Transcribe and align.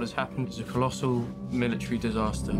What 0.00 0.08
has 0.08 0.16
happened 0.16 0.48
is 0.48 0.58
a 0.58 0.64
colossal 0.64 1.26
military 1.50 1.98
disaster. 1.98 2.54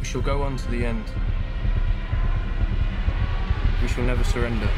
We 0.00 0.04
shall 0.04 0.22
go 0.22 0.42
on 0.42 0.56
to 0.56 0.70
the 0.72 0.84
end. 0.84 1.04
We 3.80 3.86
shall 3.86 4.02
never 4.02 4.24
surrender. 4.24 4.68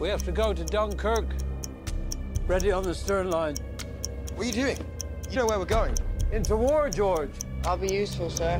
We 0.00 0.08
have 0.08 0.22
to 0.24 0.32
go 0.32 0.54
to 0.54 0.64
Dunkirk. 0.64 1.26
Ready 2.46 2.72
on 2.72 2.82
the 2.82 2.94
stern 2.94 3.30
line. 3.30 3.54
What 4.34 4.44
are 4.44 4.46
you 4.46 4.52
doing? 4.52 4.78
You 5.28 5.36
know 5.36 5.46
where 5.46 5.58
we're 5.58 5.66
going. 5.66 5.94
Into 6.32 6.56
war, 6.56 6.88
George. 6.88 7.28
I'll 7.66 7.76
be 7.76 7.92
useful, 7.92 8.30
sir. 8.30 8.58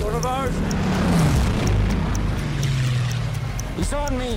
One 0.00 0.16
of 0.16 0.26
ours. 0.26 0.52
He's 3.76 3.92
on 3.92 4.18
me. 4.18 4.36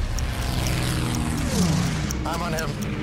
I'm 2.24 2.41
on 2.44 2.54
him. 2.54 2.95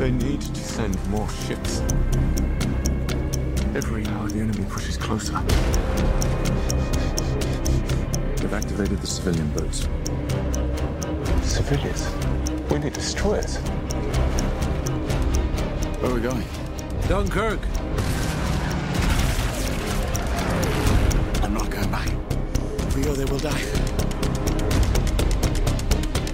They 0.00 0.10
need 0.10 0.40
to 0.40 0.64
send 0.64 0.96
more 1.10 1.28
ships. 1.28 1.80
Every 3.74 4.06
hour 4.06 4.28
the 4.28 4.40
enemy 4.40 4.64
pushes 4.70 4.96
closer. 4.96 5.34
They've 8.36 8.54
activated 8.54 8.98
the 8.98 9.06
civilian 9.06 9.50
boats. 9.50 9.80
Civilians? 11.46 12.08
We 12.70 12.78
need 12.78 12.94
destroyers. 12.94 13.58
Where 15.98 16.12
are 16.12 16.14
we 16.14 16.22
going? 16.22 16.46
Dunkirk. 17.06 17.60
I'm 21.42 21.52
not 21.52 21.70
going 21.70 21.90
back. 21.90 22.08
If 22.88 22.96
we 22.96 23.02
go 23.02 23.12
there, 23.12 23.26
we'll 23.26 23.38
die. 23.38 23.60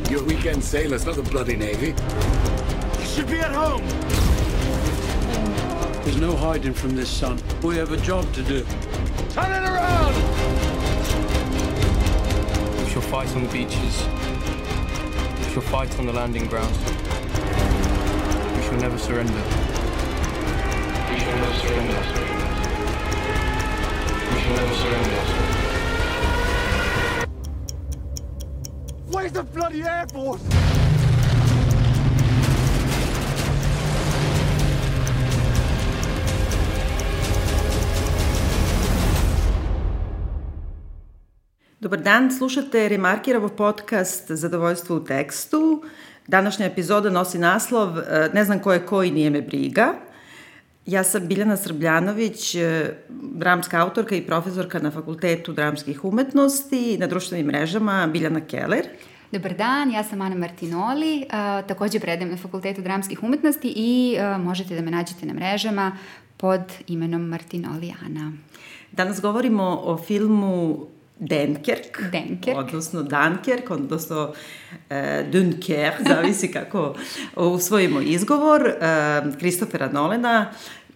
You're 0.09 0.23
weekend 0.23 0.63
sailors, 0.63 1.05
not 1.05 1.17
the 1.17 1.23
bloody 1.23 1.57
navy. 1.57 1.97
You 3.17 3.23
should 3.23 3.31
be 3.31 3.39
at 3.39 3.51
home! 3.51 3.81
There's 6.05 6.19
no 6.19 6.37
hiding 6.37 6.75
from 6.75 6.95
this, 6.95 7.09
son. 7.09 7.41
We 7.63 7.77
have 7.79 7.91
a 7.91 7.97
job 7.97 8.31
to 8.35 8.43
do. 8.43 8.63
Turn 9.31 9.51
it 9.53 9.67
around! 9.67 10.15
We 12.79 12.91
shall 12.91 13.01
fight 13.01 13.35
on 13.35 13.45
the 13.45 13.49
beaches. 13.51 14.07
We 15.39 15.45
shall 15.51 15.63
fight 15.63 15.99
on 15.99 16.05
the 16.05 16.13
landing 16.13 16.47
grounds. 16.47 16.77
We 18.55 18.63
shall 18.65 18.77
never 18.81 18.99
surrender. 18.99 19.33
We 21.11 21.19
shall 21.19 21.39
never 21.39 21.55
surrender. 21.55 22.03
We 24.31 24.41
shall 24.43 24.57
never 24.57 24.75
surrender. 24.75 25.23
Where's 29.07 29.33
the 29.33 29.43
bloody 29.43 29.85
Air 29.85 30.07
Force? 30.13 30.76
Dobar 41.87 42.01
dan, 42.01 42.33
slušate 42.33 42.89
Remarkiravov 42.89 43.51
podcast 43.51 44.31
Zadovoljstvo 44.31 44.97
u 44.97 45.05
tekstu. 45.05 45.83
Današnja 46.27 46.67
epizoda 46.67 47.11
nosi 47.11 47.39
naslov 47.39 47.99
e, 47.99 48.31
Ne 48.35 48.45
znam 48.45 48.59
ko 48.59 48.73
je 48.73 48.87
ko 48.87 49.03
i 49.03 49.11
nije 49.11 49.31
me 49.31 49.43
briga. 49.43 49.95
Ja 50.87 51.05
sam 51.05 51.29
Biljana 51.29 51.57
Srbljanović, 51.57 52.55
e, 52.55 52.95
dramska 53.09 53.83
autorka 53.83 54.15
i 54.17 54.27
profesorka 54.27 54.79
na 54.79 54.91
Fakultetu 54.91 55.53
dramskih 55.53 56.05
umetnosti 56.05 56.95
i 56.95 56.99
na 56.99 57.07
društvenim 57.07 57.47
mrežama 57.47 58.07
Biljana 58.07 58.41
Keller. 58.41 58.87
Dobar 59.33 59.55
dan, 59.55 59.91
ja 59.91 60.05
sam 60.05 60.21
Ana 60.21 60.35
Martinoli, 60.35 61.17
uh, 61.17 61.67
takođe 61.67 62.01
predajem 62.01 62.31
na 62.31 62.37
Fakultetu 62.37 62.83
dramskih 62.83 63.23
umetnosti 63.23 63.73
i 63.77 64.17
možete 64.39 64.75
da 64.75 64.83
me 64.83 64.91
nađete 64.91 65.27
na 65.27 65.35
mrežama 65.35 65.99
pod 66.37 66.61
imenom 66.87 67.29
Martinoli 67.29 67.95
Ana. 68.07 68.33
Danas 68.93 69.21
govorimo 69.21 69.81
o 69.85 69.99
filmu 69.99 70.87
Denkerk, 71.19 72.11
Denkerk. 72.13 72.59
odnosno 72.59 73.03
Dunkerk, 73.03 73.71
odnosno 73.71 74.33
e, 74.91 75.25
Dunkerk, 75.33 75.95
zavisi 76.09 76.53
kako 76.59 76.95
usvojimo 77.37 78.01
izgovor, 78.01 78.67
e, 78.67 78.77
Kristofera 79.39 79.93
Nolena, 79.93 80.51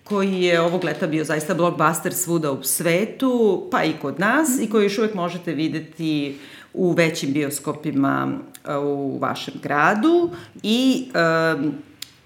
koji 0.04 0.42
je 0.42 0.60
ovog 0.60 0.84
leta 0.84 1.06
bio 1.06 1.24
zaista 1.24 1.54
blockbuster 1.54 2.14
svuda 2.14 2.52
u 2.52 2.62
svetu, 2.62 3.68
pa 3.70 3.84
i 3.84 3.92
kod 3.92 4.20
nas, 4.20 4.48
i 4.60 4.70
koji 4.70 4.84
još 4.84 4.98
uvek 4.98 5.14
možete 5.14 5.52
videti 5.52 6.38
u 6.74 6.92
većim 6.92 7.32
bioskopima 7.32 8.32
e, 8.68 8.76
u 8.76 9.18
vašem 9.18 9.54
gradu 9.62 10.30
i 10.62 11.08
e, 11.14 11.56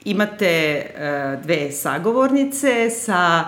imate 0.05 0.47
e, 0.47 1.39
dve 1.43 1.73
sagovornice 1.73 2.91
sa 2.91 3.45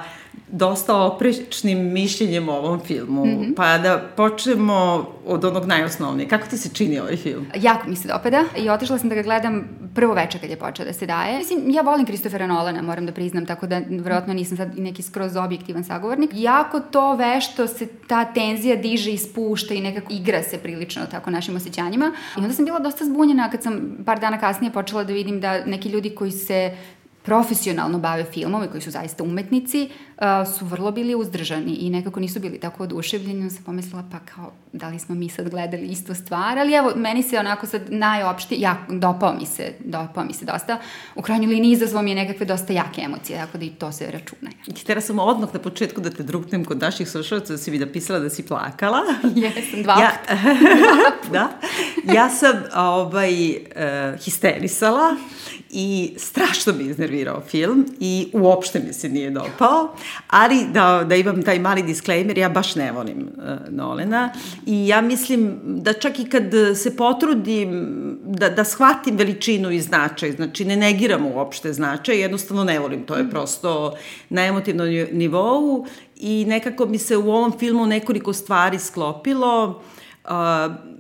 dosta 0.48 0.96
oprečnim 0.96 1.92
mišljenjem 1.92 2.48
o 2.48 2.52
ovom 2.52 2.80
filmu. 2.80 3.24
Mm 3.26 3.28
-hmm. 3.28 3.54
Pa 3.54 3.78
da 3.78 3.98
počnemo 4.16 5.06
od 5.26 5.44
onog 5.44 5.66
najosnovnijeg. 5.66 6.30
Kako 6.30 6.46
ti 6.46 6.58
se 6.58 6.68
čini 6.74 6.98
ovaj 6.98 7.16
film? 7.16 7.46
Jako 7.54 7.88
mi 7.88 7.96
se 7.96 8.08
dopada 8.08 8.44
i 8.56 8.70
otišla 8.70 8.98
sam 8.98 9.08
da 9.08 9.14
ga 9.14 9.22
gledam 9.22 9.68
prvo 9.94 10.14
veče 10.14 10.38
kad 10.38 10.50
je 10.50 10.56
počeo 10.56 10.86
da 10.86 10.92
se 10.92 11.06
daje. 11.06 11.38
Mislim, 11.38 11.70
ja 11.70 11.82
volim 11.82 12.06
Kristofera 12.06 12.46
Nolana, 12.46 12.82
moram 12.82 13.06
da 13.06 13.12
priznam, 13.12 13.46
tako 13.46 13.66
da 13.66 13.80
verovatno 13.88 14.34
nisam 14.34 14.56
sad 14.56 14.78
neki 14.78 15.02
skroz 15.02 15.36
objektivan 15.36 15.84
sagovornik. 15.84 16.30
Jako 16.34 16.80
to 16.80 17.16
vešto 17.16 17.66
se 17.66 17.86
ta 18.08 18.24
tenzija 18.24 18.76
diže 18.76 19.12
i 19.12 19.18
spušta 19.18 19.74
i 19.74 19.80
nekako 19.80 20.12
igra 20.12 20.42
se 20.42 20.58
prilično 20.58 21.06
tako 21.10 21.30
našim 21.30 21.56
osjećanjima. 21.56 22.12
I 22.36 22.40
onda 22.40 22.52
sam 22.52 22.64
bila 22.64 22.78
dosta 22.78 23.04
zbunjena 23.04 23.50
kad 23.50 23.62
sam 23.62 23.96
par 24.06 24.20
dana 24.20 24.38
kasnije 24.40 24.72
počela 24.72 25.04
da 25.04 25.12
vidim 25.12 25.40
da 25.40 25.64
neki 25.64 25.88
ljudi 25.88 26.10
koji 26.10 26.30
se 26.30 26.76
profesionalno 27.26 27.98
bave 27.98 28.24
filmom 28.24 28.64
i 28.64 28.68
koji 28.68 28.80
su 28.80 28.90
zaista 28.90 29.24
umetnici, 29.24 29.88
uh, 30.16 30.56
su 30.58 30.64
vrlo 30.64 30.90
bili 30.90 31.14
uzdržani 31.14 31.74
i 31.74 31.90
nekako 31.90 32.20
nisu 32.20 32.40
bili 32.40 32.60
tako 32.60 32.82
oduševljeni. 32.82 33.40
Onda 33.40 33.54
sam 33.54 33.64
pomislila, 33.64 34.04
pa 34.12 34.18
kao, 34.18 34.52
da 34.72 34.88
li 34.88 34.98
smo 34.98 35.14
mi 35.14 35.28
sad 35.28 35.48
gledali 35.50 35.86
istu 35.86 36.14
stvar, 36.14 36.58
ali 36.58 36.74
evo, 36.74 36.92
meni 36.96 37.22
se 37.22 37.38
onako 37.38 37.66
sad 37.66 37.82
najopšti, 37.88 38.56
ja, 38.58 38.76
dopao 38.88 39.34
mi 39.34 39.46
se, 39.46 39.72
dopao 39.84 40.24
mi 40.24 40.32
se 40.32 40.44
dosta. 40.44 40.78
U 41.14 41.22
krajnjoj 41.22 41.50
liniji 41.50 41.72
izazvao 41.72 42.02
mi 42.02 42.10
je 42.10 42.14
nekakve 42.14 42.46
dosta 42.46 42.72
jake 42.72 43.00
emocije, 43.00 43.38
tako 43.38 43.58
da 43.58 43.64
i 43.64 43.70
to 43.70 43.92
se 43.92 44.10
računa. 44.10 44.50
Htjela 44.80 45.00
sam 45.00 45.18
odmah 45.18 45.54
na 45.54 45.60
početku 45.60 46.00
da 46.00 46.10
te 46.10 46.22
drugnem 46.22 46.64
kod 46.64 46.80
naših 46.80 47.08
slušalaca 47.08 47.52
da 47.52 47.58
si 47.58 47.70
mi 47.70 47.78
napisala 47.78 48.18
da 48.18 48.30
si 48.30 48.42
plakala. 48.42 49.02
Jesam, 49.42 49.82
dva 49.82 50.00
ja, 50.00 50.10
puta. 51.22 51.32
da. 51.32 51.48
Ja 52.14 52.30
sam 52.30 52.62
ovaj, 52.74 53.50
uh, 53.50 54.24
histerisala 54.24 55.16
i 55.70 56.14
strašno 56.16 56.72
mi 56.72 56.84
iznervirao 56.84 57.40
film 57.40 57.86
i 58.00 58.28
uopšte 58.32 58.80
mi 58.80 58.92
se 58.92 59.08
nije 59.08 59.30
dopao, 59.30 59.94
ali 60.28 60.66
da, 60.72 61.04
da 61.08 61.14
imam 61.16 61.42
taj 61.42 61.58
mali 61.58 61.82
disclaimer, 61.82 62.38
ja 62.38 62.48
baš 62.48 62.74
ne 62.74 62.92
volim 62.92 63.28
uh, 63.36 63.74
Nolena 63.74 64.32
i 64.66 64.88
ja 64.88 65.00
mislim 65.00 65.58
da 65.64 65.92
čak 65.92 66.18
i 66.18 66.28
kad 66.28 66.42
se 66.76 66.96
potrudim 66.96 67.88
da, 68.24 68.48
da 68.48 68.64
shvatim 68.64 69.16
veličinu 69.16 69.70
i 69.70 69.80
značaj, 69.80 70.32
znači 70.32 70.64
ne 70.64 70.76
negiram 70.76 71.26
uopšte 71.26 71.72
značaj, 71.72 72.20
jednostavno 72.20 72.64
ne 72.64 72.78
volim, 72.78 73.06
to 73.06 73.14
je 73.14 73.30
prosto 73.30 73.96
na 74.28 74.44
emotivnom 74.46 74.88
nivou 75.12 75.86
i 76.16 76.44
nekako 76.48 76.86
mi 76.86 76.98
se 76.98 77.16
u 77.16 77.30
ovom 77.30 77.58
filmu 77.58 77.86
nekoliko 77.86 78.32
stvari 78.32 78.78
sklopilo, 78.78 79.66
Uh, 79.66 80.05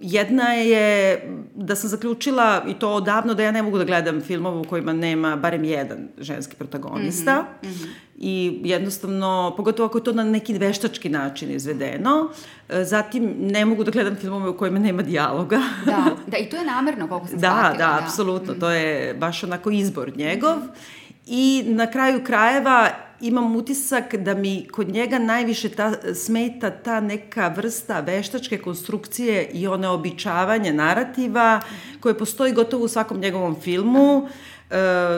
jedna 0.00 0.52
je 0.52 1.20
da 1.54 1.76
sam 1.76 1.90
zaključila, 1.90 2.62
i 2.68 2.74
to 2.74 2.90
odavno, 2.90 3.34
da 3.34 3.42
ja 3.42 3.50
ne 3.50 3.62
mogu 3.62 3.78
da 3.78 3.84
gledam 3.84 4.20
filmove 4.20 4.56
u 4.56 4.64
kojima 4.64 4.92
nema 4.92 5.36
barem 5.36 5.64
jedan 5.64 6.08
ženski 6.18 6.56
protagonista. 6.56 7.42
Mm 7.42 7.66
-hmm, 7.66 7.70
mm 7.70 7.74
-hmm. 7.74 7.88
I 8.18 8.60
jednostavno, 8.64 9.54
pogotovo 9.56 9.86
ako 9.86 9.98
je 9.98 10.04
to 10.04 10.12
na 10.12 10.24
neki 10.24 10.58
veštački 10.58 11.08
način 11.08 11.50
izvedeno, 11.50 12.30
zatim 12.68 13.34
ne 13.38 13.64
mogu 13.64 13.84
da 13.84 13.90
gledam 13.90 14.16
filmove 14.16 14.48
u 14.48 14.56
kojima 14.56 14.78
nema 14.78 15.02
dijaloga. 15.02 15.60
da, 15.86 16.04
da, 16.26 16.36
i 16.36 16.48
to 16.48 16.56
je 16.56 16.64
namerno, 16.64 17.08
koliko 17.08 17.26
sam 17.26 17.38
da, 17.40 17.48
shvatila. 17.48 17.72
Da, 17.72 18.00
da, 18.00 18.04
apsolutno, 18.04 18.54
mm. 18.54 18.60
to 18.60 18.70
je 18.70 19.14
baš 19.14 19.44
onako 19.44 19.70
izbor 19.70 20.16
njegov. 20.16 20.56
Mm 20.56 20.62
-hmm. 20.62 20.96
I 21.26 21.64
na 21.66 21.90
kraju 21.90 22.24
krajeva 22.24 22.90
imam 23.20 23.56
utisak 23.56 24.14
da 24.16 24.34
mi 24.34 24.68
kod 24.68 24.88
njega 24.88 25.18
najviše 25.18 25.68
ta, 25.68 26.14
smeta 26.14 26.70
ta 26.70 27.00
neka 27.00 27.48
vrsta 27.48 28.00
veštačke 28.00 28.58
konstrukcije 28.58 29.50
i 29.52 29.66
oneobičavanje 29.66 30.72
narativa 30.72 31.60
koje 32.00 32.18
postoji 32.18 32.52
gotovo 32.52 32.84
u 32.84 32.88
svakom 32.88 33.20
njegovom 33.20 33.60
filmu. 33.60 34.28
E, 34.28 34.55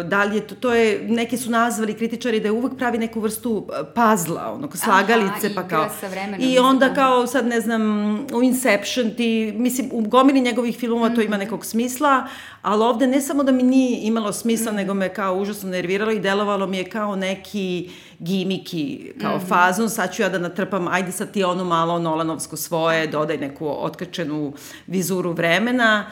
da 0.02 0.24
li 0.24 0.36
je 0.36 0.46
to, 0.46 0.54
to 0.54 0.74
je, 0.74 1.04
neki 1.04 1.36
su 1.36 1.50
nazvali 1.50 1.94
kritičari 1.94 2.40
da 2.40 2.48
je 2.48 2.52
uvek 2.52 2.72
pravi 2.76 2.98
neku 2.98 3.20
vrstu 3.20 3.66
e, 3.70 3.94
pazla, 3.94 4.52
ono, 4.52 4.68
slagalice, 4.74 5.46
Aha, 5.46 5.54
pa 5.56 5.62
kao... 5.64 5.88
sa 6.00 6.06
vremenom, 6.08 6.40
I 6.42 6.58
onda 6.58 6.88
da. 6.88 6.94
kao, 6.94 7.26
sad 7.26 7.46
ne 7.46 7.60
znam, 7.60 7.82
u 8.26 8.42
Inception 8.42 9.10
ti, 9.10 9.28
mislim, 9.54 9.88
u 9.92 10.00
gomili 10.00 10.40
njegovih 10.40 10.76
filmova 10.76 11.08
to 11.08 11.20
ima 11.20 11.30
Mhm. 11.30 11.44
nekog 11.44 11.64
smisla, 11.64 12.26
ali 12.62 12.82
ovde 12.82 13.06
ne 13.06 13.20
samo 13.20 13.42
da 13.42 13.52
mi 13.52 13.62
nije 13.62 14.00
imalo 14.00 14.32
smisla, 14.32 14.66
Mhm. 14.66 14.76
nego 14.76 14.94
me 14.94 15.08
kao 15.08 15.34
užasno 15.34 15.70
nerviralo 15.70 16.12
i 16.12 16.20
delovalo 16.20 16.66
mi 16.66 16.76
je 16.76 16.84
kao 16.84 17.16
neki 17.16 17.90
gimiki, 18.18 18.88
kao 19.20 19.36
Mhm. 19.36 19.46
fazon, 19.46 19.90
sad 19.90 20.14
ću 20.14 20.22
ja 20.22 20.28
da 20.28 20.38
natrpam, 20.38 20.88
ajde 20.88 21.12
sad 21.12 21.30
ti 21.30 21.44
ono 21.44 21.64
malo 21.64 21.98
Nolanovsko 21.98 22.56
svoje, 22.56 23.06
dodaj 23.06 23.36
neku 23.38 23.68
otkačenu 23.76 24.52
vizuru 24.86 25.32
vremena 25.32 26.10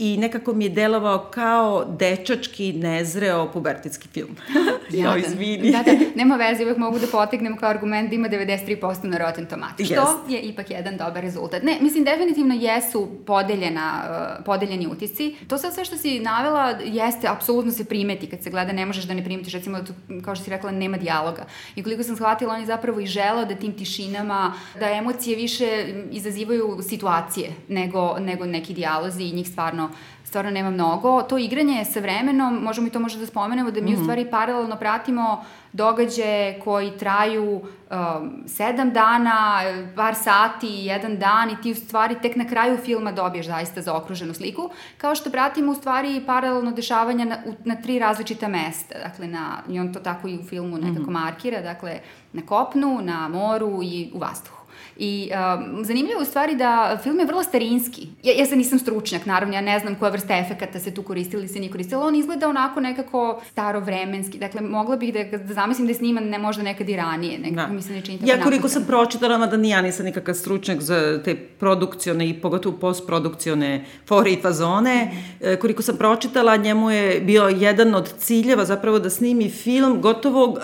i 0.00 0.16
nekako 0.16 0.52
mi 0.52 0.64
je 0.64 0.70
delovao 0.70 1.18
kao 1.18 1.84
dečački, 1.84 2.72
nezreo, 2.72 3.50
pubertetski 3.52 4.08
film. 4.08 4.36
ja, 5.02 5.16
izvini. 5.16 5.70
Da, 5.70 5.82
da, 5.82 5.92
nema 6.14 6.36
veze, 6.36 6.64
uvek 6.64 6.76
mogu 6.76 6.98
da 6.98 7.06
potegnem 7.12 7.56
kao 7.56 7.68
argument 7.68 8.10
da 8.10 8.14
ima 8.14 8.28
93% 8.28 9.04
na 9.04 9.18
Rotten 9.18 9.46
Tomatoes, 9.46 9.88
što 9.88 10.24
je 10.28 10.40
ipak 10.40 10.70
jedan 10.70 10.96
dobar 10.96 11.22
rezultat. 11.22 11.62
Ne, 11.62 11.78
mislim, 11.80 12.04
definitivno 12.04 12.54
jesu 12.54 13.08
podeljena, 13.26 14.02
uh, 14.38 14.44
podeljeni 14.44 14.86
utisci. 14.86 15.34
To 15.48 15.58
sad 15.58 15.74
sve 15.74 15.84
što 15.84 15.96
si 15.96 16.20
navela 16.20 16.78
jeste, 16.84 17.28
apsolutno 17.28 17.72
se 17.72 17.84
primeti 17.84 18.26
kad 18.26 18.42
se 18.42 18.50
gleda, 18.50 18.72
ne 18.72 18.86
možeš 18.86 19.04
da 19.04 19.14
ne 19.14 19.24
primetiš, 19.24 19.52
recimo, 19.52 19.78
da 19.78 19.84
tu, 19.84 19.92
kao 20.24 20.34
što 20.34 20.44
si 20.44 20.50
rekla, 20.50 20.70
nema 20.70 20.96
dijaloga. 20.96 21.44
I 21.76 21.82
koliko 21.82 22.02
sam 22.02 22.16
shvatila, 22.16 22.54
on 22.54 22.60
je 22.60 22.66
zapravo 22.66 23.00
i 23.00 23.06
želeo 23.06 23.44
da 23.44 23.54
tim 23.54 23.72
tišinama, 23.72 24.54
da 24.78 24.90
emocije 24.90 25.36
više 25.36 25.94
izazivaju 26.10 26.78
situacije 26.88 27.50
nego, 27.68 28.18
nego 28.18 28.46
neki 28.46 28.74
dijalozi 28.74 29.22
i 29.22 29.32
njih 29.32 29.48
stvarno 29.48 29.89
stvarno 30.24 30.50
nema 30.50 30.70
mnogo. 30.70 31.22
To 31.22 31.38
igranje 31.38 31.74
je 31.74 31.84
sa 31.84 32.00
vremenom, 32.00 32.54
možemo 32.62 32.86
i 32.86 32.90
to 32.90 33.00
možda 33.00 33.20
da 33.20 33.26
spomenemo, 33.26 33.70
da 33.70 33.80
mi 33.80 33.90
mm 33.90 33.94
-hmm. 33.94 34.00
u 34.00 34.02
stvari 34.02 34.30
paralelno 34.30 34.76
pratimo 34.76 35.44
događaje 35.72 36.60
koji 36.60 36.98
traju 36.98 37.60
um, 37.90 38.42
sedam 38.46 38.92
dana, 38.92 39.60
par 39.96 40.14
sati, 40.14 40.68
jedan 40.68 41.18
dan 41.18 41.50
i 41.50 41.56
ti 41.62 41.72
u 41.72 41.74
stvari 41.74 42.16
tek 42.22 42.36
na 42.36 42.44
kraju 42.44 42.76
filma 42.76 43.12
dobiješ 43.12 43.46
zaista 43.46 43.82
zaokruženu 43.82 44.34
sliku, 44.34 44.70
kao 44.98 45.14
što 45.14 45.30
pratimo 45.30 45.72
u 45.72 45.74
stvari 45.74 46.22
paralelno 46.26 46.72
dešavanja 46.72 47.24
na, 47.24 47.38
u, 47.46 47.54
na 47.64 47.74
tri 47.74 47.98
različita 47.98 48.48
mesta, 48.48 48.94
dakle 48.98 49.26
na, 49.26 49.62
i 49.68 49.80
on 49.80 49.92
to 49.92 50.00
tako 50.00 50.28
i 50.28 50.38
u 50.38 50.42
filmu 50.42 50.78
nekako 50.78 51.10
mm 51.10 51.14
-hmm. 51.14 51.22
markira, 51.24 51.60
dakle 51.60 52.00
na 52.32 52.42
kopnu, 52.42 52.98
na 53.02 53.28
moru 53.28 53.82
i 53.82 54.10
u 54.14 54.18
vazduhu. 54.18 54.59
I 54.96 55.30
um, 55.30 55.84
zanimljivo 55.84 56.18
je 56.18 56.22
u 56.22 56.24
stvari 56.24 56.54
da 56.54 56.98
film 57.02 57.18
je 57.18 57.26
vrlo 57.26 57.42
starinski. 57.42 58.06
Ja, 58.22 58.34
ja 58.38 58.46
sad 58.46 58.58
nisam 58.58 58.78
stručnjak, 58.78 59.26
naravno, 59.26 59.54
ja 59.54 59.60
ne 59.60 59.78
znam 59.78 59.94
koja 59.94 60.10
vrsta 60.10 60.38
efekata 60.38 60.78
se 60.78 60.94
tu 60.94 61.02
koristila 61.02 61.40
ili 61.40 61.48
se 61.48 61.58
nije 61.60 61.70
koristila, 61.70 62.06
on 62.06 62.16
izgleda 62.16 62.48
onako 62.48 62.80
nekako 62.80 63.40
starovremenski. 63.50 64.38
Dakle, 64.38 64.60
mogla 64.60 64.96
bih 64.96 65.14
da, 65.14 65.38
da 65.38 65.54
zamislim 65.54 65.86
da 65.86 65.90
je 65.90 65.94
sniman 65.94 66.24
ne 66.24 66.38
možda 66.38 66.62
nekad 66.62 66.88
i 66.88 66.96
ranije, 66.96 67.38
nekako 67.38 67.68
da. 67.68 67.74
mi 67.74 67.82
se 67.82 67.92
ne 67.92 68.00
čini 68.00 68.18
tako 68.18 68.30
Ja 68.30 68.36
koliko 68.36 68.50
napucan. 68.50 68.70
sam 68.70 68.86
pročitala, 68.86 69.38
mada 69.38 69.56
ni 69.56 69.68
ja 69.68 69.82
nisam 69.82 70.04
nikakav 70.04 70.34
stručnjak 70.34 70.80
za 70.80 71.22
te 71.24 71.34
produkcione 71.36 72.28
i 72.28 72.40
pogotovo 72.40 72.76
postprodukcione 72.76 73.84
fore 74.06 74.30
i 74.30 74.40
fazone, 74.42 75.04
mm. 75.04 75.44
koliko 75.60 75.82
sam 75.82 75.96
pročitala, 75.96 76.56
njemu 76.56 76.90
je 76.90 77.20
bio 77.20 77.48
jedan 77.48 77.94
od 77.94 78.12
ciljeva 78.18 78.64
zapravo 78.64 78.98
da 78.98 79.10
snimi 79.10 79.50
film, 79.50 80.00
gotovo 80.00 80.44
uh, 80.44 80.56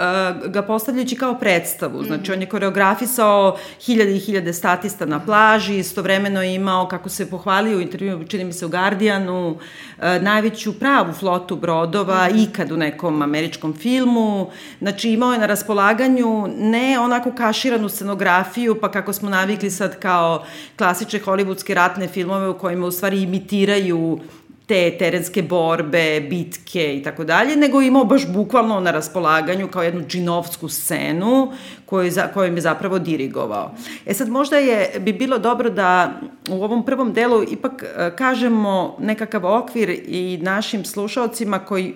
ga 0.50 0.62
postavljajući 0.62 1.16
kao 1.16 1.34
predstavu. 1.34 2.02
Znači, 2.04 2.30
mm. 2.30 2.34
on 2.34 2.40
je 2.40 2.46
koreografisao 2.46 3.56
hiljade 3.80 4.15
i 4.16 4.20
hiljade 4.20 4.52
statista 4.52 5.06
na 5.06 5.20
plaži, 5.20 5.78
istovremeno 5.78 6.42
je 6.42 6.54
imao, 6.54 6.88
kako 6.88 7.08
se 7.08 7.30
pohvalio 7.30 7.78
u 7.78 7.80
intervju, 7.80 8.24
čini 8.28 8.44
mi 8.44 8.52
se 8.52 8.66
u 8.66 8.68
Guardianu, 8.68 9.58
e, 10.00 10.20
najveću 10.20 10.78
pravu 10.78 11.12
flotu 11.12 11.56
brodova 11.56 12.28
ikad 12.28 12.72
u 12.72 12.76
nekom 12.76 13.22
američkom 13.22 13.74
filmu. 13.74 14.50
Znači 14.78 15.10
imao 15.10 15.32
je 15.32 15.38
na 15.38 15.46
raspolaganju 15.46 16.48
ne 16.58 16.98
onako 17.00 17.32
kaširanu 17.32 17.88
scenografiju, 17.88 18.80
pa 18.80 18.90
kako 18.90 19.12
smo 19.12 19.30
navikli 19.30 19.70
sad 19.70 19.98
kao 19.98 20.44
klasične 20.76 21.20
hollywoodske 21.20 21.74
ratne 21.74 22.08
filmove 22.08 22.48
u 22.48 22.58
kojima 22.58 22.86
u 22.86 22.90
stvari 22.90 23.22
imitiraju 23.22 24.20
te 24.66 24.96
terenske 24.98 25.42
borbe, 25.42 26.20
bitke 26.20 26.96
i 26.96 27.02
tako 27.02 27.24
dalje, 27.24 27.56
nego 27.56 27.82
imao 27.82 28.04
baš 28.04 28.26
bukvalno 28.26 28.80
na 28.80 28.90
raspolaganju 28.90 29.68
kao 29.68 29.82
jednu 29.82 30.06
džinovsku 30.06 30.68
scenu 30.68 31.52
koju, 31.86 32.10
za, 32.10 32.26
kojom 32.34 32.54
je 32.54 32.60
zapravo 32.60 32.98
dirigovao. 32.98 33.74
E 34.06 34.14
sad 34.14 34.28
možda 34.28 34.58
je, 34.58 35.00
bi 35.00 35.12
bilo 35.12 35.38
dobro 35.38 35.70
da 35.70 36.20
u 36.50 36.64
ovom 36.64 36.84
prvom 36.86 37.12
delu 37.12 37.42
ipak 37.42 37.82
e, 37.82 38.10
kažemo 38.16 38.96
nekakav 39.00 39.46
okvir 39.46 39.90
i 40.06 40.38
našim 40.42 40.84
slušalcima 40.84 41.58
koji 41.58 41.94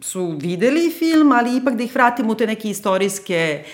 su 0.00 0.36
videli 0.40 0.90
film, 0.98 1.32
ali 1.32 1.56
ipak 1.56 1.74
da 1.74 1.82
ih 1.82 1.94
vratimo 1.94 2.32
u 2.32 2.34
te 2.34 2.46
neke 2.46 2.70
istorijske 2.70 3.64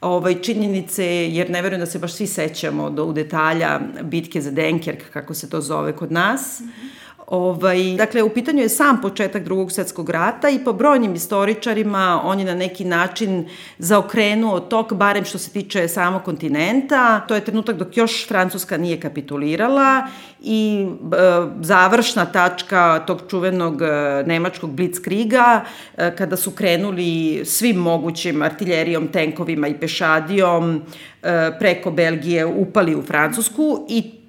ovaj, 0.00 0.42
činjenice, 0.42 1.06
jer 1.06 1.50
ne 1.50 1.62
verujem 1.62 1.80
da 1.80 1.86
se 1.86 1.98
baš 1.98 2.12
svi 2.12 2.26
sećamo 2.26 2.90
do 2.90 3.04
u 3.04 3.12
detalja 3.12 3.80
bitke 4.02 4.40
za 4.40 4.50
Denkerk, 4.50 5.10
kako 5.12 5.34
se 5.34 5.50
to 5.50 5.60
zove 5.60 5.96
kod 5.96 6.12
nas. 6.12 6.60
Mm 6.60 6.64
-hmm. 6.64 7.01
Ovaj, 7.32 7.94
dakle, 7.96 8.22
u 8.22 8.28
pitanju 8.28 8.62
je 8.62 8.68
sam 8.68 9.00
početak 9.00 9.44
drugog 9.44 9.72
svetskog 9.72 10.10
rata 10.10 10.48
i 10.48 10.58
po 10.64 10.72
brojnim 10.72 11.14
istoričarima 11.14 12.20
on 12.24 12.38
je 12.38 12.44
na 12.44 12.54
neki 12.54 12.84
način 12.84 13.48
zaokrenuo 13.78 14.60
tok, 14.60 14.92
barem 14.92 15.24
što 15.24 15.38
se 15.38 15.50
tiče 15.50 15.88
samog 15.88 16.22
kontinenta. 16.22 17.20
To 17.20 17.34
je 17.34 17.44
trenutak 17.44 17.76
dok 17.76 17.96
još 17.96 18.28
Francuska 18.28 18.76
nije 18.76 19.00
kapitulirala 19.00 20.06
i 20.40 20.86
e, 20.86 21.16
završna 21.60 22.26
tačka 22.26 23.04
tog 23.06 23.22
čuvenog 23.30 23.82
e, 23.82 23.86
nemačkog 24.26 24.70
blitzkriga 24.70 25.64
e, 25.96 26.16
kada 26.16 26.36
su 26.36 26.50
krenuli 26.50 27.42
svim 27.44 27.76
mogućim 27.76 28.42
artiljerijom, 28.42 29.08
tenkovima 29.08 29.68
i 29.68 29.80
pešadijom 29.80 30.82
e, 31.22 31.50
preko 31.58 31.90
Belgije 31.90 32.46
upali 32.46 32.96
u 32.96 33.02
Francusku 33.02 33.86
i 33.88 34.21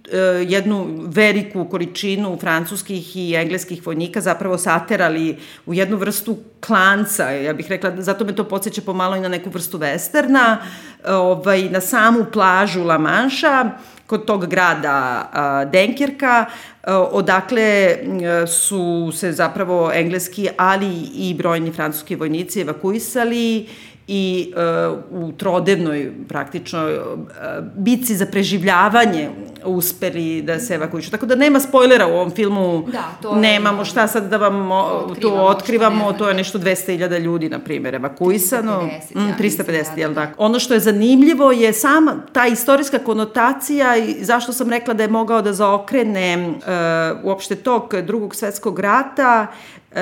jednu 0.48 0.88
veliku 1.07 1.65
količinu 1.65 2.38
francuskih 2.42 3.18
i 3.18 3.36
engleskih 3.36 3.86
vojnika 3.86 4.21
zapravo 4.21 4.57
saterali 4.57 5.38
u 5.65 5.74
jednu 5.74 5.98
vrstu 5.98 6.38
klanca, 6.65 7.29
ja 7.29 7.53
bih 7.53 7.70
rekla, 7.70 8.01
zato 8.01 8.25
me 8.25 8.36
to 8.36 8.43
podsjeća 8.43 8.82
pomalo 8.82 9.15
i 9.15 9.20
na 9.20 9.27
neku 9.27 9.50
vrstu 9.50 9.79
westerna, 9.79 10.58
ovaj, 11.08 11.70
na 11.70 11.82
samu 11.82 12.25
plažu 12.34 12.84
La 12.84 12.98
Manša, 12.98 13.70
kod 14.08 14.25
tog 14.25 14.48
grada 14.48 15.29
a, 15.34 15.65
Denkirka, 15.65 16.46
a, 16.84 17.00
odakle 17.00 17.98
a, 17.98 18.48
su 18.48 19.12
se 19.15 19.32
zapravo 19.32 19.91
engleski, 19.93 20.50
ali 20.58 20.93
i 21.15 21.34
brojni 21.34 21.72
francuski 21.72 22.15
vojnici 22.15 22.62
evakuisali 22.62 23.67
i 24.08 24.53
uh, 25.12 25.24
u 25.24 25.32
trodevnoj 25.32 26.12
praktično 26.27 26.86
uh, 26.86 27.25
bici 27.75 28.15
za 28.15 28.25
preživljavanje 28.25 29.29
uspeli 29.65 30.41
da 30.41 30.60
se 30.60 30.75
evakuišu. 30.75 31.12
Tako 31.12 31.25
da 31.25 31.36
nema 31.36 31.60
spoilera 31.60 32.08
u 32.08 32.12
ovom 32.12 32.32
filmu. 32.32 32.84
Da, 32.91 33.03
to 33.22 33.36
Nemamo 33.36 33.82
je, 33.82 33.86
šta 33.86 34.08
sad 34.08 34.29
da 34.29 34.38
vam 34.38 34.72
otkrivamo, 34.72 35.12
to 35.22 35.46
otkrivamo. 35.46 36.13
To 36.13 36.29
je 36.29 36.34
nešto 36.34 36.60
200.000 36.60 37.20
ljudi, 37.20 37.50
na 37.50 37.60
primjer, 37.60 37.96
evakuisano. 37.96 38.89
350, 39.15 39.15
mm, 39.15 39.27
ja 39.27 39.36
350, 39.39 39.72
mislim, 39.72 39.96
da, 39.96 40.01
jel 40.01 40.13
da, 40.13 40.22
da. 40.22 40.27
tako? 40.27 40.43
Ono 40.43 40.60
što 40.60 40.74
je 40.74 40.79
zanimljivo 40.79 41.51
je 41.51 41.74
sama 41.74 42.15
ta 42.34 42.48
istorijska 42.48 43.00
konotacija 43.00 43.98
i 43.98 44.24
zašto 44.24 44.53
sam 44.53 44.70
rekla 44.70 44.93
da 44.93 45.03
je 45.03 45.10
mogao 45.10 45.41
da 45.41 45.53
zaokrene 45.53 46.48
uh, 46.48 47.25
uopšte 47.25 47.55
tog 47.55 47.93
drugog 48.01 48.36
svetskog 48.36 48.79
rata, 48.79 49.48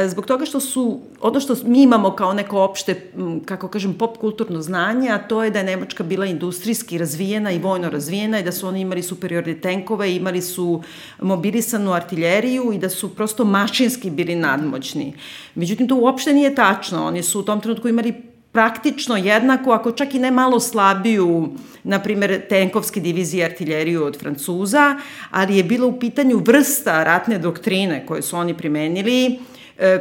zbog 0.08 0.26
toga 0.26 0.46
što 0.46 0.60
su, 0.60 1.00
ono 1.22 1.40
što 1.40 1.56
mi 1.66 1.82
imamo 1.82 2.16
kao 2.16 2.34
neko 2.34 2.62
opšte, 2.62 3.12
kako 3.46 3.68
kažem, 3.68 3.94
pop 3.94 4.18
kulturno 4.18 4.62
znanje, 4.62 5.10
a 5.10 5.18
to 5.18 5.44
je 5.44 5.50
da 5.50 5.60
je 5.60 5.66
Nemačka 5.66 6.04
bila 6.04 6.26
industrijski 6.26 6.98
razvijena 6.98 7.52
i 7.52 7.60
vojno 7.60 7.90
razvijena 7.90 8.40
i 8.40 8.44
da 8.44 8.52
su 8.52 8.68
oni 8.68 8.82
imali 8.82 9.04
superiorne 9.04 9.62
tenkove, 9.62 10.16
imali 10.16 10.42
su 10.42 10.82
mobilisanu 11.22 11.94
artiljeriju 11.94 12.74
i 12.74 12.78
da 12.78 12.90
su 12.90 13.16
prosto 13.16 13.46
mašinski 13.46 14.10
bili 14.10 14.36
nadmoćni. 14.36 15.14
Međutim, 15.56 15.88
to 15.88 15.96
uopšte 15.96 16.34
nije 16.34 16.56
tačno. 16.56 17.08
Oni 17.08 17.24
su 17.24 17.40
u 17.40 17.44
tom 17.44 17.62
trenutku 17.62 17.88
imali 17.88 18.14
praktično 18.52 19.18
jednako, 19.18 19.72
ako 19.72 19.92
čak 19.92 20.16
i 20.16 20.20
ne 20.20 20.32
malo 20.32 20.60
slabiju, 20.60 21.50
na 21.84 22.00
primer, 22.00 22.42
tenkovske 22.50 23.00
divizije 23.00 23.46
artiljeriju 23.46 24.04
od 24.04 24.20
Francuza, 24.20 24.96
ali 25.32 25.58
je 25.58 25.64
bilo 25.64 25.88
u 25.88 26.00
pitanju 26.00 26.38
vrsta 26.38 27.04
ratne 27.04 27.38
doktrine 27.38 28.06
koje 28.06 28.22
su 28.22 28.38
oni 28.38 28.58
primenili, 28.58 29.40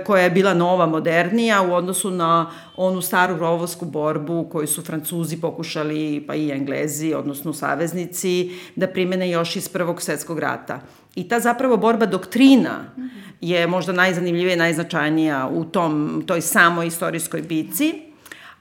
koja 0.07 0.23
je 0.23 0.31
bila 0.31 0.55
nova, 0.55 0.87
modernija 0.87 1.63
u 1.63 1.73
odnosu 1.75 2.11
na 2.11 2.51
onu 2.77 3.03
staru 3.03 3.37
rovovsku 3.37 3.85
borbu 3.85 4.49
koju 4.53 4.67
su 4.67 4.83
Francuzi 4.83 5.41
pokušali, 5.41 6.25
pa 6.27 6.35
i 6.35 6.51
Englezi, 6.51 7.15
odnosno 7.15 7.53
saveznici, 7.53 8.51
da 8.77 8.87
primene 8.87 9.31
još 9.31 9.57
iz 9.57 9.69
Prvog 9.69 10.03
svetskog 10.03 10.39
rata. 10.39 10.81
I 11.15 11.29
ta 11.29 11.41
zapravo 11.41 11.77
borba 11.77 12.07
doktrina 12.07 12.85
je 13.41 13.67
možda 13.67 13.93
najzanimljivija 13.93 14.55
i 14.55 14.59
najznačajnija 14.59 15.51
u 15.53 15.65
tom, 15.65 16.23
toj 16.27 16.41
samoj 16.41 16.87
istorijskoj 16.87 17.43
bici, 17.43 18.10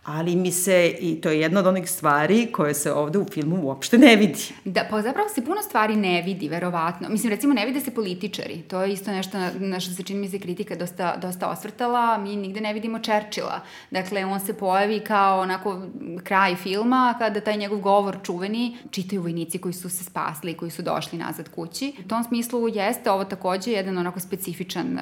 ali 0.10 0.36
mi 0.36 0.52
se, 0.52 0.96
i 1.00 1.22
to 1.22 1.30
je 1.30 1.40
jedna 1.40 1.60
od 1.60 1.68
onih 1.68 1.90
stvari 1.90 2.48
koje 2.52 2.74
se 2.74 2.94
ovde 2.94 3.20
u 3.20 3.26
filmu 3.26 3.62
uopšte 3.64 3.98
ne 3.98 4.16
vidi. 4.16 4.40
Da, 4.66 4.88
pa 4.90 5.02
zapravo 5.02 5.30
se 5.30 5.46
puno 5.46 5.62
stvari 5.62 5.96
ne 5.96 6.22
vidi, 6.22 6.50
verovatno. 6.50 7.10
Mislim, 7.10 7.30
recimo, 7.30 7.54
ne 7.54 7.66
vide 7.66 7.80
se 7.80 7.92
političari. 7.92 8.62
To 8.62 8.82
je 8.82 8.94
isto 8.94 9.12
nešto 9.12 9.38
na, 9.60 9.80
što 9.80 9.94
se 9.94 10.04
čini 10.04 10.20
mi 10.20 10.30
se 10.30 10.40
kritika 10.40 10.76
dosta, 10.76 11.18
dosta 11.18 11.50
osvrtala. 11.50 12.18
Mi 12.18 12.36
nigde 12.36 12.62
ne 12.62 12.74
vidimo 12.74 13.00
Churchilla. 13.00 13.62
Dakle, 13.92 14.26
on 14.26 14.40
se 14.40 14.54
pojavi 14.54 15.00
kao 15.00 15.40
onako 15.40 15.82
kraj 16.24 16.56
filma, 16.56 17.16
kada 17.20 17.42
taj 17.42 17.58
njegov 17.58 17.80
govor 17.80 18.18
čuveni 18.24 18.78
čitaju 18.92 19.22
vojnici 19.22 19.58
koji 19.58 19.74
su 19.74 19.90
se 19.90 20.04
spasli, 20.04 20.54
koji 20.54 20.72
su 20.72 20.82
došli 20.82 21.20
nazad 21.20 21.50
kući. 21.50 21.94
U 22.06 22.08
tom 22.08 22.24
smislu 22.24 22.68
jeste 22.68 23.12
ovo 23.12 23.24
takođe 23.26 23.72
jedan 23.72 23.98
onako 23.98 24.20
specifičan 24.20 24.94
uh, 24.94 25.02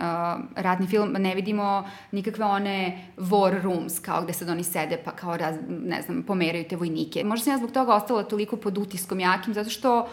ratni 0.55 0.87
film. 0.87 1.13
Ne 1.19 1.35
vidimo 1.35 1.89
nikakve 2.11 2.45
one 2.45 3.07
war 3.17 3.61
rooms, 3.63 3.99
kao 3.99 4.21
gde 4.21 4.33
sad 4.33 4.49
oni 4.49 4.63
sede 4.63 4.96
pa 5.05 5.11
kao, 5.11 5.37
raz, 5.37 5.55
ne 5.69 6.01
znam, 6.01 6.23
pomeraju 6.23 6.65
te 6.69 6.75
vojnike. 6.75 7.23
Možda 7.23 7.43
sam 7.43 7.53
ja 7.53 7.57
zbog 7.57 7.71
toga 7.71 7.95
ostala 7.95 8.23
toliko 8.23 8.55
pod 8.55 8.77
utiskom 8.77 9.19
jakim, 9.19 9.53
zato 9.53 9.69
što 9.69 10.07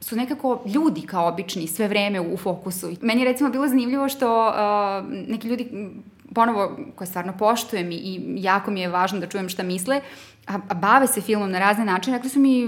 su 0.00 0.16
nekako 0.16 0.62
ljudi 0.66 1.00
kao 1.00 1.28
obični 1.28 1.66
sve 1.66 1.88
vreme 1.88 2.20
u 2.20 2.36
fokusu. 2.36 2.90
Meni 3.00 3.20
je 3.20 3.24
recimo 3.24 3.50
bilo 3.50 3.68
zanimljivo 3.68 4.08
što 4.08 4.48
uh, 4.48 5.12
neki 5.28 5.48
ljudi 5.48 5.92
ponovo, 6.34 6.76
koje 6.94 7.06
stvarno 7.06 7.32
poštujem 7.38 7.92
i, 7.92 7.94
i 7.94 8.22
jako 8.42 8.70
mi 8.70 8.80
je 8.80 8.88
važno 8.88 9.20
da 9.20 9.26
čujem 9.26 9.48
šta 9.48 9.62
misle, 9.62 10.00
a, 10.46 10.58
a 10.68 10.74
bave 10.74 11.06
se 11.06 11.20
filmom 11.20 11.50
na 11.50 11.58
razne 11.58 11.84
načine, 11.84 12.16
rekli 12.16 12.30
su 12.30 12.40
mi, 12.40 12.66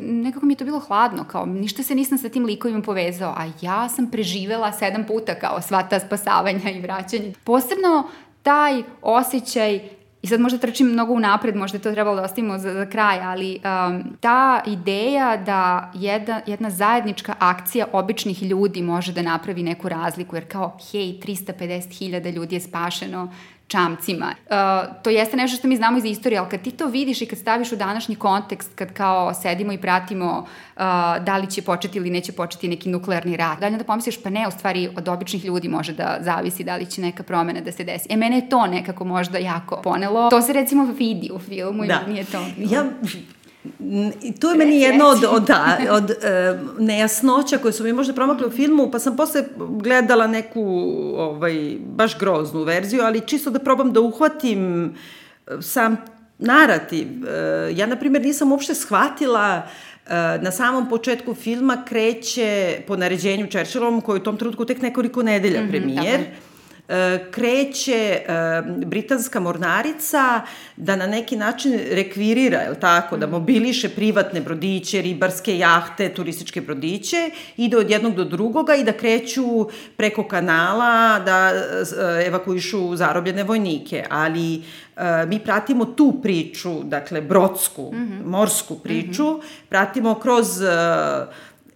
nekako 0.00 0.46
mi 0.46 0.52
je 0.52 0.56
to 0.56 0.64
bilo 0.64 0.78
hladno, 0.78 1.24
kao 1.24 1.46
ništa 1.46 1.82
se 1.82 1.94
nisam 1.94 2.18
sa 2.18 2.28
tim 2.28 2.44
likovima 2.44 2.82
povezao, 2.82 3.34
a 3.36 3.50
ja 3.60 3.88
sam 3.88 4.10
preživela 4.10 4.72
sedam 4.72 5.04
puta 5.06 5.34
kao 5.34 5.60
sva 5.60 5.82
ta 5.82 6.00
spasavanja 6.00 6.70
i 6.70 6.80
vraćanja. 6.80 7.32
Posebno 7.44 8.08
taj 8.42 8.82
osjećaj 9.02 9.80
I 10.22 10.26
sad 10.26 10.40
možda 10.40 10.58
trčim 10.58 10.86
mnogo 10.86 11.12
unapred, 11.12 11.56
možda 11.56 11.78
je 11.78 11.82
to 11.82 11.92
trebalo 11.92 12.16
da 12.16 12.22
ostavimo 12.22 12.58
za, 12.58 12.72
za 12.72 12.86
kraj, 12.86 13.20
ali 13.20 13.58
um, 13.64 14.16
ta 14.20 14.62
ideja 14.66 15.36
da 15.36 15.90
jedna, 15.94 16.40
jedna 16.46 16.70
zajednička 16.70 17.34
akcija 17.38 17.86
običnih 17.92 18.42
ljudi 18.42 18.82
može 18.82 19.12
da 19.12 19.22
napravi 19.22 19.62
neku 19.62 19.88
razliku, 19.88 20.36
jer 20.36 20.48
kao, 20.48 20.78
hej, 20.92 21.02
350.000 21.02 22.34
ljudi 22.34 22.56
je 22.56 22.60
spašeno, 22.60 23.32
čamcima. 23.72 24.26
Uh, 24.26 25.02
to 25.02 25.10
jeste 25.10 25.36
nešto 25.36 25.56
što 25.56 25.68
mi 25.68 25.76
znamo 25.76 25.98
iz 25.98 26.04
istorije, 26.04 26.38
ali 26.38 26.50
kad 26.50 26.62
ti 26.62 26.70
to 26.70 26.86
vidiš 26.86 27.22
i 27.22 27.26
kad 27.26 27.38
staviš 27.38 27.72
u 27.72 27.76
današnji 27.76 28.16
kontekst, 28.16 28.74
kad 28.74 28.92
kao 28.92 29.34
sedimo 29.34 29.72
i 29.72 29.78
pratimo 29.78 30.38
uh, 30.40 30.82
da 31.24 31.36
li 31.36 31.50
će 31.50 31.62
početi 31.62 31.98
ili 31.98 32.10
neće 32.10 32.32
početi 32.32 32.68
neki 32.68 32.88
nuklearni 32.88 33.36
rat, 33.36 33.60
dalje 33.60 33.76
da 33.76 33.84
pomisliš 33.84 34.22
pa 34.22 34.30
ne, 34.30 34.48
u 34.48 34.50
stvari 34.50 34.88
od 34.96 35.08
običnih 35.08 35.44
ljudi 35.44 35.68
može 35.68 35.92
da 35.92 36.18
zavisi 36.20 36.64
da 36.64 36.76
li 36.76 36.86
će 36.86 37.00
neka 37.00 37.22
promena 37.22 37.60
da 37.60 37.72
se 37.72 37.84
desi. 37.84 38.06
E, 38.10 38.16
mene 38.16 38.36
je 38.36 38.48
to 38.48 38.66
nekako 38.66 39.04
možda 39.04 39.38
jako 39.38 39.80
ponelo. 39.84 40.30
To 40.30 40.42
se 40.42 40.52
recimo 40.52 40.84
vidi 40.84 41.30
u 41.34 41.38
filmu 41.38 41.84
da. 41.86 42.00
i 42.06 42.10
nije 42.12 42.24
to. 42.24 42.46
Ja 42.56 42.84
I 44.22 44.32
tu 44.40 44.46
je 44.46 44.56
meni 44.56 44.80
jedno 44.80 45.04
od, 45.06 45.24
od, 45.30 45.44
da, 45.44 45.78
od 45.90 46.10
uh, 46.10 46.80
nejasnoća 46.80 47.58
koje 47.58 47.72
su 47.72 47.84
mi 47.84 47.92
možda 47.92 48.14
promakle 48.14 48.46
u 48.46 48.50
filmu, 48.50 48.90
pa 48.90 48.98
sam 48.98 49.16
posle 49.16 49.44
gledala 49.56 50.26
neku 50.26 50.62
ovaj, 51.16 51.76
baš 51.80 52.18
groznu 52.18 52.62
verziju, 52.62 53.02
ali 53.02 53.20
čisto 53.20 53.50
da 53.50 53.58
probam 53.58 53.92
da 53.92 54.00
uhvatim 54.00 54.84
e, 54.84 54.90
sam 55.60 55.96
narativ. 56.38 57.06
Uh, 57.06 57.78
ja, 57.78 57.86
na 57.86 57.96
primjer, 57.96 58.22
nisam 58.22 58.52
uopšte 58.52 58.74
shvatila 58.74 59.62
Na 60.40 60.50
samom 60.50 60.88
početku 60.88 61.34
filma 61.34 61.84
kreće 61.88 62.80
po 62.86 62.96
naređenju 62.96 63.46
Churchillovom, 63.46 64.00
koji 64.00 64.20
u 64.20 64.22
tom 64.22 64.36
trenutku 64.36 64.64
tek 64.64 64.82
nekoliko 64.82 65.22
nedelja 65.22 65.60
mm 65.60 65.64
-hmm, 65.64 65.70
premijer. 65.70 66.20
Tako 66.20 66.36
E, 66.36 66.51
kreće 67.30 67.92
e, 67.92 68.22
britanska 68.86 69.40
mornarica 69.40 70.40
da 70.76 70.96
na 70.96 71.06
neki 71.06 71.36
način 71.36 71.80
rekvirira, 71.90 72.58
je 72.58 72.80
tako, 72.80 73.16
da 73.16 73.26
mobiliše 73.26 73.88
privatne 73.88 74.40
brodiće, 74.40 75.02
ribarske 75.02 75.58
jahte, 75.58 76.08
turističke 76.14 76.60
brodiće, 76.60 77.30
ide 77.56 77.76
od 77.76 77.90
jednog 77.90 78.14
do 78.14 78.24
drugoga 78.24 78.74
i 78.74 78.84
da 78.84 78.92
kreću 78.92 79.68
preko 79.96 80.24
kanala 80.28 81.18
da 81.18 81.50
e, 81.50 82.26
evakuišu 82.26 82.96
zarobljene 82.96 83.44
vojnike. 83.44 84.04
Ali 84.10 84.62
mi 85.26 85.38
pratimo 85.38 85.84
tu 85.84 86.18
priču, 86.22 86.82
dakle, 86.82 87.20
brodsku, 87.20 87.90
mm 87.92 87.96
-hmm. 87.96 88.26
morsku 88.26 88.78
priču, 88.78 89.24
mm 89.24 89.36
-hmm. 89.36 89.68
pratimo 89.68 90.14
kroz 90.14 90.46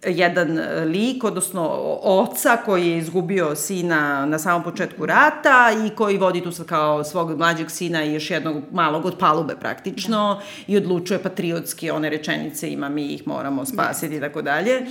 jedan 0.07 0.59
e, 0.59 0.85
lik, 0.85 1.23
odnosno 1.23 1.67
oca 2.01 2.57
koji 2.65 2.87
je 2.87 2.97
izgubio 2.97 3.55
sina 3.55 4.25
na 4.25 4.39
samom 4.39 4.63
početku 4.63 5.05
rata 5.05 5.71
i 5.85 5.89
koji 5.89 6.17
vodi 6.17 6.41
tu 6.41 6.51
kao 6.65 7.03
svog 7.03 7.37
mlađeg 7.37 7.71
sina 7.71 8.03
i 8.03 8.13
još 8.13 8.31
jednog 8.31 8.63
malog 8.71 9.05
od 9.05 9.17
palube 9.17 9.55
praktično 9.55 10.17
da. 10.17 10.73
i 10.73 10.77
odlučuje 10.77 11.19
patriotski 11.19 11.91
one 11.91 12.09
rečenice 12.09 12.71
ima 12.71 12.89
mi 12.89 13.05
ih 13.05 13.27
moramo 13.27 13.65
spasiti 13.65 14.15
i 14.15 14.19
tako 14.19 14.41
dalje. 14.41 14.85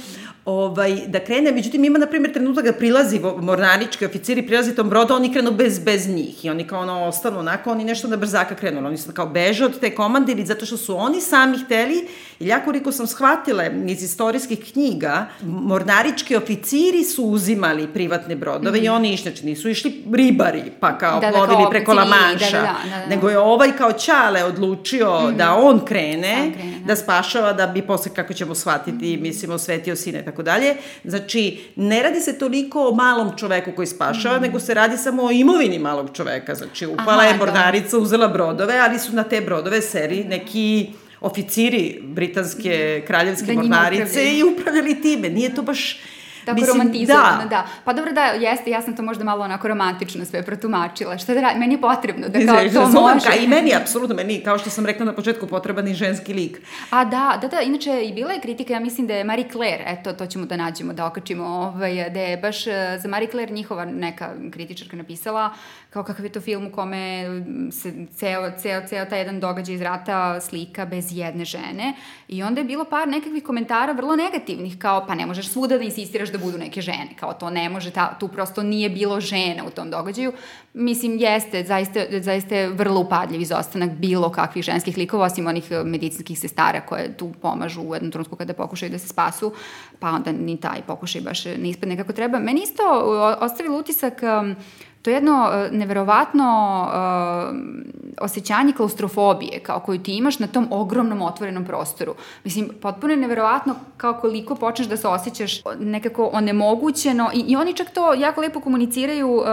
Ovaj, 0.44 0.96
da 1.06 1.20
krene, 1.20 1.52
međutim 1.52 1.84
ima 1.84 1.98
na 1.98 2.06
primjer 2.06 2.32
trenutak 2.32 2.64
da 2.64 2.72
prilazi 2.72 3.20
mornarički 3.40 4.06
oficiri, 4.06 4.46
prilazi 4.46 4.74
tom 4.74 4.88
brodu, 4.88 5.14
oni 5.14 5.32
krenu 5.32 5.50
bez, 5.50 5.78
bez 5.78 6.08
njih 6.08 6.44
i 6.44 6.50
oni 6.50 6.66
kao 6.66 6.80
ono 6.80 7.04
ostanu 7.04 7.38
onako, 7.38 7.70
oni 7.70 7.84
nešto 7.84 8.08
na 8.08 8.16
brzaka 8.16 8.54
krenu, 8.54 8.86
oni 8.86 8.98
su 8.98 9.12
kao 9.12 9.26
beže 9.26 9.64
od 9.64 9.80
te 9.80 9.94
komande 9.94 10.32
ili 10.32 10.46
zato 10.46 10.66
što 10.66 10.76
su 10.76 10.96
oni 10.96 11.20
sami 11.20 11.58
hteli, 11.58 12.08
i 12.40 12.46
jako 12.46 12.72
riko 12.72 12.92
sam 12.92 13.06
shvatila 13.06 13.66
iz 13.66 14.02
istorijskih 14.02 14.72
knjiga 14.72 15.05
knjiga, 15.06 15.26
mornarički 15.42 16.36
oficiri 16.36 17.04
su 17.04 17.24
uzimali 17.24 17.86
privatne 17.86 18.36
brodove 18.36 18.78
mm. 18.80 18.84
i 18.84 18.88
mhm. 18.88 18.96
oni 18.96 19.12
išli, 19.12 19.30
znači 19.30 19.46
nisu 19.46 19.68
išli 19.68 20.02
ribari, 20.12 20.62
pa 20.80 20.98
kao 20.98 21.20
da, 21.20 21.26
da, 21.26 21.32
plovili 21.32 21.62
kao 21.62 21.70
preko 21.70 21.92
La 21.92 22.04
Manša, 22.04 22.50
da, 22.50 22.62
da, 22.62 22.76
da, 22.84 22.96
da, 22.96 23.02
da. 23.02 23.06
nego 23.06 23.28
je 23.28 23.38
ovaj 23.38 23.76
kao 23.78 23.92
Čale 23.92 24.44
odlučio 24.44 25.20
mm. 25.20 25.36
da 25.36 25.54
on 25.54 25.84
krene, 25.84 26.52
krene 26.54 26.78
da. 26.80 26.86
da 26.86 26.96
spašava, 26.96 27.52
da 27.52 27.66
bi 27.66 27.82
posle, 27.82 28.14
kako 28.14 28.34
ćemo 28.34 28.54
shvatiti, 28.54 29.16
mm. 29.16 29.22
mislim, 29.22 29.50
osvetio 29.50 29.96
sine 29.96 30.20
i 30.20 30.24
tako 30.24 30.42
dalje. 30.42 30.74
Znači, 31.04 31.58
ne 31.76 32.02
radi 32.02 32.20
se 32.20 32.38
toliko 32.38 32.88
o 32.88 32.94
malom 32.94 33.36
čoveku 33.36 33.72
koji 33.76 33.86
spašava, 33.86 34.38
mm. 34.38 34.42
nego 34.42 34.60
se 34.60 34.74
radi 34.74 34.96
samo 34.96 35.24
o 35.24 35.30
imovini 35.30 35.78
malog 35.78 36.10
čoveka. 36.12 36.54
Znači, 36.54 36.86
upala 36.86 37.22
Aha, 37.22 37.22
je 37.22 37.36
mornarica, 37.36 37.98
uzela 37.98 38.28
brodove, 38.28 38.78
ali 38.78 38.98
su 38.98 39.12
na 39.12 39.22
te 39.22 39.40
brodove 39.40 39.82
seri 39.82 40.24
neki 40.24 40.92
oficiri 41.26 42.00
britanske 42.02 43.02
kraljevske 43.06 43.46
da 43.46 43.52
mornarice 43.52 44.38
i 44.38 44.42
upravljali 44.44 45.00
time. 45.02 45.30
Nije 45.30 45.54
to 45.54 45.62
baš 45.62 45.98
Tako 46.46 46.60
Mislim, 46.60 46.78
romantizovano, 46.78 47.42
da. 47.42 47.48
da. 47.48 47.66
Pa 47.84 47.92
dobro 47.92 48.12
da, 48.12 48.24
jeste, 48.24 48.70
ja 48.70 48.82
sam 48.82 48.96
to 48.96 49.02
možda 49.02 49.24
malo 49.24 49.44
onako 49.44 49.68
romantično 49.68 50.24
sve 50.24 50.42
protumačila. 50.42 51.18
Šta 51.18 51.34
da 51.34 51.40
radim? 51.40 51.60
Meni 51.60 51.74
je 51.74 51.80
potrebno 51.80 52.28
da 52.28 52.38
kao 52.46 52.68
to 52.68 53.00
može. 53.00 53.26
Ka, 53.26 53.34
I 53.36 53.48
meni, 53.48 53.74
apsolutno, 53.74 54.16
meni, 54.16 54.40
kao 54.44 54.58
što 54.58 54.70
sam 54.70 54.86
rekla 54.86 55.06
na 55.06 55.12
početku, 55.12 55.46
potreban 55.46 55.88
i 55.88 55.94
ženski 55.94 56.34
lik. 56.34 56.60
A 56.90 57.04
da, 57.04 57.38
da, 57.40 57.48
da, 57.48 57.60
inače 57.60 58.02
i 58.04 58.12
bila 58.12 58.32
je 58.32 58.40
kritika, 58.40 58.72
ja 58.72 58.80
mislim 58.80 59.06
da 59.06 59.14
je 59.14 59.24
Marie 59.24 59.48
Claire, 59.52 59.84
eto, 59.86 60.12
to 60.12 60.26
ćemo 60.26 60.46
da 60.46 60.56
nađemo, 60.56 60.92
da 60.92 61.06
okačimo, 61.06 61.44
ovaj, 61.46 62.10
da 62.10 62.20
je 62.20 62.36
baš 62.36 62.66
eh, 62.66 62.98
za 63.02 63.08
Marie 63.08 63.28
Claire 63.30 63.52
njihova 63.52 63.84
neka 63.84 64.30
kritičarka 64.52 64.96
napisala 64.96 65.50
kao 65.96 66.04
kakav 66.04 66.24
je 66.24 66.32
to 66.32 66.40
film 66.40 66.66
u 66.66 66.70
kome 66.70 67.24
se 67.72 67.92
ceo, 68.16 68.50
ceo, 68.58 68.86
ceo 68.88 69.04
taj 69.04 69.18
jedan 69.18 69.40
događaj 69.40 69.74
iz 69.74 69.80
rata 69.80 70.40
slika 70.40 70.86
bez 70.86 71.06
jedne 71.10 71.44
žene 71.44 71.94
i 72.28 72.42
onda 72.42 72.60
je 72.60 72.64
bilo 72.64 72.84
par 72.84 73.08
nekakvih 73.08 73.44
komentara 73.44 73.92
vrlo 73.92 74.16
negativnih, 74.16 74.78
kao 74.78 75.06
pa 75.06 75.14
ne 75.14 75.26
možeš 75.26 75.48
svuda 75.48 75.78
da 75.78 75.84
insistiraš 75.84 76.32
da 76.36 76.44
budu 76.44 76.58
neke 76.58 76.80
žene, 76.80 77.08
kao 77.20 77.32
to 77.32 77.50
ne 77.50 77.68
može, 77.68 77.90
ta, 77.90 78.14
tu 78.18 78.28
prosto 78.28 78.62
nije 78.62 78.90
bilo 78.90 79.20
žena 79.20 79.64
u 79.66 79.70
tom 79.70 79.90
događaju. 79.90 80.32
Mislim, 80.74 81.18
jeste, 81.18 81.64
zaista, 81.64 82.00
zaista 82.20 82.54
je 82.54 82.68
vrlo 82.68 83.00
upadljiv 83.00 83.40
izostanak 83.40 83.90
bilo 83.90 84.30
kakvih 84.30 84.64
ženskih 84.64 84.98
likova, 84.98 85.24
osim 85.24 85.46
onih 85.46 85.70
medicinskih 85.84 86.38
sestara 86.38 86.80
koje 86.80 87.16
tu 87.16 87.32
pomažu 87.42 87.82
u 87.82 87.94
jednom 87.94 88.12
trenutku 88.12 88.36
kada 88.36 88.52
pokušaju 88.52 88.90
da 88.90 88.98
se 88.98 89.08
spasu, 89.08 89.52
pa 89.98 90.10
onda 90.10 90.32
ni 90.32 90.56
taj 90.56 90.82
pokušaj 90.86 91.20
baš 91.20 91.44
ne 91.44 91.68
ispadne 91.70 91.96
kako 91.96 92.12
treba. 92.12 92.38
Meni 92.38 92.62
isto 92.62 92.82
ostavilo 93.40 93.78
utisak 93.78 94.20
um, 94.22 94.56
to 95.06 95.10
je 95.10 95.14
jedno 95.14 95.48
uh, 95.48 95.78
neverovatno 95.78 96.46
uh, 96.88 97.56
osjećanje 98.20 98.72
klaustrofobije 98.72 99.60
kao 99.60 99.80
koju 99.80 99.98
ti 99.98 100.16
imaš 100.16 100.38
na 100.38 100.46
tom 100.46 100.68
ogromnom 100.70 101.22
otvorenom 101.22 101.64
prostoru. 101.64 102.14
Mislim, 102.44 102.70
potpuno 102.82 103.12
je 103.12 103.16
neverovatno 103.16 103.74
kao 103.96 104.14
koliko 104.14 104.54
počneš 104.54 104.88
da 104.88 104.96
se 104.96 105.08
osjećaš 105.08 105.62
nekako 105.80 106.30
onemogućeno 106.32 107.30
i, 107.34 107.38
i 107.38 107.56
oni 107.56 107.74
čak 107.74 107.90
to 107.90 108.14
jako 108.14 108.40
lepo 108.40 108.60
komuniciraju, 108.60 109.30
uh, 109.30 109.44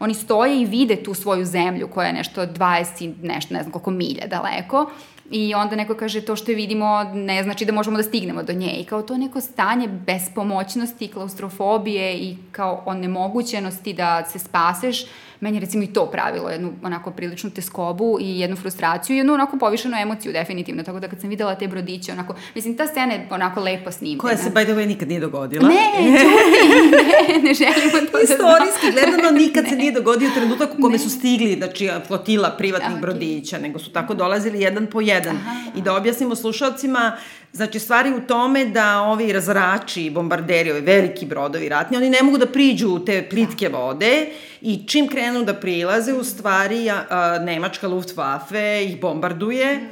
oni 0.00 0.14
stoje 0.14 0.60
i 0.60 0.64
vide 0.64 1.02
tu 1.02 1.14
svoju 1.14 1.44
zemlju 1.44 1.88
koja 1.88 2.06
je 2.06 2.12
nešto 2.12 2.46
20 2.46 3.14
nešto, 3.22 3.54
ne 3.54 3.62
znam 3.62 3.72
koliko 3.72 3.90
milja 3.90 4.26
daleko 4.26 4.90
I 5.30 5.54
onda 5.54 5.76
neko 5.76 5.94
kaže 5.94 6.20
to 6.20 6.36
što 6.36 6.52
vidimo 6.52 7.04
ne 7.04 7.42
znači 7.42 7.64
da 7.64 7.72
možemo 7.72 7.96
da 7.96 8.02
stignemo 8.02 8.42
do 8.42 8.52
nje. 8.52 8.70
I 8.70 8.84
kao 8.84 9.02
to 9.02 9.16
neko 9.16 9.40
stanje 9.40 9.88
bespomoćnosti, 9.88 11.08
klaustrofobije 11.08 12.14
i 12.14 12.36
kao 12.52 12.82
onemogućenosti 12.86 13.92
da 13.92 14.24
se 14.24 14.38
spaseš, 14.38 15.04
meni 15.40 15.56
je 15.56 15.60
recimo 15.60 15.82
i 15.82 15.86
to 15.86 16.06
pravilo 16.06 16.50
jednu 16.50 16.72
onako 16.82 17.10
priličnu 17.10 17.50
teskobu 17.50 18.18
i 18.20 18.40
jednu 18.40 18.56
frustraciju 18.56 19.14
i 19.14 19.18
jednu 19.18 19.34
onako 19.34 19.58
povišenu 19.58 19.96
emociju 19.96 20.32
definitivno, 20.32 20.82
tako 20.82 21.00
da 21.00 21.08
kad 21.08 21.20
sam 21.20 21.30
videla 21.30 21.54
te 21.54 21.68
brodiće, 21.68 22.12
onako, 22.12 22.34
mislim, 22.54 22.76
ta 22.76 22.86
scena 22.86 23.12
je 23.12 23.26
onako 23.30 23.60
lepo 23.60 23.90
snimljena. 23.90 24.20
Koja 24.20 24.36
se, 24.36 24.50
by 24.50 24.64
the 24.64 24.72
way, 24.72 24.86
nikad 24.86 25.08
nije 25.08 25.20
dogodila. 25.20 25.68
Ne, 25.68 25.90
čuti, 26.20 26.90
ne, 26.90 27.38
ne 27.42 27.54
želimo 27.54 28.10
to 28.12 28.18
da 28.18 28.22
Istorijski 28.22 28.92
gledano 28.92 29.30
nikad 29.38 29.64
ne. 29.64 29.70
se 29.70 29.76
nije 29.76 29.92
dogodio 29.92 30.30
trenutak 30.34 30.70
u 30.78 30.82
kome 30.82 30.92
ne. 30.92 30.98
su 30.98 31.10
stigli, 31.10 31.54
znači, 31.54 31.90
flotila 32.06 32.50
privatnih 32.50 32.96
okay. 32.96 33.00
brodića, 33.00 33.58
nego 33.58 33.78
su 33.78 33.90
tako 33.90 34.14
dolazili 34.14 34.60
jedan 34.60 34.86
po 34.86 35.00
jedan. 35.00 35.36
Aha. 35.36 35.54
I 35.76 35.82
da 35.82 35.96
objasnimo 35.96 36.34
slušalcima, 36.34 37.16
Znači, 37.52 37.78
stvari 37.78 38.10
u 38.14 38.20
tome 38.20 38.64
da 38.64 39.02
ovi 39.02 39.32
razrači, 39.32 40.10
bombarderi, 40.10 40.70
ovi 40.70 40.80
veliki 40.80 41.26
brodovi 41.26 41.68
ratni, 41.68 41.96
oni 41.96 42.10
ne 42.10 42.22
mogu 42.22 42.38
da 42.38 42.46
priđu 42.46 42.88
u 42.88 43.04
te 43.04 43.28
plitke 43.30 43.68
vode 43.68 44.26
i 44.60 44.86
čim 44.86 45.08
krenu 45.08 45.44
da 45.44 45.54
prilaze, 45.54 46.12
u 46.12 46.24
stvari 46.24 46.90
a, 46.90 47.04
a, 47.10 47.38
Nemačka 47.38 47.88
Luftwaffe 47.88 48.84
ih 48.84 49.00
bombarduje 49.00 49.88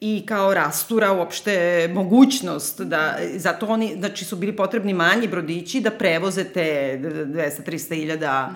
i 0.00 0.22
kao 0.26 0.54
rastura 0.54 1.12
uopšte 1.12 1.88
mogućnost 1.94 2.80
da, 2.80 3.16
zato 3.36 3.66
oni, 3.66 3.94
znači 3.98 4.24
su 4.24 4.36
bili 4.36 4.56
potrebni 4.56 4.94
manji 4.94 5.28
brodići 5.28 5.80
da 5.80 5.90
prevoze 5.90 6.44
te 6.44 6.98
200-300 7.02 7.94
iljada 8.02 8.50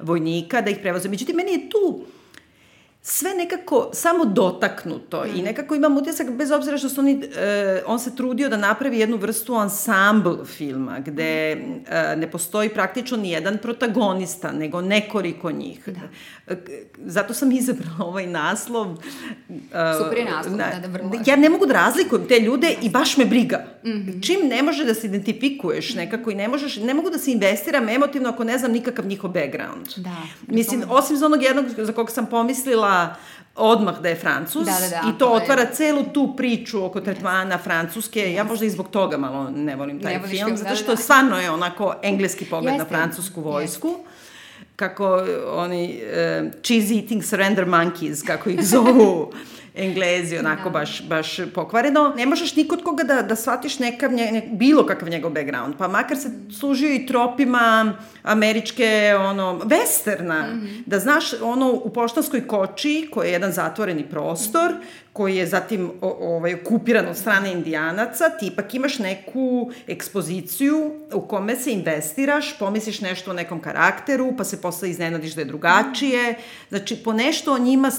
vojnika, 0.00 0.60
da 0.60 0.70
ih 0.70 0.78
prevoze. 0.82 1.08
Međutim, 1.08 1.36
meni 1.36 1.52
je 1.52 1.70
tu 1.70 2.04
sve 3.02 3.34
nekako 3.34 3.90
samo 3.92 4.24
dotaknuto 4.24 5.24
mm. 5.24 5.38
i 5.38 5.42
nekako 5.42 5.74
imam 5.74 5.96
utisak, 5.96 6.30
bez 6.30 6.50
obzira 6.50 6.78
što 6.78 6.88
su 6.88 7.00
oni, 7.00 7.22
e, 7.36 7.82
on 7.86 7.98
se 7.98 8.16
trudio 8.16 8.48
da 8.48 8.56
napravi 8.56 8.98
jednu 8.98 9.16
vrstu 9.16 9.54
ensemble 9.62 10.44
filma, 10.44 10.98
gde 10.98 11.52
e, 11.52 12.16
ne 12.16 12.30
postoji 12.30 12.68
praktično 12.68 13.16
ni 13.16 13.30
jedan 13.30 13.58
protagonista, 13.58 14.52
nego 14.52 14.80
nekoliko 14.80 15.50
njih. 15.50 15.88
Da. 15.88 16.00
E, 16.54 16.56
zato 17.04 17.34
sam 17.34 17.52
izabrala 17.52 18.04
ovaj 18.04 18.26
naslov. 18.26 18.86
E, 18.92 18.94
Super 20.04 20.18
je 20.18 20.24
naslov, 20.24 20.56
na, 20.56 20.70
da, 20.74 20.80
da, 20.80 20.88
vrlo. 20.88 21.10
Ja 21.26 21.36
ne 21.36 21.48
mogu 21.48 21.66
da 21.66 21.74
razlikujem 21.74 22.28
te 22.28 22.40
ljude 22.40 22.76
i 22.82 22.90
baš 22.90 23.16
me 23.16 23.24
briga. 23.24 23.64
Mm 23.84 23.90
-hmm. 23.90 24.26
Čim 24.26 24.48
ne 24.48 24.62
može 24.62 24.84
da 24.84 24.94
se 24.94 25.06
identifikuješ 25.06 25.94
nekako 25.94 26.30
i 26.30 26.34
ne 26.34 26.48
možeš, 26.48 26.76
ne 26.76 26.94
mogu 26.94 27.10
da 27.10 27.18
se 27.18 27.32
investiram 27.32 27.88
emotivno 27.88 28.28
ako 28.28 28.44
ne 28.44 28.58
znam 28.58 28.72
nikakav 28.72 29.06
njihov 29.06 29.30
background. 29.30 29.86
Da. 29.96 30.16
Mislim, 30.46 30.82
osim 30.88 31.16
za 31.16 31.26
onog 31.26 31.42
jednog 31.42 31.66
za 31.78 31.92
koga 31.92 32.12
sam 32.12 32.26
pomislila 32.26 32.87
odmah 33.54 34.00
da 34.00 34.08
je 34.08 34.16
Francus 34.16 34.66
da, 34.66 34.72
da, 34.80 34.88
da, 34.88 35.08
i 35.08 35.18
to, 35.18 35.26
to 35.26 35.32
otvara 35.32 35.62
je... 35.62 35.74
celu 35.74 36.04
tu 36.14 36.34
priču 36.36 36.84
oko 36.84 37.00
tretmana 37.00 37.58
Francuske. 37.58 38.20
Yes. 38.20 38.34
Ja 38.34 38.44
možda 38.44 38.66
i 38.66 38.70
zbog 38.70 38.90
toga 38.90 39.16
malo 39.16 39.50
ne 39.50 39.76
volim 39.76 40.02
taj 40.02 40.14
ne 40.14 40.28
film, 40.28 40.46
film, 40.46 40.56
zato 40.56 40.76
što 40.76 40.86
da, 40.86 40.94
da. 40.94 41.02
stvarno 41.02 41.40
je 41.40 41.50
onako 41.50 41.94
engleski 42.02 42.44
pogled 42.44 42.74
Jeste. 42.74 42.84
na 42.84 42.98
francusku 42.98 43.40
vojsku. 43.40 43.88
Jeste 43.88 44.18
kako 44.78 45.24
oni 45.52 46.00
uh, 46.02 46.50
cheese 46.62 46.94
eating 46.94 47.24
surrender 47.24 47.66
monkeys, 47.66 48.26
kako 48.26 48.50
ih 48.50 48.66
zovu 48.66 49.32
Englezi, 49.78 50.38
onako 50.38 50.64
da. 50.64 50.70
baš, 50.70 51.02
baš 51.02 51.36
pokvareno. 51.54 52.14
Ne 52.16 52.26
možeš 52.26 52.56
nikod 52.56 52.82
koga 52.82 53.04
da, 53.04 53.22
da 53.22 53.36
shvatiš 53.36 53.78
nekav, 53.78 54.12
nje, 54.12 54.32
ne, 54.32 54.48
bilo 54.52 54.86
kakav 54.86 55.08
njegov 55.08 55.30
background, 55.30 55.74
pa 55.78 55.88
makar 55.88 56.16
se 56.16 56.30
služio 56.58 56.94
i 56.94 57.06
tropima 57.06 57.96
američke, 58.22 59.14
ono, 59.18 59.60
westerna, 59.64 60.54
mm 60.54 60.60
-hmm. 60.60 60.82
da 60.86 60.98
znaš, 60.98 61.32
ono, 61.42 61.72
u 61.72 61.90
poštanskoj 61.90 62.46
koči, 62.46 63.08
koji 63.12 63.28
je 63.28 63.32
jedan 63.32 63.52
zatvoreni 63.52 64.04
prostor, 64.04 64.72
koji 65.18 65.36
je 65.36 65.46
zatim 65.46 65.90
o, 66.00 66.16
ovaj, 66.20 66.54
okupiran 66.54 67.08
od 67.08 67.16
strane 67.16 67.52
indijanaca, 67.52 68.28
ti 68.28 68.46
ipak 68.46 68.74
imaš 68.74 68.98
neku 68.98 69.70
ekspoziciju 69.86 70.92
u 71.12 71.20
kome 71.20 71.56
se 71.56 71.72
investiraš, 71.72 72.58
pomisliš 72.58 73.00
nešto 73.00 73.30
o 73.30 73.34
nekom 73.34 73.60
karakteru, 73.60 74.32
pa 74.36 74.44
se 74.44 74.60
posle 74.60 74.90
iznenadiš 74.90 75.34
da 75.34 75.40
je 75.40 75.44
drugačije. 75.44 76.34
Znači, 76.68 76.96
po 76.96 77.12
nešto 77.12 77.54
o 77.54 77.58
njima 77.58 77.90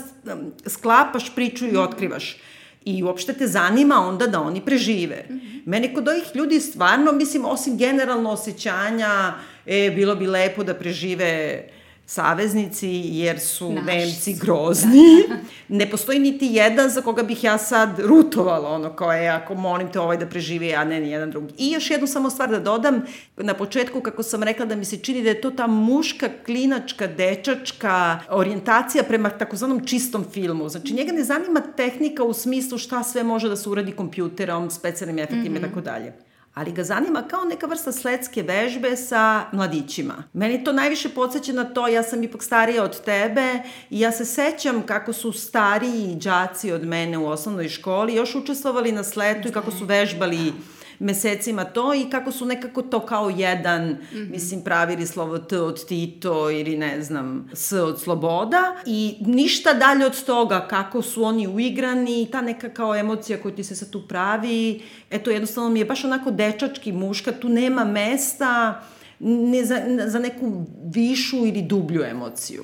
sklapaš 0.66 1.36
priču 1.36 1.68
i 1.74 1.78
otkrivaš. 1.78 2.38
I 2.86 3.04
uopšte 3.04 3.34
te 3.34 3.48
zanima 3.48 3.96
onda 4.08 4.28
da 4.28 4.42
oni 4.42 4.62
prežive. 4.66 5.26
Mm 5.30 5.34
-hmm. 5.34 5.62
Mene 5.66 5.94
kod 5.94 6.08
ovih 6.08 6.24
ljudi 6.36 6.60
stvarno, 6.60 7.12
mislim, 7.12 7.46
osim 7.46 7.78
generalno 7.78 8.32
osjećanja, 8.32 9.34
e, 9.66 9.92
bilo 9.96 10.16
bi 10.16 10.28
lepo 10.28 10.64
da 10.64 10.74
prežive 10.74 11.64
saveznici, 12.10 12.90
jer 13.04 13.40
su 13.40 13.72
Naš 13.72 13.86
Nemci 13.86 14.34
su, 14.34 14.40
grozni. 14.46 15.24
Da. 15.30 15.36
ne 15.78 15.90
postoji 15.90 16.20
niti 16.20 16.46
jedan 16.46 16.90
za 16.90 17.02
koga 17.02 17.24
bih 17.24 17.44
ja 17.44 17.58
sad 17.58 18.00
rutovala, 18.00 18.70
ono 18.70 18.96
kao 18.96 19.14
je, 19.14 19.30
ako 19.30 19.56
molim 19.56 19.92
te 19.92 20.00
ovaj 20.00 20.18
da 20.18 20.26
preživi, 20.26 20.74
a 20.76 20.84
ne 20.84 21.00
ni 21.00 21.12
jedan 21.12 21.32
drugi. 21.32 21.54
I 21.58 21.72
još 21.72 21.92
jednu 21.92 22.08
samo 22.08 22.30
stvar 22.30 22.50
da 22.50 22.60
dodam, 22.60 23.02
na 23.38 23.54
početku 23.54 24.02
kako 24.02 24.24
sam 24.24 24.44
rekla 24.44 24.66
da 24.66 24.76
mi 24.76 24.86
se 24.86 24.98
čini 24.98 25.24
da 25.24 25.30
je 25.30 25.42
to 25.42 25.52
ta 25.52 25.68
muška, 25.68 26.30
klinačka, 26.46 27.08
dečačka 27.08 28.20
orijentacija 28.30 29.04
prema 29.04 29.30
takozvanom 29.30 29.86
čistom 29.86 30.26
filmu. 30.32 30.70
Znači, 30.70 30.94
njega 30.94 31.12
ne 31.12 31.24
zanima 31.24 31.62
tehnika 31.78 32.24
u 32.24 32.34
smislu 32.34 32.78
šta 32.78 33.04
sve 33.04 33.24
može 33.24 33.50
da 33.50 33.56
se 33.56 33.70
uradi 33.70 33.92
kompjuterom, 33.92 34.72
specijalnim 34.72 35.20
efektima 35.20 35.42
mm 35.42 35.54
-hmm. 35.54 35.58
i 35.58 35.60
mhm. 35.60 35.70
tako 35.70 35.82
dalje 35.82 36.29
ali 36.60 36.72
ga 36.72 36.84
zanima 36.84 37.24
kao 37.28 37.44
neka 37.46 37.68
vrsta 37.68 37.92
sledske 37.92 38.44
vežbe 38.44 38.96
sa 38.96 39.46
mladićima. 39.52 40.24
Meni 40.34 40.64
to 40.64 40.74
najviše 40.74 41.10
podsjeća 41.10 41.54
na 41.54 41.64
to, 41.64 41.88
ja 41.88 42.04
sam 42.04 42.24
ipak 42.24 42.44
starija 42.44 42.84
od 42.84 43.02
tebe 43.02 43.60
i 43.90 44.00
ja 44.00 44.12
se 44.12 44.26
sećam 44.26 44.82
kako 44.86 45.14
su 45.14 45.32
stariji 45.32 46.16
đaci 46.16 46.72
od 46.72 46.86
mene 46.86 47.18
u 47.18 47.28
osnovnoj 47.28 47.70
školi 47.70 48.16
još 48.16 48.36
učestvovali 48.36 48.92
na 48.92 49.04
sletu 49.04 49.48
i 49.48 49.52
kako 49.52 49.72
su 49.72 49.86
vežbali 49.86 50.54
mesecima 51.00 51.66
to 51.66 51.94
i 51.94 52.10
kako 52.10 52.32
su 52.32 52.46
nekako 52.46 52.82
to 52.82 53.00
kao 53.00 53.30
jedan, 53.30 53.90
mm 53.90 53.98
-hmm. 54.12 54.32
mislim, 54.32 54.62
pravili 54.62 55.08
slovo 55.08 55.38
T 55.38 55.60
od 55.60 55.86
Tito 55.86 56.52
ili 56.52 56.78
ne 56.78 57.02
znam, 57.02 57.50
S 57.54 57.72
od 57.72 58.02
Sloboda 58.02 58.76
i 58.86 59.18
ništa 59.20 59.74
dalje 59.74 60.06
od 60.06 60.24
toga 60.24 60.68
kako 60.68 61.02
su 61.02 61.24
oni 61.24 61.48
uigrani, 61.48 62.28
ta 62.32 62.42
neka 62.42 62.70
kao 62.70 62.96
emocija 62.96 63.42
koju 63.42 63.56
ti 63.56 63.64
se 63.64 63.76
sad 63.76 63.90
tu 63.90 64.08
pravi, 64.08 64.82
eto 65.10 65.32
jednostavno 65.32 65.70
mi 65.70 65.80
je 65.80 65.86
baš 65.86 66.06
onako 66.06 66.32
dečački 66.32 66.92
muška, 66.92 67.32
tu 67.32 67.50
nema 67.50 67.84
mesta 67.86 68.82
ne 69.20 69.66
za, 69.66 69.82
za 70.06 70.20
neku 70.20 70.66
višu 70.94 71.38
ili 71.38 71.62
dublju 71.62 72.04
emociju. 72.04 72.64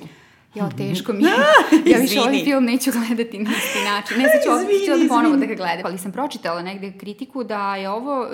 Ja, 0.56 0.70
teško 0.76 1.12
mi 1.12 1.22
je. 1.24 1.30
ja 1.92 1.98
više 1.98 2.20
ovaj 2.20 2.44
film 2.44 2.64
neću 2.64 2.90
gledati 2.90 3.38
na 3.38 3.50
isti 3.50 3.84
način. 3.84 4.18
Ne, 4.18 4.24
sad 4.24 4.42
ću, 4.42 4.66
ću 4.86 5.02
da 5.02 5.08
ponovo 5.08 5.36
da 5.36 5.46
ga 5.46 5.54
gledam. 5.54 5.82
Ali 5.84 5.98
sam 5.98 6.12
pročitala 6.12 6.62
negde 6.62 6.92
kritiku 6.98 7.44
da 7.44 7.76
je 7.76 7.90
ovo 7.90 8.20
uh, 8.20 8.28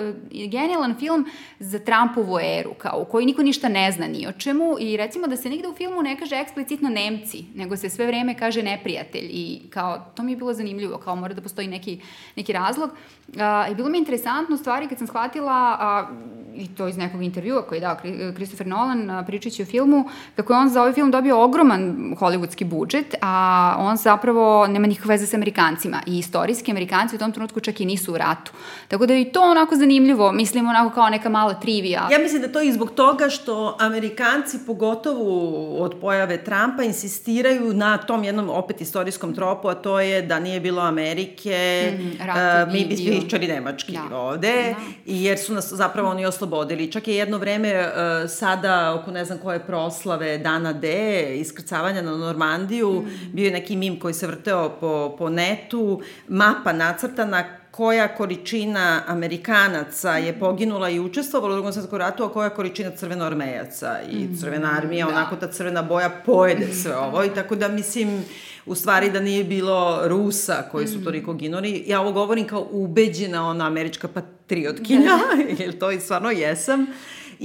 genijalan 0.49 0.95
film 0.99 1.25
za 1.59 1.79
Trumpovu 1.79 2.39
eru, 2.39 2.73
kao 2.73 2.99
u 3.01 3.05
kojoj 3.05 3.25
niko 3.25 3.43
ništa 3.43 3.69
ne 3.69 3.91
zna 3.91 4.07
ni 4.07 4.27
o 4.27 4.31
čemu 4.31 4.75
i 4.79 4.97
recimo 4.97 5.27
da 5.27 5.37
se 5.37 5.49
nigde 5.49 5.67
u 5.67 5.73
filmu 5.73 6.01
ne 6.01 6.19
kaže 6.19 6.35
eksplicitno 6.35 6.89
Nemci, 6.89 7.45
nego 7.55 7.77
se 7.77 7.89
sve 7.89 8.07
vreme 8.07 8.37
kaže 8.37 8.63
neprijatelj 8.63 9.29
i 9.31 9.61
kao, 9.69 10.05
to 10.15 10.23
mi 10.23 10.31
je 10.31 10.35
bilo 10.35 10.53
zanimljivo, 10.53 10.97
kao 10.97 11.15
mora 11.15 11.33
da 11.33 11.41
postoji 11.41 11.67
neki, 11.67 11.99
neki 12.35 12.53
razlog. 12.53 12.89
Uh, 13.27 13.71
I 13.71 13.75
bilo 13.75 13.89
mi 13.89 13.97
je 13.97 13.99
interesantno 13.99 14.57
stvari 14.57 14.87
kad 14.87 14.97
sam 14.97 15.07
shvatila, 15.07 15.77
uh, 16.09 16.33
i 16.55 16.67
to 16.67 16.87
iz 16.87 16.97
nekog 16.97 17.23
intervjua 17.23 17.61
koji 17.61 17.77
je 17.77 17.81
dao 17.81 17.97
Christopher 18.33 18.67
Nolan, 18.67 19.09
uh, 19.09 19.25
pričajući 19.25 19.61
o 19.61 19.65
filmu, 19.65 20.09
kako 20.35 20.53
je 20.53 20.59
on 20.59 20.69
za 20.69 20.81
ovaj 20.81 20.93
film 20.93 21.11
dobio 21.11 21.43
ogroman 21.43 22.12
hollywoodski 22.15 22.65
budžet, 22.65 23.15
a 23.21 23.75
on 23.79 23.97
zapravo 23.97 24.67
nema 24.67 24.87
nikakve 24.87 25.13
veze 25.13 25.27
sa 25.27 25.37
Amerikancima 25.37 26.01
i 26.05 26.19
istorijski 26.19 26.71
Amerikanci 26.71 27.15
u 27.15 27.19
tom 27.19 27.31
trenutku 27.31 27.59
čak 27.59 27.81
i 27.81 27.85
nisu 27.85 28.13
u 28.13 28.17
ratu. 28.17 28.51
Tako 28.87 29.05
da 29.05 29.13
je 29.13 29.21
i 29.21 29.31
to 29.31 29.41
onako 29.41 29.75
zanimljivo, 29.75 30.31
mislim 30.31 30.67
onako 30.67 30.95
kao 30.95 31.09
neka 31.09 31.29
mala 31.29 31.53
trivija. 31.53 32.07
Ja 32.11 32.19
mislim 32.19 32.41
da 32.41 32.51
to 32.51 32.59
je 32.59 32.67
i 32.67 32.73
zbog 32.73 32.91
toga 32.91 33.29
što 33.29 33.77
Amerikanci, 33.79 34.59
pogotovo 34.65 35.77
od 35.77 35.95
pojave 36.01 36.43
Trumpa, 36.43 36.83
insistiraju 36.83 37.73
na 37.73 37.97
tom 37.97 38.23
jednom 38.23 38.49
opet 38.49 38.81
istorijskom 38.81 39.35
tropu, 39.35 39.67
a 39.67 39.75
to 39.75 39.99
je 39.99 40.21
da 40.21 40.39
nije 40.39 40.59
bilo 40.59 40.81
Amerike, 40.81 41.91
mm, 41.97 42.05
uh, 42.05 42.73
mi 42.73 42.85
bi 42.85 42.95
pričali 42.95 43.47
nemački 43.47 43.97
da. 44.09 44.17
ovde, 44.17 44.75
da. 44.77 44.83
jer 45.05 45.39
su 45.39 45.53
nas 45.53 45.73
zapravo 45.73 46.09
oni 46.09 46.25
oslobodili. 46.25 46.91
Čak 46.91 47.07
je 47.07 47.15
jedno 47.15 47.37
vreme 47.37 47.79
uh, 47.79 48.29
sada, 48.29 48.99
oko 49.01 49.11
ne 49.11 49.25
znam 49.25 49.37
koje 49.37 49.59
proslave, 49.59 50.37
dana 50.37 50.73
D, 50.73 50.87
iskrcavanja 51.35 52.01
na 52.03 52.17
Normandiju, 52.17 52.91
mm. 52.91 53.31
bio 53.33 53.45
je 53.45 53.51
neki 53.51 53.75
mim 53.75 53.99
koji 53.99 54.13
se 54.13 54.27
vrteo 54.27 54.69
po, 54.69 55.15
po 55.17 55.29
netu, 55.29 56.01
mapa 56.27 56.73
nacrtana 56.73 57.43
koja 57.75 58.07
količina 58.07 59.03
Amerikanaca 59.07 60.17
je 60.17 60.39
poginula 60.39 60.89
i 60.89 60.99
učestvovala 60.99 61.53
u 61.53 61.55
drugom 61.55 61.73
svetskom 61.73 61.99
ratu, 61.99 62.23
a 62.23 62.33
koja 62.33 62.49
količina 62.49 62.91
crvenoarmejaca 62.91 63.95
i 64.11 64.15
mm, 64.15 64.37
crvena 64.39 64.77
armija, 64.77 65.05
da. 65.05 65.11
onako 65.11 65.35
ta 65.35 65.47
crvena 65.47 65.81
boja 65.81 66.09
pojede 66.25 66.73
sve 66.73 66.97
ovo 66.97 67.23
i 67.23 67.29
tako 67.29 67.55
da 67.55 67.67
mislim 67.67 68.25
u 68.65 68.75
stvari 68.75 69.11
da 69.11 69.19
nije 69.19 69.43
bilo 69.43 70.01
Rusa 70.03 70.63
koji 70.71 70.87
su 70.87 70.99
mm. 70.99 71.03
toliko 71.03 71.33
ginuli. 71.33 71.83
Ja 71.87 72.01
ovo 72.01 72.11
govorim 72.11 72.47
kao 72.47 72.67
ubeđena 72.71 73.49
ona 73.49 73.67
američka 73.67 74.07
patriotkinja, 74.07 75.01
da. 75.01 75.43
jer 75.63 75.79
to 75.79 75.91
i 75.91 75.99
stvarno 75.99 76.31
jesam 76.31 76.87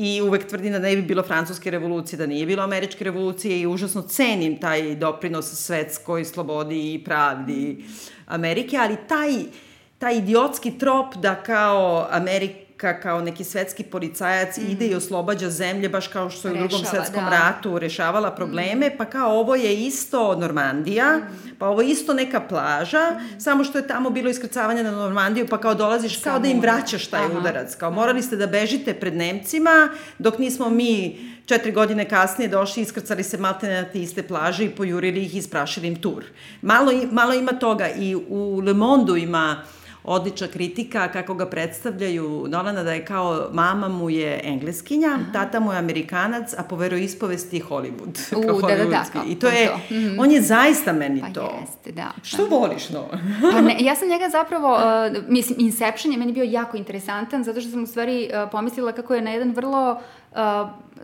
i 0.01 0.23
uvek 0.23 0.49
tvrdim 0.49 0.73
da 0.73 0.79
ne 0.79 0.97
bi 0.97 1.03
bilo 1.03 1.23
francuske 1.23 1.71
revolucije, 1.71 2.19
da 2.19 2.27
nije 2.27 2.47
bilo 2.47 2.63
američke 2.63 3.05
revolucije 3.05 3.61
i 3.61 3.67
užasno 3.67 4.03
cenim 4.03 4.61
taj 4.61 4.95
doprinos 4.95 5.53
svetskoj 5.53 6.25
slobodi 6.25 6.95
i 6.95 7.05
pravdi 7.05 7.85
Amerike, 8.27 8.77
ali 8.77 8.97
taj, 9.09 9.33
taj 9.99 10.17
idiotski 10.17 10.79
trop 10.79 11.17
da 11.17 11.35
kao 11.35 12.07
Amerika 12.11 12.68
Amerika 12.79 13.01
kao 13.01 13.21
neki 13.21 13.45
svetski 13.45 13.83
policajac 13.83 14.59
mm. 14.59 14.71
ide 14.71 14.87
i 14.87 14.95
oslobađa 14.95 15.51
zemlje, 15.51 15.89
baš 15.89 16.09
kao 16.09 16.31
što 16.31 16.49
je 16.49 16.55
u 16.55 16.57
drugom 16.57 16.85
svetskom 16.85 17.25
da. 17.25 17.31
ratu 17.31 17.79
rešavala 17.79 18.31
probleme, 18.31 18.97
pa 18.97 19.05
kao 19.05 19.41
ovo 19.41 19.55
je 19.55 19.87
isto 19.87 20.37
Normandija, 20.37 21.21
pa 21.59 21.67
ovo 21.67 21.83
je 21.83 21.89
isto 21.89 22.15
neka 22.15 22.41
plaža, 22.41 23.21
samo 23.39 23.65
što 23.65 23.79
je 23.79 23.87
tamo 23.87 24.11
bilo 24.11 24.31
iskrcavanje 24.31 24.83
na 24.83 24.91
Normandiju, 24.91 25.47
pa 25.51 25.59
kao 25.59 25.75
dolaziš 25.75 26.17
kao 26.17 26.39
da 26.39 26.49
im 26.49 26.61
vraćaš 26.61 27.07
taj 27.07 27.25
Aha. 27.25 27.39
udarac, 27.39 27.75
kao 27.75 27.91
morali 27.91 28.23
ste 28.23 28.37
da 28.37 28.47
bežite 28.47 28.95
pred 28.95 29.17
Nemcima, 29.17 29.89
dok 30.19 30.39
nismo 30.39 30.71
mi 30.71 31.19
četiri 31.47 31.73
godine 31.73 32.09
kasnije 32.09 32.49
došli, 32.49 32.83
iskrcali 32.83 33.23
se 33.23 33.39
maltene 33.39 33.83
na 33.83 33.89
te 33.89 33.99
iste 34.03 34.23
plaže 34.23 34.65
i 34.65 34.71
pojurili 34.71 35.23
ih 35.23 35.35
i 35.35 35.39
isprašili 35.39 35.89
im 35.89 35.97
tur. 35.97 36.25
Malo, 36.63 36.93
malo 37.11 37.35
ima 37.35 37.53
toga 37.53 37.89
i 37.89 38.15
u 38.29 38.61
Le 38.65 38.75
Monde-u 38.75 39.17
ima 39.17 39.63
odlična 40.09 40.47
kritika 40.47 41.09
kako 41.09 41.35
ga 41.35 41.47
predstavljaju 41.47 42.45
Nolana 42.49 42.83
da 42.83 42.93
je 42.93 43.05
kao 43.05 43.49
mama 43.53 43.89
mu 43.89 44.11
je 44.11 44.41
engleskinja, 44.45 45.09
Aha. 45.09 45.33
tata 45.33 45.61
mu 45.61 45.73
je 45.73 45.79
amerikanac, 45.79 46.55
a 46.59 46.63
po 46.63 46.77
veroispovesti 46.77 47.57
je 47.57 47.63
Hollywood. 47.65 48.37
U, 48.39 48.61
kao 48.61 48.69
da, 48.69 48.77
da, 48.77 48.85
da, 48.85 49.05
kao 49.13 49.23
I 49.27 49.35
to 49.35 49.49
je, 49.49 49.67
to. 49.67 49.95
Mhm. 49.95 50.21
on 50.21 50.31
je 50.31 50.43
zaista 50.43 50.93
meni 50.93 51.21
Pa 51.21 51.33
to. 51.33 51.59
jeste, 51.61 51.93
da. 51.93 52.11
Što 52.23 52.47
voliš, 52.47 52.91
no? 52.91 53.05
Pa 53.53 53.61
ne, 53.61 53.77
ja 53.81 53.95
sam 53.97 54.09
njega 54.09 54.29
zapravo, 54.29 54.75
uh, 54.77 55.29
mislim, 55.29 55.59
Inception 55.61 56.13
je 56.13 56.19
meni 56.19 56.33
bio 56.33 56.45
jako 56.45 56.77
interesantan, 56.77 57.45
zato 57.45 57.61
što 57.61 57.71
sam 57.71 57.83
u 57.83 57.87
stvari 57.87 58.31
uh, 58.33 58.51
pomislila 58.53 58.93
kako 58.93 59.15
je 59.15 59.23
na 59.23 59.31
jedan 59.31 59.51
vrlo 59.53 59.93
uh, 59.93 59.99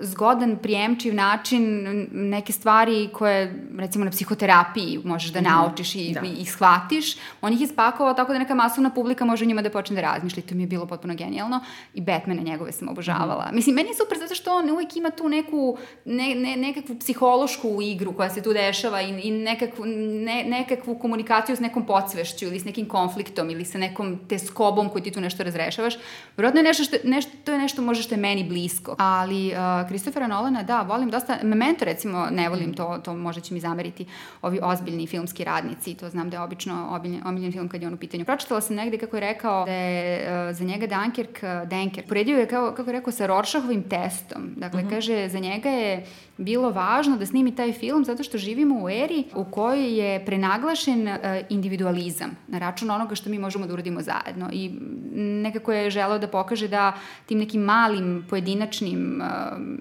zgodan, 0.01 0.57
prijemčiv 0.63 1.15
način 1.15 1.85
neke 2.13 2.53
stvari 2.53 3.09
koje, 3.13 3.67
recimo 3.79 4.05
na 4.05 4.11
psihoterapiji 4.11 5.01
možeš 5.05 5.33
da 5.33 5.41
naučiš 5.41 5.95
i, 5.95 6.13
Da. 6.15 6.21
i, 6.21 6.33
i 6.41 6.45
shvatiš, 6.45 7.17
on 7.41 7.53
ih 7.53 7.61
ispakovao 7.61 8.15
tako 8.15 8.33
da 8.33 8.39
neka 8.39 8.55
masovna 8.55 8.91
publika 8.91 9.25
može 9.25 9.45
o 9.45 9.49
njima 9.49 9.63
da 9.63 9.71
počne 9.71 9.97
da 9.97 10.03
razmišlja 10.03 10.43
i 10.43 10.47
to 10.47 10.55
mi 10.55 10.63
je 10.63 10.67
bilo 10.67 10.87
potpuno 10.87 11.15
genijalno 11.15 11.61
i 11.95 12.01
Batmana 12.01 12.43
njegove 12.43 12.73
sam 12.73 12.89
obožavala. 12.89 13.51
Mislim, 13.53 13.75
meni 13.75 13.89
je 13.89 13.95
super 13.95 14.19
zato 14.19 14.35
što 14.35 14.57
on 14.57 14.71
uvijek 14.71 14.97
ima 14.97 15.11
tu 15.11 15.29
neku, 15.29 15.79
ne, 16.05 16.35
ne, 16.35 16.57
nekakvu 16.57 16.99
psihološku 16.99 17.83
igru 17.83 18.13
koja 18.13 18.31
se 18.31 18.43
tu 18.43 18.53
dešava 18.53 19.03
i, 19.03 19.21
i 19.23 19.31
nekakvu, 19.31 19.85
ne, 19.87 20.45
nekakvu 20.49 20.99
komunikaciju 20.99 21.57
s 21.57 21.61
nekom 21.61 21.87
podsvešću 21.87 22.45
ili 22.45 22.61
s 22.61 22.65
nekim 22.65 22.89
konfliktom 22.89 23.51
ili 23.51 23.65
sa 23.65 23.79
nekom 23.79 24.19
teskobom 24.29 24.89
koju 24.89 25.03
ti 25.03 25.11
tu 25.11 25.21
nešto 25.21 25.43
razrešavaš. 25.43 25.95
Vjerojatno 26.37 26.61
je 26.61 26.65
nešto 26.65 26.85
što, 26.85 26.97
nešto, 27.05 27.33
to 27.45 27.53
je 27.53 27.59
nešto 27.59 27.83
možda 27.83 28.03
što 28.03 28.15
je 28.15 28.21
meni 28.21 28.45
blisko. 28.45 28.97
Ali 29.19 29.53
uh, 29.53 29.87
Christophera 29.89 30.27
Nolana, 30.27 30.63
da, 30.63 30.83
volim 30.83 31.11
dosta. 31.11 31.39
Memento, 31.43 31.85
recimo, 31.85 32.27
ne 32.31 32.49
volim 32.49 32.75
to, 32.75 33.01
to 33.05 33.15
možda 33.15 33.41
će 33.41 33.55
mi 33.55 33.61
zameriti 33.61 34.07
ovi 34.43 34.61
ozbiljni 34.63 35.07
filmski 35.07 35.45
radnici. 35.45 35.95
To 35.95 36.09
znam 36.09 36.31
da 36.31 36.37
je 36.37 36.43
obično 36.43 36.89
obiljen, 36.91 37.21
omiljen 37.27 37.53
film 37.53 37.69
kad 37.69 37.83
je 37.83 37.89
on 37.89 37.95
u 37.95 37.97
pitanju. 37.97 38.25
Pročitala 38.25 38.61
sam 38.61 38.77
negde 38.77 38.99
kako 38.99 39.17
je 39.17 39.21
rekao 39.21 39.65
da 39.65 39.73
je 39.73 40.49
uh, 40.49 40.57
za 40.57 40.65
njega 40.65 40.87
Dunkirk, 40.87 41.43
uh, 41.43 41.69
Denker, 41.69 42.09
poredio 42.09 42.39
je, 42.39 42.49
kao, 42.49 42.73
kako 42.73 42.91
je 42.91 42.93
rekao, 42.93 43.13
sa 43.13 43.27
Rorschachovim 43.27 43.83
testom. 43.83 44.55
Dakle, 44.57 44.85
kaže, 44.91 45.29
za 45.29 45.39
njega 45.39 45.69
je 45.69 46.07
bilo 46.37 46.71
važno 46.71 47.17
da 47.17 47.27
snimi 47.27 47.55
taj 47.57 47.73
film 47.73 48.05
zato 48.05 48.23
što 48.23 48.39
živimo 48.39 48.85
u 48.85 48.91
eri 48.91 49.25
u 49.35 49.45
kojoj 49.45 49.99
je 49.99 50.25
prenaglašen 50.25 51.09
uh, 51.09 51.17
individualizam 51.49 52.31
na 52.49 52.59
račun 52.59 52.91
onoga 52.91 53.15
što 53.15 53.31
mi 53.31 53.39
možemo 53.39 53.67
da 53.67 53.73
uradimo 53.73 54.03
zajedno 54.03 54.49
i 54.53 54.71
nekako 55.15 55.73
je 55.73 55.91
želeo 55.91 56.19
da 56.19 56.29
pokaže 56.29 56.69
da 56.69 56.93
tim 57.27 57.39
nekim 57.39 57.61
malim 57.61 58.27
pojedinačnim 58.31 59.23
um, 59.23 59.79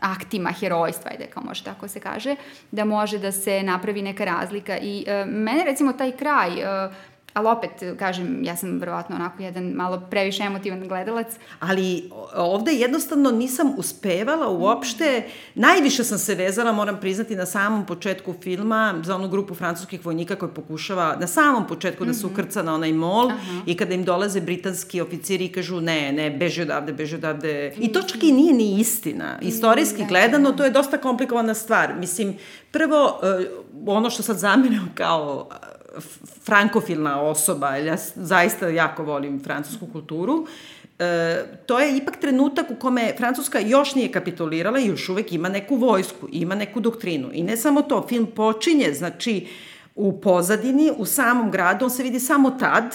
aktima 0.00 0.50
herojstva, 0.50 1.10
ajde 1.10 1.26
kao 1.26 1.42
može 1.42 1.64
tako 1.64 1.88
se 1.88 2.00
kaže, 2.00 2.36
da 2.70 2.84
može 2.84 3.18
da 3.18 3.32
se 3.32 3.62
napravi 3.62 4.02
neka 4.02 4.24
razlika. 4.24 4.78
I 4.78 5.04
uh, 5.06 5.32
mene 5.32 5.64
recimo 5.64 5.92
taj 5.92 6.12
kraj, 6.12 6.50
uh, 6.50 6.94
ali 7.38 7.48
opet, 7.48 7.98
kažem, 7.98 8.44
ja 8.44 8.56
sam 8.56 8.78
verovatno 8.78 9.16
onako 9.16 9.42
jedan 9.42 9.64
malo 9.64 10.02
previše 10.10 10.42
emotivan 10.42 10.88
gledalac, 10.88 11.26
ali 11.60 12.10
ovde 12.34 12.72
jednostavno 12.72 13.30
nisam 13.30 13.74
uspevala 13.76 14.48
uopšte, 14.48 15.24
najviše 15.54 16.04
sam 16.04 16.18
se 16.18 16.34
vezala, 16.34 16.72
moram 16.72 17.00
priznati, 17.00 17.36
na 17.36 17.46
samom 17.46 17.86
početku 17.86 18.34
filma 18.42 18.94
za 19.04 19.16
onu 19.16 19.28
grupu 19.28 19.54
francuskih 19.54 20.06
vojnika 20.06 20.36
koji 20.36 20.52
pokušava 20.52 21.16
na 21.20 21.26
samom 21.26 21.66
početku 21.66 22.04
da 22.04 22.14
se 22.14 22.26
ukrca 22.26 22.62
na 22.62 22.74
onaj 22.74 22.92
mol 22.92 23.30
i 23.66 23.76
kada 23.76 23.94
im 23.94 24.04
dolaze 24.04 24.40
britanski 24.40 25.00
oficiri 25.00 25.44
i 25.44 25.52
kažu 25.52 25.80
ne, 25.80 26.12
ne, 26.12 26.30
beži 26.30 26.62
odavde, 26.62 26.92
beži 26.92 27.16
odavde. 27.16 27.74
I 27.78 27.92
to 27.92 28.02
čak 28.02 28.22
i 28.22 28.32
nije 28.32 28.54
ni 28.54 28.80
istina. 28.80 29.38
Istorijski 29.40 30.04
gledano, 30.08 30.52
to 30.52 30.64
je 30.64 30.70
dosta 30.70 30.98
komplikovana 30.98 31.54
stvar. 31.54 31.94
Mislim, 31.98 32.36
prvo, 32.70 33.20
eh, 33.22 33.46
ono 33.86 34.10
što 34.10 34.22
sad 34.22 34.38
zameram 34.38 34.92
kao 34.94 35.48
frankofilna 36.44 37.20
osoba, 37.20 37.76
ja 37.76 37.96
zaista 38.14 38.68
jako 38.68 39.04
volim 39.04 39.42
francusku 39.44 39.86
kulturu, 39.92 40.46
e, 40.98 41.44
to 41.66 41.78
je 41.78 41.96
ipak 41.96 42.16
trenutak 42.20 42.70
u 42.70 42.74
kome 42.74 43.14
Francuska 43.16 43.58
još 43.58 43.94
nije 43.94 44.12
kapitulirala 44.12 44.78
i 44.78 44.86
još 44.86 45.08
uvek 45.08 45.32
ima 45.32 45.48
neku 45.48 45.76
vojsku, 45.76 46.28
ima 46.32 46.54
neku 46.54 46.80
doktrinu. 46.80 47.28
I 47.32 47.42
ne 47.42 47.56
samo 47.56 47.82
to, 47.82 48.06
film 48.08 48.26
počinje, 48.26 48.92
znači, 48.92 49.46
u 49.94 50.20
pozadini, 50.20 50.92
u 50.96 51.04
samom 51.04 51.50
gradu, 51.50 51.84
on 51.84 51.90
se 51.90 52.02
vidi 52.02 52.20
samo 52.20 52.50
tad, 52.50 52.94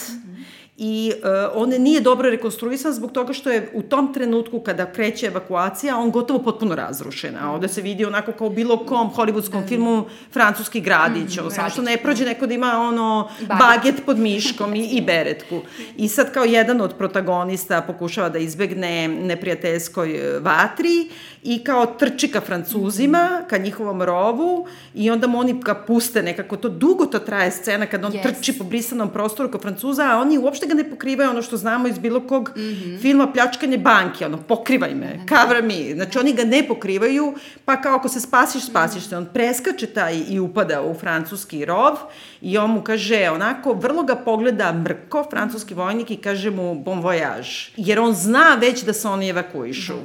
i 0.77 1.13
uh, 1.15 1.61
on 1.61 1.69
nije 1.69 2.01
dobro 2.01 2.29
rekonstruisan 2.29 2.93
zbog 2.93 3.11
toga 3.11 3.33
što 3.33 3.49
je 3.49 3.71
u 3.73 3.81
tom 3.81 4.13
trenutku 4.13 4.59
kada 4.59 4.91
kreće 4.91 5.25
evakuacija, 5.25 5.97
on 5.97 6.11
gotovo 6.11 6.39
potpuno 6.39 6.75
razrušen. 6.75 7.35
A 7.41 7.51
ovde 7.51 7.67
se 7.67 7.81
vidi 7.81 8.05
onako 8.05 8.31
kao 8.31 8.49
bilo 8.49 8.85
kom 8.85 9.11
hollywoodskom 9.15 9.67
filmu 9.67 10.05
francuski 10.31 10.81
gradić, 10.81 11.37
mm, 11.37 11.49
samo 11.49 11.69
što 11.69 11.81
ne 11.81 11.97
prođe 11.97 12.25
neko 12.25 12.47
da 12.47 12.53
ima 12.53 12.79
ono 12.79 13.29
Baget. 13.59 14.05
pod 14.05 14.19
miškom 14.19 14.75
i, 14.75 14.85
i 14.85 15.01
beretku. 15.07 15.61
I 15.97 16.07
sad 16.07 16.33
kao 16.33 16.43
jedan 16.43 16.81
od 16.81 16.93
protagonista 16.97 17.81
pokušava 17.81 18.29
da 18.29 18.39
izbegne 18.39 19.07
neprijateljskoj 19.07 20.15
e, 20.15 20.39
vatri 20.39 21.09
i 21.43 21.63
kao 21.63 21.85
trči 21.85 22.27
ka 22.27 22.41
Francuzima, 22.41 23.41
ka 23.49 23.57
njihovom 23.57 24.01
rovu 24.01 24.67
i 24.93 25.11
onda 25.11 25.27
mu 25.27 25.39
oni 25.39 25.53
ga 25.53 25.75
puste 25.75 26.23
nekako, 26.23 26.57
to 26.57 26.69
dugo 26.69 27.05
to 27.05 27.19
traje 27.19 27.51
scena 27.51 27.85
kad 27.85 28.05
on 28.05 28.13
Yes. 28.13 28.23
trči 28.23 28.57
po 28.57 28.63
brisanom 28.63 29.09
prostoru 29.09 29.51
ka 29.51 29.57
Francuza, 29.57 30.03
a 30.03 30.17
oni 30.17 30.37
uopšte 30.37 30.65
ga 30.67 30.73
ne 30.73 30.89
pokrivaju 30.89 31.29
ono 31.29 31.41
što 31.41 31.57
znamo 31.57 31.87
iz 31.87 31.97
bilo 31.97 32.27
kog 32.27 32.51
mm 32.55 32.61
-hmm. 32.61 33.01
filma 33.01 33.31
pljačkanje 33.31 33.77
banke, 33.77 34.25
ono, 34.25 34.37
pokrivaj 34.37 34.95
me, 34.95 35.19
cover 35.29 35.63
me. 35.63 35.95
Znači, 35.95 36.19
oni 36.19 36.33
ga 36.33 36.43
ne 36.43 36.67
pokrivaju, 36.67 37.33
pa 37.65 37.81
kao 37.81 37.95
ako 37.95 38.09
se 38.09 38.19
spasiš, 38.19 38.65
spasiš 38.65 39.03
se. 39.03 39.17
On 39.17 39.25
preskače 39.33 39.87
taj 39.87 40.21
i 40.29 40.39
upada 40.39 40.81
u 40.81 40.93
francuski 40.93 41.65
rov 41.65 41.93
i 42.41 42.57
on 42.57 42.71
mu 42.71 42.81
kaže, 42.81 43.29
onako, 43.29 43.73
vrlo 43.73 44.03
ga 44.03 44.15
pogleda 44.15 44.73
mrko, 44.73 45.25
francuski 45.29 45.73
vojnik, 45.73 46.11
i 46.11 46.17
kaže 46.17 46.51
mu 46.51 46.75
bon 46.75 47.03
voyage. 47.03 47.69
Jer 47.77 47.99
on 47.99 48.13
zna 48.13 48.57
već 48.61 48.83
da 48.83 48.93
se 48.93 49.07
oni 49.07 49.29
evakuišu. 49.29 49.93
Uh, 49.93 49.99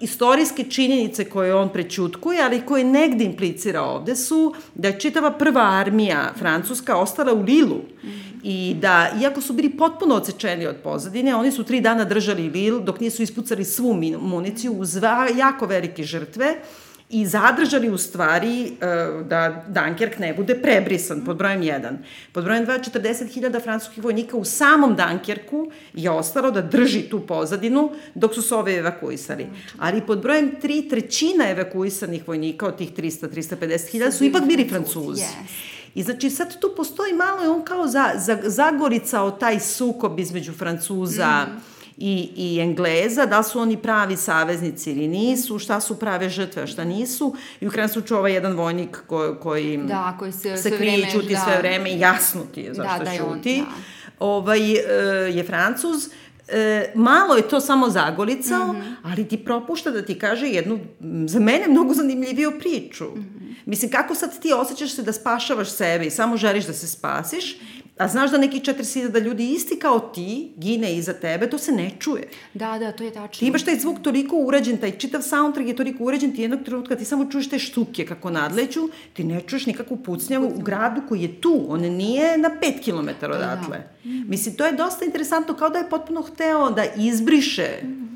istorijske 0.00 0.64
činjenice 0.64 1.24
koje 1.24 1.54
on 1.54 1.68
prećutkuje, 1.68 2.42
ali 2.42 2.66
koje 2.66 2.84
negde 2.84 3.24
implicira 3.24 3.82
ovde 3.82 4.16
su 4.16 4.54
da 4.74 4.88
je 4.88 5.00
čitava 5.00 5.30
prva 5.30 5.62
armija 5.62 6.32
francuska 6.38 6.96
ostala 6.96 7.34
u 7.34 7.42
Lilu 7.42 7.80
i 8.42 8.76
da, 8.80 9.10
iako 9.22 9.40
su 9.40 9.52
bili 9.52 9.70
potpuno 9.70 10.14
odsečeni 10.14 10.66
od 10.66 10.76
pozadine, 10.84 11.34
oni 11.34 11.52
su 11.52 11.64
tri 11.64 11.80
dana 11.80 12.04
držali 12.04 12.48
Lil 12.48 12.80
dok 12.80 13.00
nisu 13.00 13.22
ispucali 13.22 13.64
svu 13.64 13.94
municiju 14.20 14.72
uz 14.72 14.98
jako 15.36 15.66
velike 15.66 16.02
žrtve 16.02 16.56
i 17.10 17.26
zadržali 17.26 17.90
u 17.90 17.98
stvari 17.98 18.72
uh, 18.72 19.26
da 19.26 19.64
Dunkirk 19.68 20.18
ne 20.18 20.34
bude 20.34 20.54
prebrisan, 20.62 21.24
pod 21.24 21.36
brojem 21.36 21.60
1. 21.60 21.96
Pod 22.32 22.44
brojem 22.44 22.66
2, 22.66 22.90
40.000 22.92 23.62
francuskih 23.62 24.04
vojnika 24.04 24.36
u 24.36 24.44
samom 24.44 24.96
Dunkirku 24.96 25.70
je 25.94 26.10
ostalo 26.10 26.50
da 26.50 26.62
drži 26.62 27.02
tu 27.02 27.26
pozadinu 27.26 27.90
dok 28.14 28.34
su 28.34 28.42
se 28.42 28.54
ove 28.54 28.76
evakuisali. 28.76 29.46
Ali 29.78 30.00
pod 30.00 30.22
brojem 30.22 30.52
3, 30.62 30.90
trećina 30.90 31.50
evakuisanih 31.50 32.28
vojnika 32.28 32.66
od 32.66 32.76
tih 32.76 32.92
300-350.000 32.94 34.10
su 34.10 34.24
ipak 34.24 34.44
bili 34.46 34.68
Francuzi. 34.68 35.22
Yes. 35.22 35.80
I 35.94 36.02
znači 36.02 36.30
sad 36.30 36.60
tu 36.60 36.72
postoji 36.76 37.12
malo, 37.12 37.54
on 37.54 37.64
kao 37.64 37.86
za, 37.86 38.12
za, 38.16 38.38
zagoricao 38.42 39.30
taj 39.30 39.60
sukob 39.60 40.18
između 40.18 40.52
Francuza 40.52 41.46
mm. 41.46 41.79
I, 42.00 42.30
i 42.36 42.60
Engleza, 42.60 43.26
da 43.26 43.42
su 43.42 43.60
oni 43.60 43.76
pravi 43.76 44.16
saveznici 44.16 44.90
ili 44.90 45.08
nisu, 45.08 45.58
šta 45.58 45.80
su 45.80 45.98
prave 45.98 46.28
žrtve, 46.28 46.62
a 46.62 46.66
šta 46.66 46.84
nisu. 46.84 47.34
I 47.60 47.68
u 47.68 47.70
krajnjem 47.70 47.88
slučaju 47.88 48.18
ovaj 48.18 48.32
jedan 48.32 48.52
vojnik 48.52 48.98
ko, 49.06 49.36
koji 49.42 49.76
Da, 49.76 50.16
koji 50.18 50.32
se 50.32 50.56
se 50.56 50.76
krije 50.76 50.98
i 50.98 51.10
čuti 51.12 51.34
da. 51.34 51.40
sve 51.40 51.58
vreme, 51.58 51.98
jasno 51.98 52.40
ti 52.54 52.60
je 52.60 52.74
zašto 52.74 52.98
Da, 52.98 53.04
da 53.04 53.10
je 53.10 53.22
on, 53.22 53.40
da. 53.40 53.64
Ovaj, 54.18 54.72
e, 54.72 54.82
je 55.30 55.44
Francuz, 55.44 56.08
E, 56.52 56.92
malo 56.94 57.36
je 57.36 57.48
to 57.48 57.60
samo 57.60 57.90
zagolicao, 57.90 58.72
mm. 58.72 58.76
-hmm. 58.76 58.94
ali 59.02 59.28
ti 59.28 59.44
propušta 59.44 59.90
da 59.90 60.04
ti 60.04 60.18
kaže 60.18 60.46
jednu, 60.46 60.78
za 61.26 61.40
mene, 61.40 61.68
mnogo 61.68 61.94
zanimljiviju 61.94 62.52
priču. 62.58 63.04
Mm. 63.04 63.18
-hmm. 63.18 63.54
Mislim, 63.66 63.90
kako 63.90 64.14
sad 64.14 64.40
ti 64.40 64.52
osjećaš 64.52 64.92
se 64.92 65.02
da 65.02 65.12
spašavaš 65.12 65.70
sebe 65.70 66.06
i 66.06 66.10
samo 66.10 66.36
želiš 66.36 66.66
da 66.66 66.72
se 66.72 66.88
spasiš, 66.88 67.56
a 68.00 68.08
znaš 68.08 68.30
da 68.30 68.38
neki 68.38 68.60
40.000 68.60 69.22
ljudi 69.22 69.52
isti 69.52 69.78
kao 69.78 70.00
ti 70.00 70.52
gine 70.56 70.96
iza 70.96 71.12
tebe, 71.12 71.50
to 71.50 71.58
se 71.58 71.72
ne 71.72 71.90
čuje. 71.98 72.28
Da, 72.54 72.78
da, 72.78 72.92
to 72.92 73.04
je 73.04 73.12
tačno. 73.12 73.38
Ti 73.38 73.46
imaš 73.46 73.64
taj 73.64 73.78
zvuk 73.78 73.98
toliko 74.02 74.36
uređen, 74.36 74.76
taj 74.76 74.98
čitav 74.98 75.22
soundtrack 75.22 75.68
je 75.68 75.76
toliko 75.76 76.04
uređen, 76.04 76.36
ti 76.36 76.42
jednog 76.42 76.60
trenutka 76.64 76.96
ti 76.96 77.04
samo 77.04 77.30
čuješ 77.30 77.48
te 77.48 77.58
štuke 77.58 78.06
kako 78.06 78.30
nadleću, 78.30 78.88
ti 79.12 79.24
ne 79.24 79.40
čuješ 79.40 79.66
nikakvu 79.66 79.96
pucnjavu 79.96 80.52
u 80.56 80.62
gradu 80.62 81.02
koji 81.08 81.22
je 81.22 81.40
tu, 81.40 81.66
on 81.68 81.80
nije 81.80 82.38
na 82.38 82.50
5 82.62 82.84
km 82.84 83.24
odatle. 83.24 83.78
Da. 84.04 84.10
Mislim, 84.28 84.54
to 84.54 84.66
je 84.66 84.72
dosta 84.72 85.04
interesantno, 85.04 85.54
kao 85.54 85.68
da 85.68 85.78
je 85.78 85.90
potpuno 85.90 86.22
hteo 86.22 86.70
da 86.70 86.84
izbriše 86.96 87.68
mm 87.82 88.10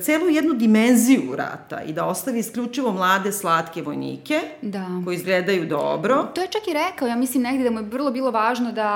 celu 0.00 0.28
jednu 0.28 0.54
dimenziju 0.54 1.36
rata 1.36 1.82
i 1.82 1.92
da 1.92 2.06
ostavi 2.06 2.38
isključivo 2.38 2.92
mlade, 2.92 3.32
slatke 3.32 3.82
vojnike 3.82 4.40
da. 4.62 4.86
koji 5.04 5.14
izgledaju 5.14 5.66
dobro. 5.66 6.28
To 6.34 6.40
je 6.40 6.48
čak 6.48 6.68
i 6.68 6.72
rekao, 6.72 7.08
ja 7.08 7.16
mislim 7.16 7.42
negde 7.42 7.64
da 7.64 7.70
mu 7.70 7.78
je 7.78 7.84
vrlo 7.86 8.10
bilo 8.10 8.30
važno 8.30 8.72
da 8.72 8.92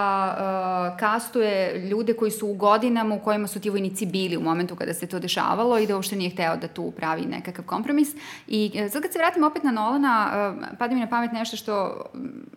uh, 0.93 0.99
kastuje 0.99 1.79
ljude 1.89 2.15
koji 2.15 2.31
su 2.31 2.49
u 2.49 2.55
godinama 2.55 3.15
u 3.15 3.21
kojima 3.21 3.49
su 3.49 3.61
ti 3.61 3.71
vojnici 3.71 4.07
bili 4.07 4.37
u 4.37 4.41
momentu 4.41 4.77
kada 4.77 4.95
se 4.95 5.07
to 5.07 5.19
dešavalo 5.19 5.79
i 5.79 5.87
da 5.87 5.95
uopšte 5.95 6.17
nije 6.17 6.31
hteo 6.31 6.57
da 6.57 6.69
tu 6.69 6.91
pravi 6.91 7.23
nekakav 7.23 7.65
kompromis. 7.65 8.09
I 8.47 8.71
uh, 8.75 8.93
sad 8.93 9.03
kad 9.03 9.13
se 9.13 9.19
vratim 9.19 9.45
opet 9.45 9.63
na 9.63 9.71
Nolana, 9.71 10.31
uh, 10.61 10.79
pada 10.79 10.95
mi 10.95 11.01
na 11.01 11.09
pamet 11.09 11.33
nešto 11.33 11.57
što 11.57 12.05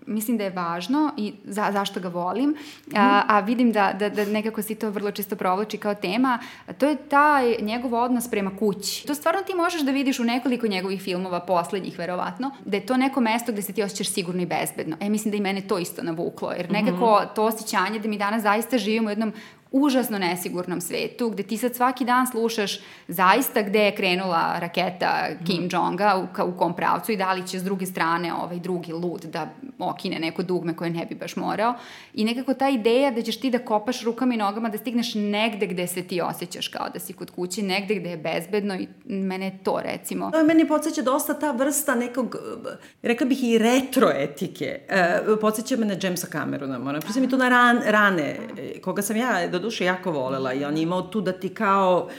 mislim 0.05 0.37
da 0.37 0.43
je 0.43 0.49
važno 0.49 1.11
i 1.17 1.33
za, 1.45 1.69
zašto 1.71 1.99
ga 1.99 2.07
volim, 2.07 2.49
mm. 2.49 2.95
a, 2.95 3.23
a 3.27 3.39
vidim 3.39 3.71
da, 3.71 3.93
da, 3.99 4.09
da 4.09 4.25
nekako 4.25 4.61
si 4.61 4.75
to 4.75 4.89
vrlo 4.89 5.11
često 5.11 5.35
provlači 5.35 5.77
kao 5.77 5.95
tema, 5.95 6.39
to 6.77 6.85
je 6.85 6.95
taj 6.95 7.55
njegov 7.61 7.95
odnos 8.09 8.27
prema 8.27 8.51
kući. 8.59 9.07
To 9.07 9.15
stvarno 9.15 9.41
ti 9.41 9.53
možeš 9.53 9.81
da 9.81 9.91
vidiš 9.91 10.19
u 10.19 10.23
nekoliko 10.23 10.67
njegovih 10.67 11.01
filmova, 11.01 11.39
poslednjih 11.39 11.99
verovatno, 11.99 12.51
da 12.65 12.77
je 12.77 12.85
to 12.85 12.97
neko 12.97 13.21
mesto 13.21 13.51
gde 13.51 13.61
se 13.61 13.73
ti 13.73 13.83
osjećaš 13.83 14.13
sigurno 14.13 14.41
i 14.41 14.45
bezbedno. 14.45 14.97
E, 14.99 15.09
mislim 15.09 15.31
da 15.31 15.37
i 15.37 15.41
mene 15.41 15.61
to 15.61 15.77
isto 15.77 16.03
navuklo, 16.03 16.51
jer 16.51 16.71
nekako 16.71 17.05
-hmm. 17.05 17.33
to 17.35 17.43
osjećanje 17.43 17.99
da 17.99 18.07
mi 18.07 18.17
danas 18.17 18.43
zaista 18.43 18.77
živimo 18.77 19.07
u 19.07 19.11
jednom 19.11 19.33
užasno 19.71 20.19
nesigurnom 20.19 20.81
svetu, 20.81 21.29
gde 21.29 21.43
ti 21.43 21.57
sad 21.57 21.75
svaki 21.75 22.05
dan 22.05 22.27
slušaš 22.27 22.79
zaista 23.07 23.61
gde 23.61 23.79
je 23.79 23.95
krenula 23.95 24.59
raketa 24.59 25.27
Kim 25.45 25.63
mm. 25.63 25.69
Jong-a 25.71 26.17
u, 26.17 26.49
u 26.49 26.57
kom 26.57 26.75
pravcu 26.75 27.11
i 27.11 27.17
da 27.17 27.33
li 27.33 27.47
će 27.47 27.59
s 27.59 27.63
druge 27.63 27.85
strane 27.85 28.33
ovaj 28.33 28.59
drugi 28.59 28.93
lud 28.93 29.21
da 29.21 29.49
okine 29.79 30.19
neko 30.19 30.43
dugme 30.43 30.75
koje 30.75 30.89
ne 30.89 31.05
bi 31.05 31.15
baš 31.15 31.35
morao. 31.35 31.73
I 32.13 32.23
nekako 32.25 32.53
ta 32.53 32.69
ideja 32.69 33.11
da 33.11 33.21
ćeš 33.21 33.39
ti 33.39 33.49
da 33.49 33.59
kopaš 33.59 34.03
rukama 34.03 34.33
i 34.33 34.37
nogama, 34.37 34.69
da 34.69 34.77
stigneš 34.77 35.15
negde 35.15 35.67
gde 35.67 35.87
se 35.87 36.03
ti 36.03 36.21
osjećaš 36.21 36.67
kao 36.67 36.89
da 36.93 36.99
si 36.99 37.13
kod 37.13 37.31
kuće, 37.31 37.63
negde 37.63 37.95
gde 37.95 38.09
je 38.09 38.17
bezbedno 38.17 38.75
i 38.75 38.87
mene 39.05 39.59
to 39.63 39.81
recimo. 39.83 40.31
To 40.31 40.43
meni 40.43 40.67
podsjeća 40.67 41.01
dosta 41.01 41.33
ta 41.33 41.51
vrsta 41.51 41.95
nekog, 41.95 42.35
rekla 43.01 43.27
bih 43.27 43.43
i 43.43 43.57
retro 43.57 44.11
etike. 44.15 44.79
E, 44.89 45.19
podsjeća 45.41 45.77
me 45.77 45.85
na 45.85 45.95
Jamesa 46.01 46.27
Camerona, 46.31 46.79
moram. 46.79 47.01
Prisam 47.01 47.21
mi 47.21 47.29
to 47.29 47.37
na 47.37 47.49
ran, 47.49 47.81
rane, 47.85 48.37
koga 48.81 49.01
sam 49.01 49.17
ja 49.17 49.47
do 49.47 49.58
duše 49.59 49.85
jako 49.85 50.11
volela 50.11 50.53
i 50.53 50.65
on 50.65 50.77
je 50.77 50.83
imao 50.83 51.01
tu 51.01 51.21
da 51.21 51.31
ti 51.31 51.53
kao 51.53 52.09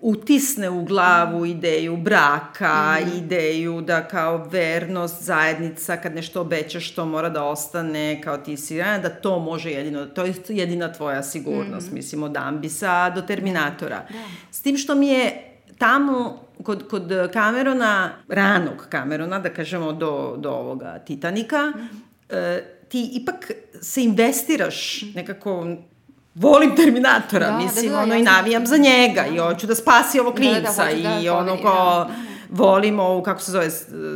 utisne 0.00 0.70
u 0.70 0.84
glavu 0.84 1.46
ideju 1.46 1.96
braka, 1.96 2.98
mm. 3.00 3.18
ideju 3.18 3.80
da 3.80 4.08
kao 4.08 4.48
vernost, 4.50 5.22
zajednica, 5.22 5.96
kad 5.96 6.14
nešto 6.14 6.40
obećaš 6.40 6.90
što 6.90 7.06
mora 7.06 7.28
da 7.28 7.44
ostane, 7.44 8.20
kao 8.22 8.36
ti 8.36 8.56
si 8.56 8.76
da 8.76 9.08
to 9.08 9.38
može 9.38 9.70
jedino, 9.70 10.06
to 10.06 10.24
je 10.24 10.34
jedina 10.48 10.92
tvoja 10.92 11.22
sigurnost, 11.22 11.90
mm. 11.90 11.94
mislim, 11.94 12.22
od 12.22 12.36
Ambisa 12.36 13.10
do 13.10 13.22
Terminatora. 13.22 14.06
Da. 14.10 14.24
S 14.50 14.62
tim 14.62 14.76
što 14.76 14.94
mi 14.94 15.08
je 15.08 15.50
tamo 15.78 16.44
kod, 16.62 16.88
kod 16.88 17.12
Camerona, 17.32 18.10
ranog 18.28 18.86
Camerona, 18.90 19.38
da 19.38 19.48
kažemo 19.48 19.92
do, 19.92 20.34
do 20.38 20.50
ovoga 20.50 20.98
Titanika, 20.98 21.72
mm. 21.76 22.02
e, 22.28 22.64
ti 22.88 23.10
ipak 23.12 23.50
se 23.80 24.04
investiraš 24.04 25.02
nekako 25.14 25.76
volim 26.34 26.76
Terminatora, 26.76 27.46
da, 27.46 27.58
mislim, 27.58 27.90
da, 27.90 27.96
da, 27.96 28.02
ono, 28.02 28.14
ja 28.14 28.20
i 28.20 28.22
navijam 28.22 28.66
za 28.66 28.76
njega 28.76 29.22
da. 29.22 29.34
i 29.34 29.38
hoću 29.38 29.66
da 29.66 29.74
spasi 29.74 30.20
ovo 30.20 30.32
klinca 30.32 30.84
da, 30.84 30.84
da, 30.84 31.08
da, 31.08 31.18
i 31.20 31.24
da, 31.24 31.36
ono 31.36 31.56
ko... 31.56 32.06
Da 32.08 32.34
volim 32.54 33.00
ovu, 33.00 33.22
kako 33.22 33.40
se 33.40 33.52
zove, 33.52 33.70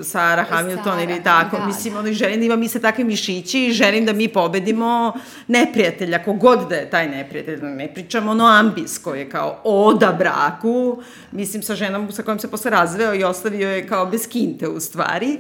Sara 0.04 0.42
Hamilton 0.42 0.84
Sara, 0.84 1.02
ili 1.02 1.22
tako, 1.22 1.56
da, 1.56 1.66
mislim, 1.66 1.96
ono, 1.96 2.08
i 2.08 2.12
želim 2.12 2.38
da 2.40 2.46
ima 2.46 2.56
mi 2.56 2.68
se 2.68 2.80
takve 2.80 3.04
mišići 3.04 3.66
i 3.66 3.72
želim 3.72 4.06
da 4.06 4.12
mi 4.12 4.28
pobedimo 4.28 5.12
neprijatelja, 5.46 6.24
kogod 6.24 6.68
da 6.68 6.74
je 6.74 6.90
taj 6.90 7.08
neprijatelj, 7.08 7.60
da 7.60 7.68
ne 7.68 7.94
pričamo 7.94 8.30
ono 8.30 8.46
ambis 8.46 8.98
koji 8.98 9.20
je 9.20 9.30
kao 9.30 9.60
oda 9.64 10.12
braku, 10.12 11.02
mislim, 11.32 11.62
sa 11.62 11.74
ženom 11.74 12.12
sa 12.12 12.22
kojom 12.22 12.38
se 12.38 12.50
posle 12.50 12.70
razveo 12.70 13.14
i 13.14 13.24
ostavio 13.24 13.70
je 13.70 13.86
kao 13.86 14.06
bez 14.06 14.28
kinte 14.28 14.68
u 14.68 14.80
stvari, 14.80 15.38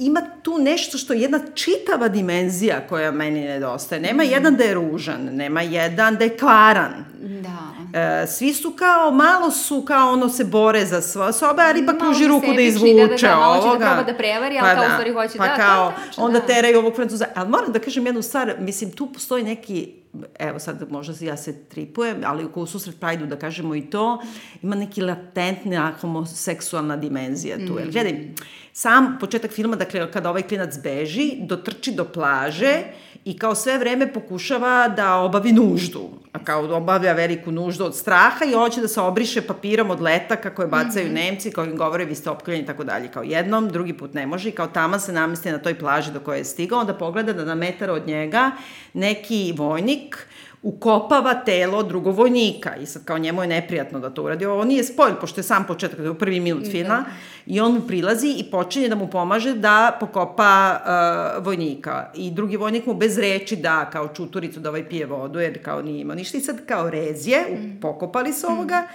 ima 0.00 0.20
tu 0.42 0.58
nešto 0.58 0.98
što 0.98 1.12
je 1.12 1.20
jedna 1.20 1.40
čitava 1.54 2.08
dimenzija 2.08 2.86
koja 2.88 3.12
meni 3.12 3.40
nedostaje. 3.40 4.00
Nema 4.00 4.22
mm. 4.22 4.26
jedan 4.26 4.56
da 4.56 4.64
je 4.64 4.74
ružan, 4.74 5.28
nema 5.32 5.62
jedan 5.62 6.16
da 6.16 6.24
je 6.24 6.36
kvaran. 6.36 7.04
Da. 7.22 7.70
E, 8.00 8.26
svi 8.26 8.54
su 8.54 8.70
kao, 8.70 9.10
malo 9.10 9.50
su 9.50 9.84
kao 9.84 10.12
ono 10.12 10.28
se 10.28 10.44
bore 10.44 10.86
za 10.86 11.00
svoje 11.00 11.32
sobe, 11.32 11.62
ali 11.62 11.82
ipak 11.82 11.98
pruži 11.98 12.28
ruku 12.28 12.46
da 12.56 12.60
izvuče 12.60 12.94
da, 12.94 13.06
da, 13.06 13.36
da, 13.36 13.48
ovoga. 13.48 13.78
da 13.78 13.94
proba 13.94 14.12
da 14.12 14.18
prevari, 14.18 14.58
ali 14.58 14.68
pa 14.68 14.74
kao 14.74 14.84
da, 14.84 14.88
u 14.88 14.90
stvari 14.90 15.12
hoće 15.12 15.38
pa 15.38 15.46
da, 15.46 15.56
kao, 15.56 15.90
to 15.90 15.96
tačno, 16.06 16.24
onda 16.24 16.40
da. 16.40 16.46
teraju 16.46 16.78
ovog 16.78 16.94
francuza. 16.94 17.26
Ali 17.34 17.48
moram 17.48 17.72
da 17.72 17.78
kažem 17.78 18.06
jednu 18.06 18.22
stvar, 18.22 18.54
mislim, 18.58 18.92
tu 18.92 19.12
postoji 19.12 19.44
neki 19.44 20.00
evo 20.38 20.58
sad 20.58 20.90
možda 20.90 21.26
ja 21.26 21.36
se 21.36 21.64
tripujem, 21.64 22.16
ali 22.24 22.48
u 22.54 22.66
susret 22.66 23.00
Prajdu 23.00 23.26
da 23.26 23.36
kažemo 23.36 23.74
i 23.74 23.82
to, 23.82 24.22
ima 24.62 24.76
neki 24.76 25.02
latentna 25.02 25.92
homoseksualna 26.00 26.96
dimenzija 26.96 27.56
tu. 27.56 27.72
Mm. 27.72 27.78
Jer 27.78 27.90
gledaj, 27.90 28.28
sam 28.72 29.16
početak 29.20 29.50
filma, 29.50 29.76
dakle, 29.76 30.10
kada 30.12 30.30
ovaj 30.30 30.42
klinac 30.42 30.78
beži, 30.82 31.36
dotrči 31.40 31.92
do 31.92 32.04
plaže 32.04 32.82
i 33.24 33.38
kao 33.38 33.54
sve 33.54 33.78
vreme 33.78 34.12
pokušava 34.12 34.88
da 34.88 35.16
obavi 35.16 35.52
nuždu. 35.52 36.08
A 36.32 36.44
kao 36.44 36.76
obavlja 36.76 37.12
veliku 37.12 37.52
nuždu 37.52 37.84
od 37.84 37.96
straha 37.96 38.44
i 38.44 38.52
hoće 38.52 38.80
da 38.80 38.88
se 38.88 39.00
obriše 39.00 39.42
papirom 39.42 39.90
od 39.90 40.00
letaka 40.00 40.54
koje 40.54 40.68
bacaju 40.68 41.06
mm 41.06 41.10
-hmm. 41.10 41.14
Nemci, 41.14 41.50
kao 41.50 41.64
im 41.64 41.76
govore 41.76 42.04
vi 42.04 42.14
ste 42.14 42.30
opkljeni 42.30 42.62
i 42.62 42.66
tako 42.66 42.84
dalje. 42.84 43.08
Kao 43.08 43.22
jednom, 43.22 43.68
drugi 43.68 43.92
put 43.92 44.14
ne 44.14 44.26
može 44.26 44.48
i 44.48 44.52
kao 44.52 44.66
tama 44.66 44.98
se 44.98 45.12
namesti 45.12 45.50
na 45.50 45.58
toj 45.58 45.78
plaži 45.78 46.12
do 46.12 46.20
koje 46.20 46.38
je 46.38 46.44
stigao, 46.44 46.80
onda 46.80 46.94
pogleda 46.94 47.32
da 47.32 47.44
na 47.44 47.54
metar 47.54 47.90
od 47.90 48.06
njega 48.06 48.50
neki 48.92 49.54
vojnik 49.56 50.26
ukopava 50.62 51.34
telo 51.34 51.82
drugovojnika 51.82 52.76
i 52.76 52.86
sad 52.86 53.04
kao 53.04 53.18
njemu 53.18 53.42
je 53.42 53.48
neprijatno 53.48 54.00
da 54.00 54.10
to 54.10 54.22
uradi. 54.22 54.46
Ovo 54.46 54.64
nije 54.64 54.84
spojl, 54.84 55.14
pošto 55.20 55.40
je 55.40 55.44
sam 55.44 55.66
početak, 55.66 55.98
da 55.98 56.08
je 56.08 56.18
prvi 56.18 56.40
minut 56.40 56.64
da. 56.64 56.70
filma, 56.70 57.04
i 57.46 57.60
on 57.60 57.74
mu 57.74 57.80
prilazi 57.80 58.34
i 58.38 58.50
počinje 58.50 58.88
da 58.88 58.94
mu 58.94 59.06
pomaže 59.06 59.54
da 59.54 59.96
pokopa 60.00 60.80
uh, 60.80 61.44
vojnika. 61.44 62.10
I 62.14 62.30
drugi 62.30 62.56
vojnik 62.56 62.86
mu 62.86 62.94
bez 62.94 63.18
reči 63.18 63.56
da 63.56 63.90
kao 63.92 64.08
čuturicu 64.08 64.60
da 64.60 64.68
ovaj 64.68 64.88
pije 64.88 65.06
vodu, 65.06 65.40
jer 65.40 65.64
kao 65.64 65.82
nije 65.82 66.00
imao 66.00 66.16
ništa. 66.16 66.38
I 66.38 66.40
sad 66.40 66.66
kao 66.66 66.90
rezje, 66.90 67.38
mm. 67.50 67.80
pokopali 67.80 68.32
su 68.32 68.46
ovoga, 68.46 68.88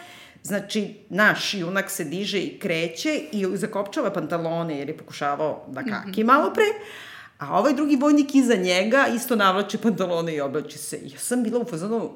Znači, 0.45 0.95
naš 1.09 1.53
junak 1.53 1.89
se 1.89 2.03
diže 2.03 2.39
i 2.39 2.59
kreće 2.59 3.21
i 3.31 3.45
zakopčava 3.53 4.11
pantalone 4.11 4.79
jer 4.79 4.89
je 4.89 4.97
pokušavao 4.97 5.65
da 5.67 5.81
kaki 5.81 6.09
mm 6.09 6.13
-hmm. 6.13 6.25
malo 6.25 6.53
pre, 6.53 6.63
A 7.37 7.59
ovaj 7.59 7.73
drugi 7.73 7.95
vojnik 7.95 8.35
iza 8.35 8.55
njega 8.55 9.07
isto 9.15 9.35
navlači 9.35 9.77
pantalone 9.77 10.35
i 10.35 10.41
oblači 10.41 10.77
se. 10.77 10.99
Ja 11.03 11.19
sam 11.19 11.43
bila 11.43 11.59
u 11.59 11.65
fazonu, 11.65 12.11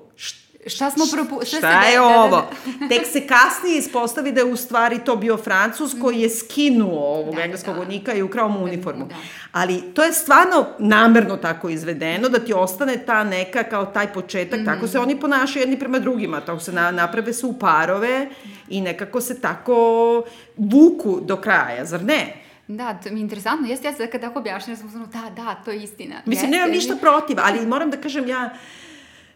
Šta 0.68 0.92
smo 0.92 1.06
propu... 1.14 1.46
Šta, 1.46 1.58
šta 1.58 1.84
je 1.84 1.98
da, 1.98 2.04
ovo? 2.04 2.30
Da, 2.30 2.50
da. 2.80 2.88
Tek 2.88 3.08
se 3.08 3.28
kasnije 3.28 3.78
ispostavi 3.78 4.32
da 4.32 4.40
je 4.40 4.46
u 4.46 4.56
stvari 4.56 5.00
to 5.06 5.16
bio 5.16 5.38
Francus 5.38 5.96
koji 6.02 6.22
je 6.22 6.30
skinuo 6.30 7.00
ovog 7.00 7.36
da, 7.36 7.42
engleskog 7.42 7.74
da. 7.74 7.80
vojnika 7.80 8.14
i 8.14 8.22
ukrao 8.22 8.50
mu 8.50 8.64
uniformu. 8.64 9.06
Da. 9.06 9.16
Ali 9.52 9.82
to 9.82 10.04
je 10.04 10.14
stvarno 10.14 10.66
namerno 10.80 11.38
tako 11.38 11.70
izvedeno, 11.70 12.30
da 12.30 12.40
ti 12.40 12.54
ostane 12.54 12.98
ta 13.06 13.24
neka, 13.24 13.64
kao 13.64 13.86
taj 13.86 14.14
početak, 14.14 14.60
mm 14.60 14.64
-hmm. 14.64 14.66
tako 14.66 14.88
se 14.88 15.00
oni 15.00 15.20
ponašaju 15.20 15.64
jedni 15.64 15.80
prema 15.80 16.00
drugima, 16.00 16.42
tako 16.42 16.60
se 16.60 16.72
na, 16.72 16.92
naprave 16.92 17.34
su 17.34 17.48
u 17.48 17.60
parove 17.60 18.30
i 18.70 18.82
nekako 18.82 19.22
se 19.22 19.42
tako 19.42 20.24
vuku 20.58 21.20
do 21.22 21.38
kraja, 21.38 21.86
zar 21.86 22.04
ne? 22.04 22.49
Da, 22.70 22.94
to 22.94 23.10
mi 23.10 23.20
je 23.20 23.22
interesantno. 23.22 23.68
Jeste, 23.68 23.88
ja 23.88 23.94
sad 23.94 24.12
kad 24.12 24.22
tako 24.22 24.40
objašnjam, 24.40 24.78
sam 24.78 25.10
da, 25.14 25.44
da, 25.44 25.56
to 25.66 25.72
je 25.72 25.84
istina. 25.84 26.16
Mislim, 26.26 26.52
nemam 26.52 26.72
ništa 26.72 26.96
protiv, 26.96 27.38
ali 27.42 27.66
moram 27.66 27.90
da 27.90 27.98
kažem 27.98 28.28
ja, 28.28 28.50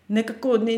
nekako 0.07 0.57
ne, 0.57 0.77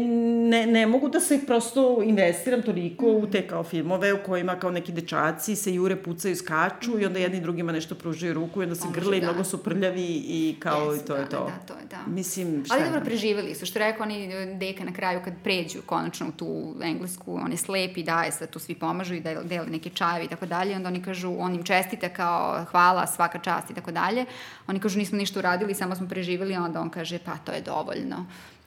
ne, 0.49 0.67
ne 0.67 0.88
mogu 0.88 1.09
da 1.09 1.19
se 1.19 1.39
prosto 1.45 2.01
investiram 2.03 2.61
toliko 2.61 3.05
u 3.05 3.27
te 3.27 3.47
kao 3.47 3.63
filmove 3.63 4.13
u 4.13 4.17
kojima 4.25 4.59
kao 4.59 4.71
neki 4.71 4.91
dečaci 4.91 5.55
se 5.55 5.73
jure, 5.73 5.95
pucaju, 5.95 6.35
skaču 6.35 6.99
i 6.99 7.05
onda 7.05 7.19
jedni 7.19 7.41
drugima 7.41 7.71
nešto 7.71 7.95
pružaju 7.95 8.33
ruku 8.33 8.61
i 8.61 8.63
onda 8.63 8.75
se 8.75 8.88
grle 8.93 9.17
i 9.17 9.21
da. 9.21 9.27
mnogo 9.27 9.43
su 9.43 9.63
prljavi 9.63 10.23
i 10.27 10.55
kao 10.59 10.91
yes, 10.91 11.03
i 11.03 11.05
to 11.05 11.13
da, 11.13 11.19
je 11.19 11.29
to. 11.29 11.45
Da, 11.45 11.73
to 11.73 11.79
je 11.79 11.85
da. 11.89 12.11
Mislim, 12.11 12.65
šta 12.65 12.73
Ali 12.75 12.83
dobro, 12.83 13.01
preživeli 13.05 13.55
su. 13.55 13.65
Što 13.65 13.79
rekao 13.79 14.03
oni 14.03 14.29
deka 14.55 14.83
na 14.83 14.93
kraju 14.93 15.21
kad 15.25 15.33
pređu 15.43 15.81
konačno 15.85 16.27
u 16.27 16.31
tu 16.31 16.75
englesku, 16.83 17.35
on 17.43 17.51
je 17.51 17.57
slep 17.57 17.97
i 17.97 18.03
daje 18.03 18.31
sad 18.31 18.49
tu 18.49 18.59
svi 18.59 18.75
pomažu 18.75 19.13
i 19.13 19.19
dele 19.19 19.67
neke 19.67 19.89
čajevi 19.89 20.25
i 20.25 20.29
tako 20.29 20.45
dalje. 20.45 20.75
Onda 20.75 20.89
oni 20.89 21.03
kažu, 21.03 21.35
on 21.39 21.55
im 21.55 21.63
čestita 21.63 22.09
kao 22.09 22.65
hvala, 22.71 23.07
svaka 23.07 23.39
čast 23.39 23.69
i 23.69 23.73
tako 23.73 23.91
dalje. 23.91 24.25
Oni 24.67 24.79
kažu 24.79 24.99
nismo 24.99 25.17
ništa 25.17 25.39
uradili, 25.39 25.73
samo 25.73 25.95
smo 25.95 26.07
preživeli, 26.07 26.55
onda 26.55 26.81
on 26.81 26.89
kaže 26.89 27.19
pa 27.25 27.38
to 27.45 27.51
je 27.51 27.61
dovoljno. 27.61 28.25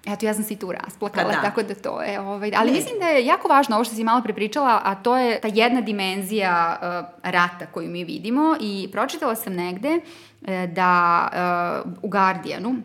Eto, 0.09 0.27
ja 0.27 0.35
sam 0.35 0.45
se 0.45 0.55
i 0.55 0.57
tu 0.57 0.73
rasplakala, 0.73 1.29
pa 1.29 1.35
da. 1.35 1.43
tako 1.43 1.63
da 1.63 1.75
to 1.75 2.03
je, 2.03 2.21
ovaj, 2.21 2.53
ali 2.57 2.71
ne. 2.71 2.77
mislim 2.77 2.99
da 2.99 3.07
je 3.07 3.27
jako 3.27 3.49
važno 3.49 3.77
ovo 3.77 3.85
što 3.85 3.95
si 3.95 4.05
malo 4.05 4.23
prepričala, 4.23 4.81
a 4.85 4.95
to 4.95 5.17
je 5.17 5.41
ta 5.41 5.49
jedna 5.53 5.81
dimenzija 5.81 6.79
uh, 6.81 7.09
rata 7.23 7.67
koju 7.67 7.91
mi 7.91 8.05
vidimo 8.05 8.57
i 8.61 8.89
pročitala 8.93 9.35
sam 9.35 9.55
negde 9.55 9.97
uh, 9.97 10.49
da 10.73 11.29
uh, 11.85 11.93
u 12.03 12.09
Guardianu 12.09 12.77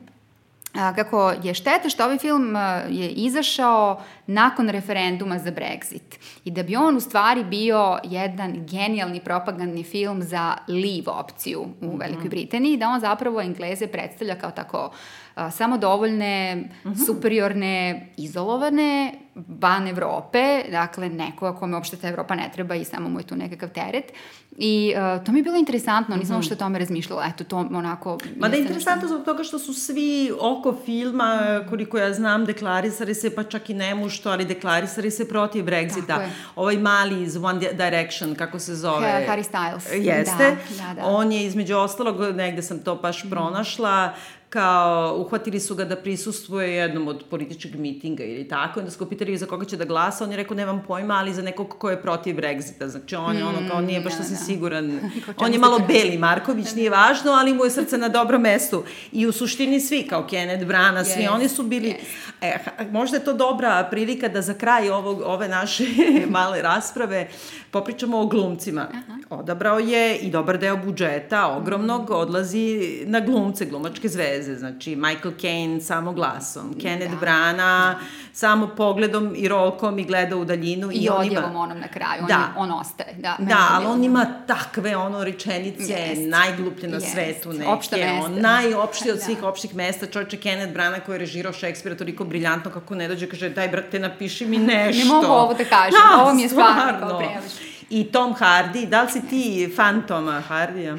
kako 0.95 1.33
je 1.43 1.53
šteta 1.53 1.89
što 1.89 2.05
ovaj 2.05 2.17
film 2.17 2.55
je 2.89 3.09
izašao 3.09 4.01
nakon 4.27 4.69
referenduma 4.69 5.39
za 5.39 5.51
Brexit 5.51 6.15
i 6.45 6.51
da 6.51 6.63
bi 6.63 6.75
on 6.75 6.97
u 6.97 7.01
stvari 7.01 7.43
bio 7.43 7.73
jedan 8.03 8.65
genijalni 8.67 9.19
propagandni 9.19 9.83
film 9.83 10.23
za 10.23 10.57
leave 10.67 11.09
opciju 11.09 11.61
u 11.81 11.85
Mhm. 11.85 11.97
Velikoj 11.97 12.29
Britaniji, 12.29 12.77
da 12.77 12.89
on 12.89 12.99
zapravo 12.99 13.41
Engleze 13.41 13.87
predstavlja 13.87 14.35
kao 14.35 14.51
tako 14.51 14.91
a, 15.35 15.51
samodovoljne, 15.51 16.55
Mhm. 16.85 16.95
superiorne, 16.97 17.73
izolovane, 18.17 19.13
van 19.49 19.87
Evrope, 19.87 20.39
dakle 20.71 21.09
neko 21.09 21.53
kome 21.53 21.75
uopšte 21.75 21.97
ta 21.97 22.07
Evropa 22.07 22.35
ne 22.35 22.49
treba 22.53 22.75
i 22.75 22.85
samo 22.85 23.09
mu 23.09 23.19
je 23.19 23.23
tu 23.23 23.35
nekakav 23.35 23.69
teret. 23.69 24.13
I 24.57 24.93
uh, 25.17 25.25
to 25.25 25.31
mi 25.31 25.39
je 25.39 25.43
bilo 25.43 25.55
interesantno, 25.57 26.15
nisam 26.15 26.35
uopšte 26.35 26.53
o 26.53 26.57
tome 26.57 26.79
razmišljala, 26.79 27.25
eto 27.25 27.43
to 27.43 27.57
onako... 27.57 28.17
Ma 28.37 28.49
da 28.49 28.55
je 28.55 28.61
interesantno 28.61 29.07
zbog 29.07 29.23
toga 29.25 29.43
što 29.43 29.59
su 29.59 29.73
svi 29.73 30.31
oko 30.41 30.75
filma, 30.85 31.39
koliko 31.69 31.97
ja 31.97 32.13
znam, 32.13 32.45
deklarisali 32.45 33.15
se, 33.15 33.35
pa 33.35 33.43
čak 33.43 33.69
i 33.69 33.73
nemušto, 34.13 34.29
ali 34.29 34.45
deklarisali 34.45 35.11
se 35.11 35.27
protiv 35.27 35.65
Brexita. 35.65 36.25
Ovaj 36.55 36.77
mali 36.77 37.23
iz 37.23 37.35
One 37.37 37.59
Direction, 37.73 38.35
kako 38.35 38.59
se 38.59 38.75
zove? 38.75 39.07
Ha- 39.07 39.25
Harry 39.27 39.43
Styles. 39.43 39.93
Jeste. 39.93 40.55
Da, 40.71 40.87
da, 40.87 40.93
da. 40.93 41.05
On 41.05 41.31
je 41.31 41.45
između 41.45 41.75
ostalog, 41.75 42.35
negde 42.35 42.61
sam 42.61 42.79
to 42.79 42.95
baš 42.95 43.29
pronašla, 43.29 44.13
kao 44.53 45.15
uhvatili 45.17 45.59
su 45.59 45.75
ga 45.75 45.85
da 45.85 45.95
prisustvuje 45.95 46.73
jednom 46.73 47.07
od 47.07 47.23
političkih 47.29 47.79
mitinga 47.79 48.23
ili 48.23 48.47
tako, 48.47 48.79
onda 48.79 48.91
su 48.91 48.99
ga 48.99 49.09
pitali 49.09 49.37
za 49.37 49.45
koga 49.45 49.65
će 49.65 49.77
da 49.77 49.85
glasa, 49.85 50.23
on 50.23 50.31
je 50.31 50.37
rekao 50.37 50.57
nemam 50.57 50.83
pojma, 50.87 51.13
ali 51.13 51.33
za 51.33 51.41
nekog 51.41 51.69
ko 51.77 51.89
je 51.89 52.01
protiv 52.01 52.35
Brexita, 52.35 52.87
znači 52.87 53.15
on 53.15 53.37
je 53.37 53.45
ono 53.45 53.69
kao 53.69 53.81
nije 53.81 54.01
baš 54.01 54.13
da, 54.13 54.17
sasvim 54.17 54.37
da. 54.37 54.43
siguran, 54.43 54.85
on 55.37 55.47
je 55.47 55.53
se 55.53 55.59
malo. 55.59 55.79
Beli 55.87 56.17
Marković, 56.17 56.75
nije 56.75 56.89
važno, 56.89 57.31
ali 57.31 57.53
mu 57.53 57.63
je 57.63 57.71
srce 57.71 57.97
na 57.97 58.09
dobrom 58.09 58.41
mestu. 58.41 58.83
I 59.11 59.27
u 59.27 59.31
suštini 59.31 59.79
svi, 59.79 60.03
kao 60.03 60.27
Kenneth 60.29 60.65
Brana, 60.65 61.03
svi 61.03 61.23
Yes, 61.23 61.33
oni 61.33 61.49
su 61.49 61.63
bili... 61.63 61.89
yes. 61.89 62.33
E, 62.41 62.57
ha- 62.65 62.83
možda 62.91 63.17
je 63.17 63.23
to 63.23 63.33
dobra 63.33 63.87
prilika 63.91 64.27
da 64.27 64.41
za 64.41 64.53
kraj 64.53 64.89
ovog, 64.89 65.21
ove 65.25 65.47
naše 65.47 65.83
male 66.35 66.61
rasprave 66.61 67.27
popričamo 67.71 68.19
o 68.19 68.25
glumcima. 68.25 68.87
Odabrao 69.29 69.79
je 69.79 70.17
i 70.17 70.31
dobar 70.31 70.57
deo 70.57 70.77
budžeta, 70.77 71.47
ogromnog, 71.47 72.09
odlazi 72.09 72.99
na 73.05 73.19
glumce, 73.19 73.65
glumačke 73.65 74.09
zveze. 74.43 74.59
Znači, 74.59 74.95
Michael 74.95 75.33
Caine 75.41 75.81
samo 75.81 76.13
glasom, 76.13 76.75
Kenneth 76.81 77.11
Da. 77.11 77.17
Brana 77.17 77.99
samo 78.33 78.67
pogledom 78.67 79.33
i 79.35 79.47
rolkom 79.47 79.99
i 79.99 80.03
gleda 80.03 80.35
u 80.35 80.45
daljinu. 80.45 80.89
I, 80.93 81.09
on 81.09 81.17
odjevom 81.17 81.51
ima... 81.51 81.59
onom 81.59 81.79
na 81.79 81.87
kraju, 81.87 82.21
on, 82.21 82.27
Da. 82.27 82.53
on 82.57 82.71
ostaje. 82.71 83.13
Da, 83.13 83.35
Da, 83.39 83.67
ali 83.71 83.85
on 83.85 84.03
ima 84.03 84.25
takve 84.47 84.95
ono 84.97 85.23
rečenice, 85.23 85.93
Jest. 85.93 86.21
najgluplje 86.21 86.87
na 86.89 86.95
Jest. 86.95 87.11
svetu 87.11 87.53
neke. 87.53 87.69
Opšta 87.71 87.95
mesta. 87.97 88.25
On 88.25 88.41
najopštije 88.41 89.13
od 89.13 89.19
Da. 89.19 89.25
svih 89.25 89.43
opštih 89.43 89.75
mesta. 89.75 90.05
Čovječe 90.05 90.37
Kenneth 90.37 90.73
Branagh 90.73 91.05
koji 91.05 91.15
je 91.15 91.19
režirao 91.19 91.53
Šekspira 91.53 91.95
toliko 91.95 92.23
briljantno 92.23 92.71
kako 92.71 92.95
ne 92.95 93.07
dođe, 93.07 93.27
kaže 93.27 93.49
daj 93.49 93.67
brate 93.67 93.99
napiši 93.99 94.45
mi 94.45 94.57
nešto. 94.57 94.99
Ne 95.03 95.13
mogu 95.13 95.25
ovo 95.27 95.53
da 95.53 95.65
kažem, 95.65 95.99
ovo 96.21 96.33
mi 96.33 96.41
je 96.41 96.49
stvarno 96.49 96.99
kao 96.99 97.17
previše. 97.19 97.63
I 97.89 98.03
Tom 98.03 98.33
Hardy, 98.33 98.85
da 98.89 99.01
li 99.01 99.11
si 99.11 99.27
ti 99.27 99.73
fan 99.75 100.03
Toma 100.07 100.41
Hardija? 100.41 100.97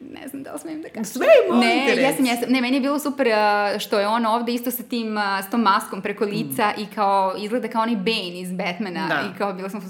Ne 0.00 0.28
znam 0.28 0.42
da 0.42 0.52
li 0.52 0.58
smijem 0.58 0.82
da 0.82 0.88
kažem. 0.88 1.04
Sve, 1.04 1.26
molim 1.50 1.68
Ne, 1.68 1.86
te, 1.94 2.00
jesam, 2.00 2.24
jesam. 2.24 2.50
Ne, 2.52 2.60
meni 2.60 2.76
je 2.76 2.80
bilo 2.80 2.98
super 2.98 3.26
uh, 3.26 3.80
što 3.80 4.00
je 4.00 4.08
on 4.08 4.26
ovde 4.26 4.54
isto 4.54 4.70
sa 4.70 4.82
tim, 4.82 5.16
uh, 5.16 5.22
s 5.48 5.50
tom 5.50 5.60
maskom 5.60 6.02
preko 6.02 6.24
lica 6.24 6.72
i 6.78 6.86
kao, 6.94 7.34
izgleda 7.38 7.68
kao 7.68 7.82
onaj 7.82 7.96
Bane 7.96 8.40
iz 8.40 8.52
Batmana 8.52 9.08
Da. 9.08 9.22
i 9.34 9.38
kao, 9.38 9.52
bila 9.52 9.68
sam 9.68 9.82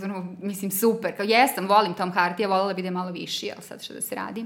mislim, 0.43 0.71
super. 0.71 1.17
Kao, 1.17 1.25
jesam, 1.25 1.69
volim 1.69 1.95
Tom 1.95 2.13
Hardy, 2.13 2.45
a 2.45 2.49
voljela 2.49 2.75
bi 2.75 2.83
da 2.83 2.87
je 2.87 2.93
malo 2.93 3.11
viši, 3.11 3.51
ali 3.55 3.63
sad 3.63 3.83
što 3.83 3.95
da 3.95 4.01
se 4.01 4.15
radi. 4.15 4.45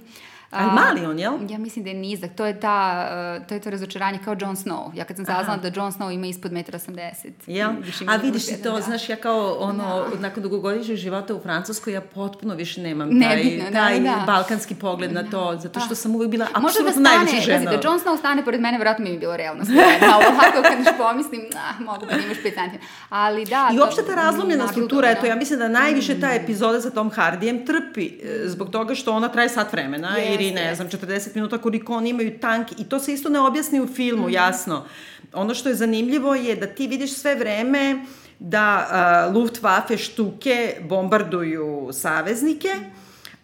Ali 0.53 0.71
A, 0.71 0.75
mali 0.75 1.07
on, 1.07 1.19
jel? 1.19 1.33
Ja 1.51 1.59
mislim 1.59 1.85
da 1.85 1.91
je 1.91 1.97
nizak. 1.97 2.31
To 2.37 2.47
je, 2.47 2.61
ta, 2.61 3.09
uh, 3.41 3.47
to 3.47 3.55
je 3.55 3.61
to 3.61 3.71
razočaranje 3.71 4.19
kao 4.25 4.37
Jon 4.41 4.57
Snow. 4.57 4.91
Ja 4.95 5.05
kad 5.05 5.17
sam 5.17 5.25
saznala 5.27 5.57
da 5.59 5.71
Jon 5.75 5.93
Snow 5.93 6.15
ima 6.15 6.27
ispod 6.27 6.53
1,80 6.53 7.27
m. 7.27 7.35
Jel? 7.47 7.71
A 8.09 8.17
vidiš 8.17 8.47
ti 8.47 8.63
to, 8.63 8.73
da. 8.73 8.81
znaš, 8.81 9.09
ja 9.09 9.17
kao 9.17 9.57
ono, 9.61 10.05
nakon 10.21 10.43
dugogodišnjeg 10.43 10.97
života 10.97 11.35
u 11.35 11.41
Francuskoj, 11.41 11.93
ja 11.93 12.01
potpuno 12.01 12.55
više 12.55 12.81
nemam 12.81 13.09
taj, 13.21 13.37
Nebitno, 13.37 13.65
da, 13.65 13.79
taj 13.79 14.01
da. 14.01 14.23
balkanski 14.27 14.75
pogled 14.75 15.13
na 15.13 15.31
to, 15.31 15.59
zato 15.63 15.81
što 15.81 15.89
Da. 15.89 15.95
sam 15.95 16.15
uvijek 16.15 16.31
bila 16.31 16.45
da 16.45 16.67
apsolutno 16.67 17.03
najveća 17.03 17.41
žena. 17.41 17.65
pazi, 17.65 17.77
da 17.77 17.89
Jon 17.89 18.01
Snow 18.01 18.19
stane 18.19 18.45
pored 18.45 18.61
mene, 18.61 18.79
vjerojatno 18.79 19.05
mi 19.05 19.11
bi 19.11 19.19
bilo 19.19 19.37
realno 19.37 19.65
ali 20.13 20.25
ovako 20.27 20.63
kad 20.63 20.79
još 20.87 20.97
pomislim, 20.99 21.41
ah, 21.57 21.83
mogu 21.85 22.07
da 22.07 22.13
imaš 22.13 22.37
5 22.37 22.43
cm. 22.43 22.77
Ali 23.09 23.45
da... 23.45 23.71
I 23.75 23.79
uopšte 23.79 24.03
ta 24.03 24.15
razlomljena 24.15 24.69
struktura, 24.69 25.09
da. 25.09 25.13
eto, 25.13 25.27
ja 25.27 25.37
mislim 25.37 25.59
da 25.59 25.69
najviše 25.69 26.21
ta 26.21 26.33
epizoda 26.33 26.81
sa 26.81 26.91
Tom 26.91 27.11
Hardijem 27.11 27.67
trpi 27.67 28.07
e, 28.07 28.49
zbog 28.49 28.71
toga 28.71 28.95
što 28.95 29.13
ona 29.13 29.29
traje 29.29 29.49
sat 29.49 29.73
vremena 29.73 30.17
Jeste, 30.17 30.42
ili 30.43 30.55
ne 30.55 30.75
znam, 30.75 30.89
40 30.89 31.01
minuta 31.35 31.59
koliko 31.59 31.95
oni 31.95 32.11
imaju 32.11 32.39
tank 32.39 32.69
i 32.73 32.85
to 32.85 32.99
se 32.99 33.13
isto 33.13 33.29
ne 33.29 33.41
objasni 33.41 33.81
u 33.81 33.87
filmu, 33.87 34.23
Mhm. 34.23 34.33
jasno. 34.33 34.85
Ono 35.33 35.55
što 35.55 35.69
je 35.69 35.75
zanimljivo 35.75 36.35
je 36.35 36.57
da 36.57 36.67
ti 36.67 36.87
vidiš 36.87 37.13
sve 37.13 37.35
vreme 37.35 38.05
da 38.39 38.87
uh, 39.29 39.35
Luftwaffe 39.35 39.99
štuke 39.99 40.77
bombarduju 40.83 41.63
saveznike, 41.93 42.69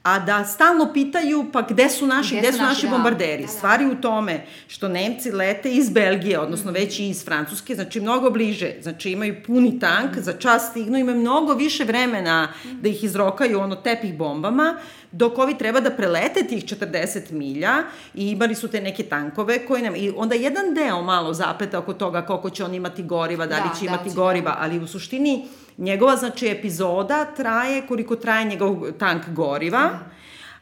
a 0.08 0.18
da 0.18 0.44
stalno 0.44 0.92
pitaju 0.92 1.46
pa 1.52 1.62
gde 1.62 1.88
su 1.88 2.06
naši, 2.06 2.36
Gde 2.36 2.48
gde, 2.48 2.52
su 2.52 2.58
naši, 2.58 2.74
naši 2.74 2.86
da. 2.86 2.90
bombarderi. 2.90 3.42
Da, 3.42 3.46
da. 3.46 3.52
Stvari 3.52 3.86
u 3.86 3.94
tome 3.94 4.46
što 4.68 4.88
Nemci 4.88 5.30
lete 5.30 5.70
iz 5.70 5.90
Belgije, 5.90 6.38
odnosno 6.38 6.72
već 6.72 6.98
i 6.98 7.08
iz 7.08 7.24
Francuske, 7.24 7.74
znači 7.74 8.00
mnogo 8.00 8.30
bliže, 8.30 8.72
znači 8.82 9.10
imaju 9.10 9.36
puni 9.46 9.78
tank, 9.78 10.18
za 10.18 10.32
čas 10.32 10.70
stignu, 10.70 10.98
imaju 10.98 11.18
mnogo 11.18 11.54
više 11.54 11.84
vremena 11.84 12.48
da 12.80 12.88
ih 12.88 13.04
izrokaju 13.04 13.60
ono 13.60 13.76
tepih 13.76 14.14
bombama, 14.14 14.76
dok 15.12 15.38
ovi 15.38 15.58
treba 15.58 15.80
da 15.80 15.90
prelete 15.90 16.42
tih 16.48 16.64
40 16.64 17.32
milja 17.32 17.74
i 18.14 18.30
imali 18.30 18.54
su 18.54 18.68
te 18.68 18.80
neke 18.80 19.02
tankove 19.02 19.66
koji 19.66 19.82
nam, 19.82 19.96
i 19.96 20.12
onda 20.16 20.34
jedan 20.34 20.74
deo 20.74 21.02
malo 21.02 21.34
zapleta 21.34 21.78
oko 21.78 21.92
toga 21.92 22.22
koliko 22.22 22.50
će 22.50 22.64
on 22.64 22.74
imati 22.74 23.02
goriva, 23.02 23.46
da 23.46 23.56
li 23.56 23.68
Da, 23.68 23.74
će 23.74 23.84
da, 23.84 23.86
imati 23.86 24.10
će, 24.10 24.16
goriva, 24.16 24.56
ali 24.58 24.78
u 24.78 24.86
suštini 24.86 25.48
njegova, 25.78 26.16
znači, 26.16 26.48
epizoda 26.48 27.24
traje 27.26 27.86
koliko 27.86 28.16
traje 28.16 28.44
njegov 28.44 28.92
tank 28.92 29.28
goriva, 29.28 29.90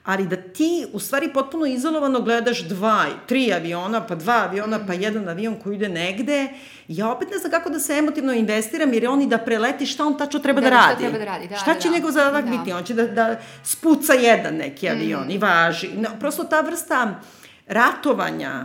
ali 0.04 0.26
da 0.26 0.36
ti 0.36 0.86
u 0.92 0.98
stvari 0.98 1.32
potpuno 1.32 1.66
izolovano 1.66 2.20
gledaš 2.20 2.60
dva, 2.60 3.04
tri 3.26 3.52
aviona, 3.52 4.00
pa 4.00 4.14
dva 4.14 4.34
aviona, 4.34 4.80
pa 4.86 4.92
jedan 4.92 5.28
avion 5.28 5.54
koji 5.54 5.76
ide 5.76 5.88
negde, 5.88 6.48
ja 6.88 7.10
opet 7.10 7.30
ne 7.30 7.38
znam 7.38 7.50
kako 7.50 7.70
da 7.70 7.78
se 7.80 7.92
emotivno 7.92 8.32
investiram, 8.32 8.92
jer 8.92 9.02
je 9.02 9.08
on 9.08 9.22
i 9.22 9.26
da 9.26 9.38
preleti 9.38 9.86
šta 9.86 10.04
on 10.04 10.18
tačno 10.18 10.40
treba 10.40 10.60
da, 10.60 10.64
Da, 10.64 10.70
da, 10.70 10.76
šta 10.78 10.88
radi. 10.88 11.00
treba 11.00 11.18
da 11.18 11.24
radi, 11.24 11.48
da, 11.48 11.56
šta 11.56 11.74
će 11.74 11.88
da. 11.88 11.94
njegov 11.94 12.10
zadatak 12.10 12.44
Da. 12.44 12.50
biti? 12.50 12.72
On 12.72 12.84
će 12.84 12.94
da, 12.94 13.06
da 13.06 13.36
spuca 13.62 14.12
jedan 14.12 14.54
neki 14.54 14.88
avion 14.88 15.26
Mm. 15.26 15.30
i 15.30 15.38
važi. 15.38 15.88
No, 15.90 16.08
prosto 16.20 16.44
ta 16.44 16.60
vrsta 16.60 17.20
ratovanja 17.66 18.64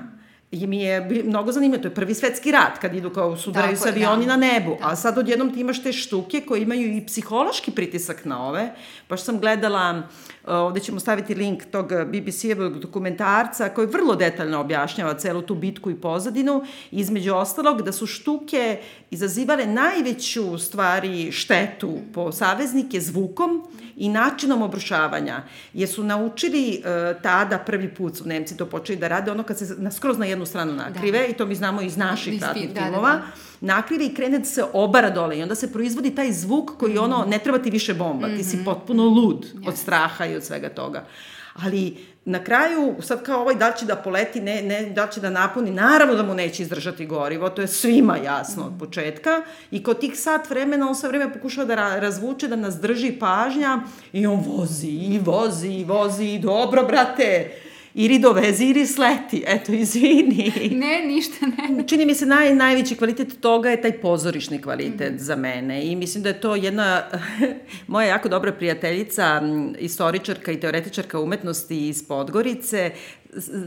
mi 0.51 0.81
je 0.81 1.23
mnogo 1.25 1.51
zanimljivo. 1.51 1.81
To 1.81 1.87
je 1.87 1.95
prvi 1.95 2.13
svetski 2.13 2.51
rat, 2.51 2.77
kad 2.77 2.95
idu 2.95 3.09
kao 3.09 3.37
sudaraju 3.37 3.77
se 3.77 3.87
je, 3.87 3.91
avioni 3.91 4.25
da. 4.25 4.37
na 4.37 4.47
nebu. 4.47 4.77
A 4.81 4.95
sad 4.95 5.17
odjednom 5.17 5.53
ti 5.53 5.59
imaš 5.59 5.83
te 5.83 5.93
štuke 5.93 6.41
koje 6.41 6.61
imaju 6.61 6.97
i 6.97 7.05
psihološki 7.05 7.71
pritisak 7.71 8.25
na 8.25 8.47
ove. 8.47 8.73
Baš 9.09 9.23
sam 9.23 9.39
gledala, 9.39 10.03
uh, 10.40 10.40
ovde 10.47 10.79
ćemo 10.79 10.99
staviti 10.99 11.35
link 11.35 11.63
tog 11.71 11.87
BBC-evog 11.91 12.79
dokumentarca 12.79 13.69
koji 13.69 13.87
vrlo 13.87 14.15
detaljno 14.15 14.59
objašnjava 14.59 15.13
celu 15.13 15.41
tu 15.41 15.55
bitku 15.55 15.91
i 15.91 15.95
pozadinu. 15.95 16.63
Između 16.91 17.33
ostalog 17.33 17.81
da 17.81 17.91
su 17.91 18.07
štuke 18.07 18.79
izazivale 19.11 19.65
najveću 19.65 20.57
stvari 20.57 21.31
štetu 21.31 21.97
po 22.13 22.31
saveznike 22.31 23.01
zvukom 23.01 23.63
i 23.95 24.09
načinom 24.09 24.61
obrušavanja. 24.61 25.43
Jer 25.73 25.89
su 25.89 26.03
naučili 26.03 26.81
uh, 26.83 27.21
tada 27.21 27.57
prvi 27.57 27.93
put 27.95 28.17
su 28.17 28.25
Nemci 28.27 28.57
to 28.57 28.65
počeli 28.65 28.99
da 28.99 29.07
rade, 29.07 29.31
ono 29.31 29.43
kad 29.43 29.57
se 29.57 29.75
na, 29.77 29.91
skroz 29.91 30.17
na 30.17 30.25
jednu 30.25 30.45
stranu 30.45 30.73
nakrive 30.73 31.27
i 31.27 31.33
to 31.33 31.45
mi 31.45 31.55
znamo 31.55 31.81
iz 31.81 31.97
naših 31.97 32.41
ratnih 32.41 32.69
da, 32.69 32.73
da, 32.73 32.85
filmova, 32.85 33.11
da. 33.11 33.21
nakrive 33.61 34.05
i 34.05 34.13
krene 34.13 34.39
da 34.39 34.45
se 34.45 34.63
obara 34.73 35.09
dole 35.09 35.37
i 35.39 35.41
onda 35.41 35.55
se 35.55 35.73
proizvodi 35.73 36.15
taj 36.15 36.31
zvuk 36.31 36.71
koji 36.77 36.97
ono, 36.97 37.25
ne 37.27 37.39
treba 37.39 37.57
ti 37.59 37.69
više 37.69 37.93
bomba, 37.93 38.27
ti 38.27 38.33
Mhm. 38.33 38.43
si 38.43 38.65
potpuno 38.65 39.03
lud 39.03 39.45
od 39.67 39.77
straha 39.77 40.25
i 40.31 40.35
od 40.35 40.43
svega 40.43 40.69
toga. 40.69 41.03
Ali 41.55 41.97
na 42.25 42.43
kraju, 42.43 42.95
sad 43.01 43.23
kao 43.23 43.41
ovaj 43.41 43.55
da 43.55 43.67
li 43.67 43.73
će 43.77 43.85
da 43.85 43.95
poleti, 43.95 44.41
ne, 44.41 44.61
ne, 44.61 44.85
da 44.85 45.05
li 45.05 45.11
će 45.11 45.19
da 45.19 45.29
napuni, 45.29 45.71
naravno 45.71 46.15
da 46.15 46.23
mu 46.23 46.33
neće 46.33 46.63
izdržati 46.63 47.05
gorivo, 47.05 47.49
to 47.49 47.61
je 47.61 47.67
svima 47.67 48.17
jasno 48.17 48.63
Mhm. 48.63 48.73
od 48.73 48.79
početka. 48.79 49.41
I 49.71 49.83
kod 49.83 49.99
tih 49.99 50.19
sat 50.19 50.49
vremena 50.49 50.87
on 50.87 50.95
sve 50.95 51.09
vreme 51.09 51.33
pokušava 51.33 51.65
da 51.65 51.75
ra 51.75 51.95
razvuče, 51.95 52.47
da 52.47 52.55
nas 52.55 52.75
drži 52.75 53.11
pažnja 53.11 53.79
i 54.13 54.27
on 54.27 54.43
vozi 54.47 54.87
i 54.87 55.19
vozi 55.19 55.67
i 55.69 55.83
vozi 55.83 56.25
i 56.25 56.39
dobro, 56.39 56.83
brate, 56.83 57.51
ili 57.93 58.19
dovezi 58.19 58.65
ili 58.65 58.87
sleti, 58.87 59.43
eto, 59.47 59.71
izvini. 59.73 60.51
Ne, 60.71 61.05
ništa 61.05 61.45
ne. 61.45 61.87
Čini 61.87 62.05
mi 62.05 62.15
se 62.15 62.25
naj, 62.25 62.55
najveći 62.55 62.95
kvalitet 62.95 63.41
toga 63.41 63.69
je 63.69 63.81
taj 63.81 63.91
pozorišni 63.91 64.61
kvalitet 64.61 65.13
mm 65.13 65.21
za 65.21 65.35
mene 65.35 65.85
i 65.85 65.95
mislim 65.95 66.23
da 66.23 66.29
je 66.29 66.41
to 66.41 66.55
jedna 66.55 67.03
moja 67.87 68.07
jako 68.07 68.29
dobra 68.29 68.51
prijateljica, 68.51 69.41
istoričarka 69.79 70.51
i 70.51 70.59
teoretičarka 70.59 71.19
umetnosti 71.19 71.87
iz 71.87 72.07
Podgorice, 72.07 72.91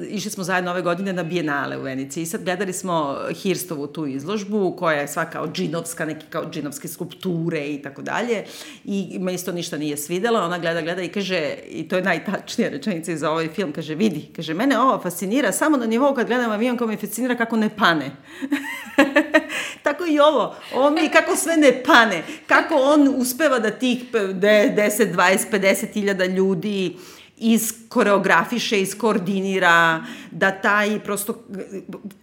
išli 0.08 0.30
smo 0.30 0.44
zajedno 0.44 0.70
ove 0.70 0.82
godine 0.82 1.12
na 1.12 1.22
Bienale 1.22 1.78
u 1.78 1.82
Venici 1.82 2.22
i 2.22 2.26
sad 2.26 2.44
gledali 2.44 2.72
smo 2.72 3.18
Hirstovu 3.34 3.86
tu 3.86 4.06
izložbu 4.06 4.76
koja 4.78 5.00
je 5.00 5.08
sva 5.08 5.24
kao 5.24 5.48
džinovska, 5.48 6.04
neki 6.04 6.26
kao 6.30 6.50
džinovske 6.50 6.88
skulpture 6.88 7.66
i 7.66 7.82
tako 7.82 8.02
dalje 8.02 8.44
i 8.84 9.18
me 9.20 9.34
isto 9.34 9.52
ništa 9.52 9.78
nije 9.78 9.96
svidelo, 9.96 10.44
ona 10.44 10.58
gleda, 10.58 10.80
gleda 10.82 11.02
i 11.02 11.08
kaže, 11.08 11.54
i 11.68 11.88
to 11.88 11.96
je 11.96 12.02
najtačnija 12.02 12.68
rečenica 12.68 13.16
za 13.16 13.30
ovaj 13.30 13.48
film, 13.48 13.72
kaže, 13.72 13.94
vidi, 13.94 14.28
kaže, 14.36 14.54
mene 14.54 14.78
ovo 14.78 15.02
fascinira 15.02 15.52
samo 15.52 15.76
na 15.76 15.86
nivou 15.86 16.14
kad 16.14 16.26
gledam 16.26 16.50
avion 16.50 16.76
kao 16.76 16.86
me 16.86 16.96
fascinira 16.96 17.36
kako 17.36 17.56
ne 17.56 17.70
pane. 17.76 18.10
Tako 19.82 20.06
i 20.06 20.18
ovo. 20.18 20.56
Ovo 20.74 20.90
mi 20.90 21.08
kako 21.08 21.36
sve 21.36 21.56
ne 21.56 21.82
pane. 21.82 22.22
Kako 22.46 22.74
on 22.74 23.14
uspeva 23.16 23.58
da 23.58 23.70
tih 23.70 24.04
10, 24.12 25.14
20, 25.14 25.38
50 25.52 25.92
hiljada 25.92 26.24
ljudi 26.24 26.96
iskoreografiše, 27.44 28.80
iskoordinira, 28.80 30.04
da 30.30 30.50
taj 30.50 31.00
prosto 31.00 31.44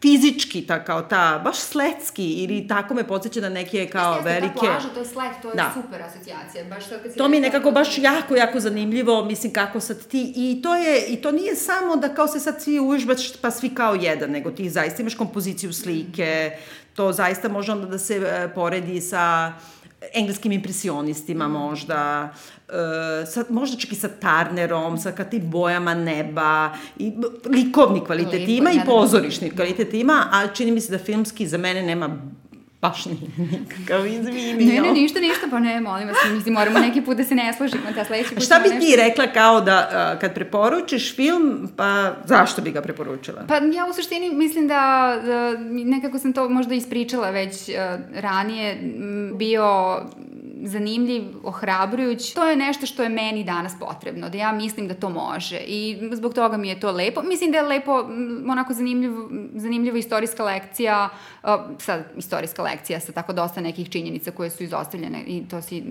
fizički, 0.01 0.67
ta, 0.67 0.84
kao 0.86 1.01
ta, 1.01 1.41
baš 1.43 1.59
sletski, 1.59 2.34
ili 2.34 2.67
tako 2.67 2.93
me 2.93 3.07
podsjeća 3.07 3.41
na 3.41 3.49
neke 3.49 3.88
kao 3.88 4.15
Jeste, 4.15 4.30
verike. 4.30 4.53
Ta 4.53 4.59
plaža, 4.59 4.89
to 4.93 4.99
je 4.99 5.05
slet, 5.05 5.32
to 5.41 5.49
je 5.49 5.55
Da. 5.55 5.72
super 5.74 6.01
asocijacija. 6.01 6.63
Baš 6.69 6.89
sad 6.89 7.03
kad 7.03 7.11
si 7.11 7.17
To 7.17 7.28
mi 7.28 7.38
je 7.38 7.41
nekako 7.41 7.72
baš 7.72 7.97
jako, 7.97 8.36
jako 8.36 8.59
zanimljivo, 8.59 9.26
mislim 9.26 9.53
kako 9.53 9.80
sad 9.80 10.07
ti, 10.07 10.34
i 10.36 10.61
to 10.63 10.76
je, 10.76 11.05
i 11.05 11.22
to 11.22 11.32
nije 11.32 11.55
samo 11.55 11.95
da 11.95 12.13
kao 12.13 12.28
se 12.28 12.39
sad 12.39 12.61
svi 12.61 12.80
uvežbaš 12.80 13.38
pa 13.38 13.51
svi 13.51 13.76
kao 13.76 13.95
jedan, 13.95 14.32
nego 14.32 14.51
ti 14.51 14.69
zaista 14.69 15.01
imaš 15.01 15.15
kompoziciju 15.15 15.74
slike, 15.74 16.51
to 16.95 17.11
zaista 17.11 17.49
može 17.49 17.72
onda 17.72 17.88
da 17.88 17.97
se 17.97 18.15
e, 18.15 18.49
poredi 18.55 19.01
sa 19.01 19.53
engleskim 20.14 20.52
impresionistima 20.52 21.47
možda, 21.47 22.34
e, 22.70 23.26
sa, 23.26 23.43
možda 23.49 23.78
čak 23.78 23.91
i 23.91 23.95
sa 23.95 24.10
Tarnerom, 24.10 24.97
sa 24.97 25.12
ka 25.12 25.24
tim 25.24 25.49
bojama 25.49 25.93
neba, 25.93 26.74
i 26.97 27.14
likovni 27.45 28.06
kvalitet 28.06 28.34
Likovni, 28.34 28.58
ima 28.58 28.72
i 28.72 28.82
pozorišni 28.86 29.49
kvalitet 29.49 29.93
ima, 29.93 30.28
ali 30.32 30.49
čini 30.56 30.72
mi 30.72 30.82
se 30.82 30.91
da 30.91 30.97
filmski 30.97 31.47
za 31.47 31.58
mene 31.58 31.84
nema 31.84 32.18
baš 32.82 33.05
ni 33.05 33.17
nikakav 33.51 34.05
izvini. 34.07 34.65
Ne, 34.65 34.82
ne, 34.82 34.91
ništa, 34.91 35.19
ništa, 35.19 35.47
pa 35.51 35.59
ne, 35.59 35.82
molim 35.82 36.07
vas, 36.07 36.17
mislim, 36.34 36.53
moramo 36.53 36.79
neki 36.79 37.01
put 37.01 37.17
da 37.17 37.23
se 37.23 37.36
ne 37.36 37.53
složimo, 37.53 37.82
da 37.95 38.05
sledeći 38.05 38.36
put 38.36 38.43
Šta 38.43 38.59
bi 38.59 38.69
nešto- 38.69 38.79
ti 38.82 38.95
rekla 38.95 39.27
kao 39.27 39.61
da 39.61 39.89
a, 39.91 40.19
kad 40.19 40.34
preporučiš 40.34 41.15
film, 41.15 41.69
pa 41.75 42.11
zašto 42.25 42.61
bi 42.61 42.71
ga 42.71 42.82
preporučila? 42.82 43.43
Pa 43.47 43.55
ja 43.55 43.86
u 43.89 43.93
suštini 43.93 44.29
mislim 44.29 44.67
da, 44.67 45.15
da 45.25 45.51
nekako 45.67 46.19
sam 46.19 46.34
to 46.34 46.49
možda 46.49 46.75
ispričala 46.75 47.29
već 47.29 47.69
uh, 47.69 47.75
ranije, 48.13 48.77
bio 49.36 49.97
zanimljiv, 50.64 51.24
ohrabrujuć. 51.43 52.34
To 52.34 52.45
je 52.45 52.56
nešto 52.56 52.86
što 52.86 53.04
je 53.04 53.10
meni 53.10 53.43
danas 53.43 53.74
potrebno, 53.80 54.30
da 54.30 54.38
ja 54.38 54.52
mislim 54.52 54.88
da 54.88 54.93
to 54.93 55.10
može 55.10 55.58
i 55.58 56.10
zbog 56.12 56.34
toga 56.34 56.58
mi 56.58 56.70
je 56.70 56.80
to 56.80 56.91
lepo. 56.91 57.22
Mislim 57.22 57.52
da 57.52 57.58
je 57.58 57.64
lepo, 57.64 57.91
onako 58.47 58.74
zanimljiv, 58.74 59.12
zanimljiva 59.56 59.97
istorijska 59.97 60.43
lekcija, 60.43 61.10
sad 61.80 62.04
istorijska 62.18 62.64
lekcija 62.64 62.99
sa 62.99 63.12
tako 63.12 63.34
dosta 63.34 63.62
nekih 63.62 63.89
činjenica 63.89 64.32
koje 64.32 64.49
su 64.49 64.64
izostavljene 64.64 65.24
i 65.28 65.43
to, 65.49 65.62
si, 65.62 65.84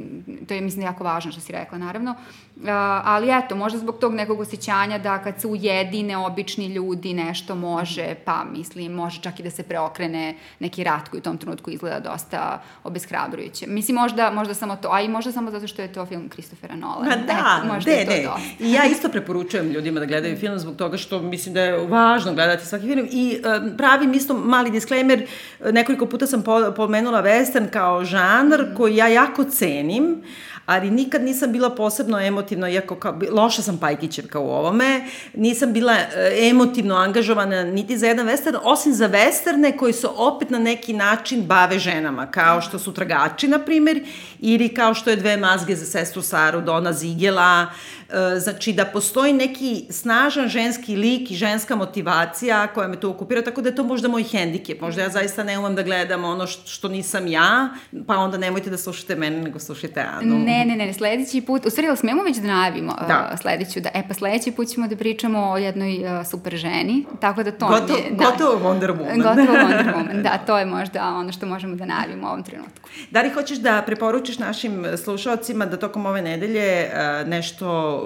to 0.49 0.55
je 0.55 0.61
mislim 0.61 0.85
jako 0.85 1.05
važno 1.05 1.33
što 1.33 1.41
si 1.41 1.53
rekla 1.53 1.79
naravno. 1.79 2.15
Uh, 2.61 2.67
ali 3.05 3.29
eto, 3.39 3.57
možda 3.57 3.79
zbog 3.79 3.99
tog 3.99 4.15
nekog 4.15 4.41
osjećanja 4.41 4.99
da 4.99 5.19
kad 5.19 5.41
se 5.41 5.47
ujedine 5.47 6.17
obični 6.17 6.67
ljudi 6.67 7.15
nešto 7.15 7.55
može, 7.55 8.15
pa 8.25 8.45
mislim, 8.53 8.93
može 8.93 9.21
čak 9.23 9.41
i 9.41 9.43
da 9.43 9.51
se 9.51 9.63
preokrene 9.63 10.35
neki 10.59 10.85
rat 10.85 11.09
koji 11.09 11.19
u 11.19 11.23
tom 11.23 11.39
trenutku 11.39 11.71
izgleda 11.71 12.01
dosta 12.01 12.63
obeshrabrujuće. 12.85 13.67
Mislim, 13.67 13.95
možda, 13.95 14.31
možda 14.31 14.55
samo 14.55 14.77
to, 14.77 14.89
a 14.93 15.01
i 15.01 15.09
možda 15.09 15.33
samo 15.33 15.51
zato 15.51 15.67
što 15.67 15.83
je 15.83 15.93
to 15.93 16.07
film 16.07 16.29
Kristofera 16.29 16.77
Nolan. 16.77 17.09
Ma 17.09 17.17
da, 17.17 17.59
Eto, 17.59 17.75
možda 17.75 17.91
ne, 17.91 17.97
je 17.97 18.05
to 18.07 18.13
ne. 18.13 18.23
dosta. 18.23 18.41
I 18.61 18.73
ja 18.73 18.85
isto 18.85 19.09
preporučujem 19.09 19.67
ljudima 19.69 20.01
da 20.01 20.07
gledaju 20.07 20.37
film 20.37 20.59
zbog 20.59 20.77
toga 20.77 20.97
što 20.97 21.21
mislim 21.21 21.55
da 21.55 21.61
je 21.61 21.87
važno 21.87 22.33
gledati 22.35 22.67
svaki 22.67 22.87
film 22.87 23.09
i 23.11 23.39
um, 23.63 23.77
pravim 23.77 24.13
isto 24.15 24.35
mali 24.35 24.71
disclaimer, 24.71 25.27
nekoliko 25.73 26.07
puta 26.07 26.27
sam 26.27 26.43
po, 26.43 26.73
pomenula 26.77 27.23
western 27.23 27.71
kao 27.71 28.05
žanr 28.05 28.61
Mhm. 28.61 28.77
koji 28.77 28.97
ja 28.97 29.09
jako 29.09 29.45
cenim, 29.45 30.23
ali 30.71 30.91
nikad 30.91 31.23
nisam 31.23 31.53
bila 31.53 31.71
posebno 31.71 32.21
emotivno, 32.21 32.69
iako 32.69 32.97
kao, 32.97 33.19
loša 33.31 33.63
sam 33.63 33.79
Pajkićevka 33.79 34.39
u 34.39 34.51
ovome, 34.51 35.05
nisam 35.35 35.73
bila 35.73 35.93
e, 35.93 36.49
emotivno 36.51 36.95
angažovana 36.95 37.65
niti 37.65 37.99
za 37.99 38.07
jedan 38.07 38.27
western, 38.27 38.59
osim 38.63 38.93
za 38.95 39.09
westerne 39.09 39.77
koji 39.77 39.93
se 39.93 40.07
opet 40.17 40.51
na 40.51 40.59
neki 40.59 40.93
način 40.93 41.43
bave 41.43 41.79
ženama, 41.79 42.27
kao 42.27 42.61
što 42.61 42.79
su 42.79 42.93
Tragači, 42.93 43.49
na 43.49 43.59
primjer, 43.59 44.05
ili 44.41 44.75
kao 44.75 44.95
što 44.95 45.11
je 45.11 45.17
Dve 45.17 45.37
mazge 45.37 45.77
za 45.77 45.87
sestru 45.87 46.23
Saru 46.23 46.61
Dona 46.61 46.93
Zigela, 46.93 47.67
e, 48.09 48.39
znači 48.41 48.73
da 48.73 48.85
postoji 48.85 49.33
neki 49.33 49.87
snažan 49.91 50.49
ženski 50.49 50.97
lik 50.97 51.31
i 51.31 51.35
ženska 51.37 51.77
motivacija 51.77 52.67
koja 52.67 52.89
me 52.89 53.01
to 53.01 53.11
okupira, 53.11 53.43
tako 53.43 53.61
da 53.61 53.69
je 53.69 53.77
to 53.77 53.85
možda 53.85 54.09
moj 54.09 54.23
hendikep, 54.23 54.81
možda 54.81 55.03
ja 55.03 55.09
zaista 55.09 55.45
ne 55.45 55.59
umam 55.59 55.75
da 55.75 55.83
gledam 55.83 56.25
ono 56.25 56.47
što 56.47 56.89
nisam 56.89 57.27
ja, 57.27 57.69
pa 58.07 58.17
onda 58.17 58.39
nemojte 58.39 58.71
da 58.71 58.77
slušate 58.77 59.17
mene, 59.17 59.43
nego 59.43 59.59
slušajte 59.59 60.01
Anu. 60.01 60.39
Ne, 60.39 60.60
ne, 60.65 60.77
ne, 60.77 60.93
sledeći 60.93 61.41
put, 61.41 61.67
u 61.67 61.71
stvari, 61.71 61.87
jel 61.87 61.97
smemo 61.97 62.23
već 62.23 62.37
da 62.37 62.47
najavimo 62.47 62.97
Da. 63.09 63.31
uh, 63.33 63.41
sledeću, 63.41 63.81
da, 63.81 63.91
e 63.95 64.03
pa 64.09 64.15
sledeći 64.15 64.53
put 64.53 64.69
ćemo 64.69 64.89
da 64.89 64.97
pričamo 64.97 65.51
o 65.51 65.57
jednoj 65.57 66.05
uh, 66.05 66.27
super 66.27 66.57
ženi, 66.57 67.05
tako 67.21 67.43
da 67.43 67.53
to 67.53 67.69
Gotovo, 67.69 67.99
je... 67.99 68.11
Da, 68.11 68.25
gotovo 68.25 68.71
Wonder 68.71 68.99
Woman. 68.99 69.17
Gotovo 69.17 69.59
Wonder 69.59 69.93
Woman, 69.97 70.23
da, 70.23 70.39
to 70.47 70.59
je 70.59 70.67
možda 70.67 71.09
ono 71.09 71.33
što 71.33 71.47
možemo 71.47 71.77
da 71.77 71.85
najavimo 71.85 72.27
u 72.27 72.31
ovom 72.31 72.43
trenutku. 72.43 72.89
Da 73.11 73.23
li 73.23 73.31
hoćeš 73.31 73.59
da 73.59 73.83
preporučiš 73.87 74.39
našim 74.39 74.87
slušalcima 75.05 75.67
da 75.67 75.77
tokom 75.77 76.07
ove 76.07 76.23
nedelje 76.23 76.67
e, 76.67 76.89
nešto 77.27 78.01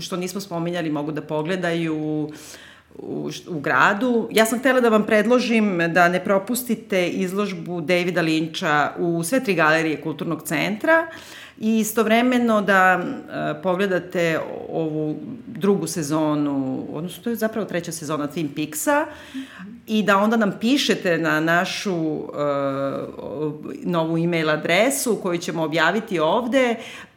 što 0.00 0.16
nismo 0.16 0.40
spominjali 0.40 0.90
mogu 0.90 1.12
da 1.12 1.22
pogledaju 1.22 2.30
u, 2.98 3.30
u 3.48 3.60
gradu. 3.60 4.28
Ja 4.30 4.46
sam 4.46 4.58
htela 4.58 4.80
da 4.80 4.88
vam 4.88 5.06
predložim 5.06 5.78
da 5.88 6.08
ne 6.08 6.24
propustite 6.24 7.08
izložbu 7.08 7.80
Davida 7.80 8.20
Linča 8.20 8.90
u 8.98 9.22
sve 9.22 9.44
tri 9.44 9.54
galerije 9.54 10.00
Kulturnog 10.00 10.42
centra 10.42 11.06
i 11.62 11.78
istovremeno 11.78 12.62
da 12.62 13.00
e, 13.00 13.62
pogledate 13.62 14.40
ovu 14.68 15.16
drugu 15.46 15.86
sezonu, 15.86 16.86
odnosno 16.92 17.22
to 17.22 17.30
je 17.30 17.36
zapravo 17.36 17.66
treća 17.66 17.92
sezona 17.92 18.28
Twin 18.28 18.48
Peaksa 18.54 19.06
i 19.86 20.02
da 20.02 20.16
onda 20.18 20.36
nam 20.36 20.52
pišete 20.60 21.18
na 21.18 21.40
našu 21.40 21.94
o- 21.94 23.52
novu 23.82 24.18
e-mail 24.18 24.50
adresu 24.50 25.18
koju 25.22 25.38
ćemo 25.38 25.62
objaviti 25.62 26.18
ovde 26.18 26.74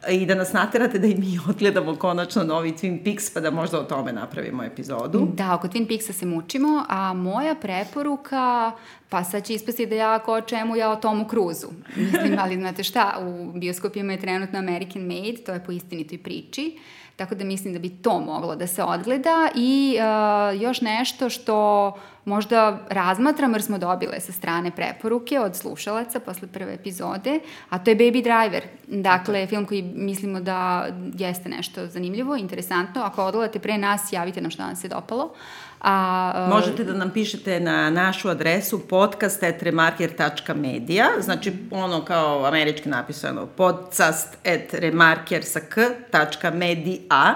i 0.08 0.26
da 0.26 0.34
nas 0.34 0.52
naterate 0.52 0.98
da 0.98 1.06
i 1.06 1.14
mi 1.14 1.38
odgledamo 1.50 1.96
konačno 1.96 2.44
novi 2.44 2.72
Twin 2.72 3.04
Peaks 3.04 3.30
pa 3.30 3.40
da 3.40 3.50
možda 3.50 3.80
o 3.80 3.84
tome 3.84 4.12
napravimo 4.12 4.62
epizodu. 4.64 5.28
Da, 5.34 5.54
oko 5.54 5.68
Twin 5.68 5.88
Peaksa 5.88 6.12
se 6.12 6.26
mučimo, 6.26 6.84
a 6.88 7.12
moja 7.12 7.54
preporuka, 7.54 8.72
pa 9.08 9.24
sad 9.24 9.44
će 9.44 9.54
ispasti 9.54 9.86
da 9.86 9.94
ja 9.94 10.18
ko 10.18 10.32
o 10.32 10.40
čemu, 10.40 10.76
ja 10.76 10.90
o 10.90 10.96
Tomu 10.96 11.28
Cruzu. 11.30 11.66
Mislim, 11.96 12.38
ali 12.42 12.56
znate 12.56 12.84
šta, 12.84 13.18
u 13.20 13.52
bioskopima 13.52 14.12
je 14.12 14.20
trenutno 14.20 14.58
American 14.58 15.02
Made, 15.02 15.36
to 15.46 15.52
je 15.52 15.64
po 15.64 15.72
istinitoj 15.72 16.18
priči, 16.18 16.78
tako 17.16 17.34
da 17.34 17.44
mislim 17.44 17.72
da 17.72 17.78
bi 17.78 17.88
to 17.88 18.20
moglo 18.20 18.56
da 18.56 18.66
se 18.66 18.82
odgleda 18.82 19.48
i 19.54 19.98
uh, 19.98 20.62
još 20.62 20.80
nešto 20.80 21.30
što 21.30 21.92
možda 22.24 22.78
razmatram 22.90 23.52
jer 23.52 23.62
smo 23.62 23.78
dobile 23.78 24.20
sa 24.20 24.32
strane 24.32 24.70
preporuke 24.70 25.40
od 25.40 25.56
slušalaca 25.56 26.20
posle 26.20 26.48
prve 26.48 26.74
epizode, 26.74 27.40
a 27.68 27.78
to 27.78 27.90
je 27.90 27.96
Baby 27.96 28.22
Driver. 28.22 28.62
Dakle, 28.86 29.46
film 29.46 29.66
koji 29.66 29.82
mislimo 29.82 30.40
da 30.40 30.88
jeste 31.18 31.48
nešto 31.48 31.86
zanimljivo, 31.86 32.36
interesantno. 32.36 33.02
Ako 33.02 33.24
odgledate 33.24 33.58
pre 33.58 33.78
nas, 33.78 34.12
javite 34.12 34.40
nam 34.40 34.50
što 34.50 34.62
vam 34.62 34.76
se 34.76 34.88
dopalo. 34.88 35.34
A, 35.80 36.46
uh, 36.48 36.54
Možete 36.54 36.84
da 36.84 36.92
nam 36.92 37.10
pišete 37.10 37.60
na 37.60 37.90
našu 37.90 38.28
adresu 38.28 38.88
podcast.remarker.media, 38.88 41.06
znači 41.20 41.52
ono 41.70 42.04
kao 42.04 42.46
američki 42.46 42.88
napisano 42.88 43.46
podcast.remarker 43.46 45.44
sa 45.44 45.60
k, 45.60 45.76
tačka 46.10 46.50
media. 46.50 47.34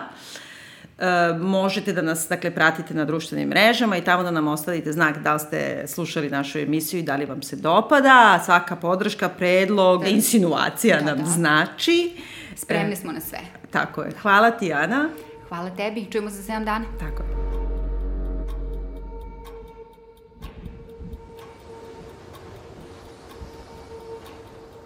E, 1.00 1.04
možete 1.38 1.92
da 1.92 2.02
nas 2.02 2.26
dakle, 2.28 2.50
pratite 2.50 2.94
na 2.94 3.04
društvenim 3.04 3.48
mrežama 3.48 3.96
i 3.96 4.04
tamo 4.04 4.22
da 4.22 4.30
nam 4.30 4.48
ostavite 4.48 4.92
znak 4.92 5.18
da 5.18 5.34
li 5.34 5.40
ste 5.40 5.84
slušali 5.86 6.30
našu 6.30 6.58
emisiju 6.58 7.00
i 7.00 7.02
da 7.02 7.16
li 7.16 7.24
vam 7.24 7.42
se 7.42 7.56
dopada. 7.56 8.42
Svaka 8.44 8.76
podrška, 8.76 9.28
predlog, 9.28 10.08
insinuacija 10.08 10.98
Da, 10.98 11.04
nam 11.04 11.18
da. 11.18 11.24
znači. 11.24 12.12
spremni 12.56 12.96
smo 12.96 13.12
na 13.12 13.20
sve. 13.20 13.38
Tako 13.70 14.02
je. 14.02 14.10
Hvala 14.22 14.50
ti, 14.50 14.72
Ana. 14.72 15.08
Hvala 15.48 15.70
tebi, 15.70 16.06
čujemo 16.12 16.30
se 16.30 16.36
za 16.36 16.52
7 16.52 16.64
dana. 16.64 16.84
Tako 16.98 17.22
je. 17.22 17.59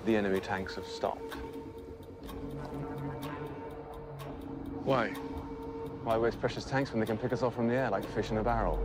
The 0.04 0.16
enemy 0.16 0.38
tanks 0.38 0.74
have 0.74 0.86
stopped. 0.86 1.34
Why? 4.84 5.08
Why 6.02 6.18
waste 6.18 6.38
precious 6.40 6.64
tanks 6.64 6.90
when 6.90 7.00
they 7.00 7.06
can 7.06 7.16
pick 7.16 7.32
us 7.32 7.42
off 7.42 7.54
from 7.54 7.68
the 7.68 7.74
air 7.74 7.88
like 7.88 8.04
fish 8.14 8.30
in 8.30 8.36
a 8.36 8.42
barrel? 8.42 8.78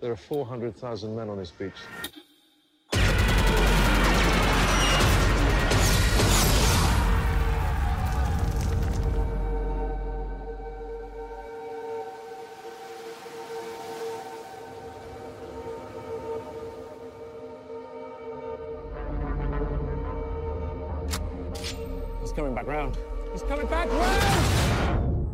There 0.00 0.12
are 0.12 0.16
400,000 0.16 1.16
men 1.16 1.28
on 1.30 1.38
this 1.38 1.50
beach. 1.50 1.72
Back 22.64 22.74
round. 22.74 22.98
He's 23.32 23.42
coming 23.42 23.66
back 23.66 23.90
round! 23.90 25.30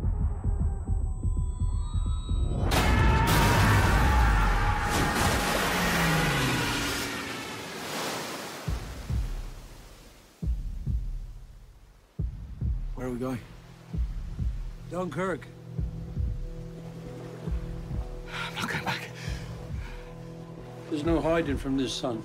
Where 12.95 13.07
are 13.07 13.09
we 13.09 13.17
going? 13.17 13.39
Dunkirk. 14.91 15.47
I'm 18.47 18.55
not 18.55 18.69
going 18.69 18.83
back. 18.83 19.09
There's 20.89 21.03
no 21.03 21.21
hiding 21.21 21.57
from 21.57 21.77
this 21.77 21.93
sun. 21.93 22.21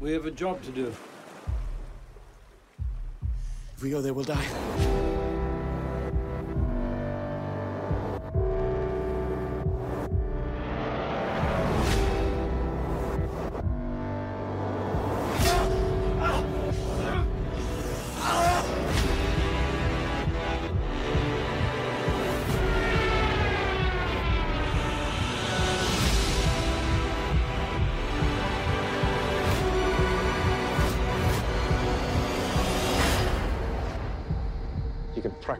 We 0.00 0.12
have 0.12 0.26
a 0.26 0.30
job 0.30 0.62
to 0.64 0.70
do. 0.70 0.92
If 3.76 3.82
we 3.82 3.90
go 3.90 4.00
there, 4.00 4.14
we'll 4.14 4.24
die. 4.24 4.95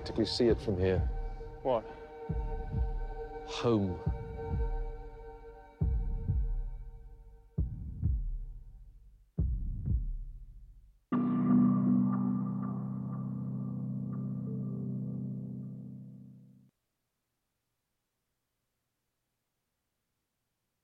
Practically 0.06 0.24
see 0.24 0.46
it 0.46 0.60
from 0.60 0.78
here. 0.78 1.02
What? 1.64 1.82
Home. 3.46 3.98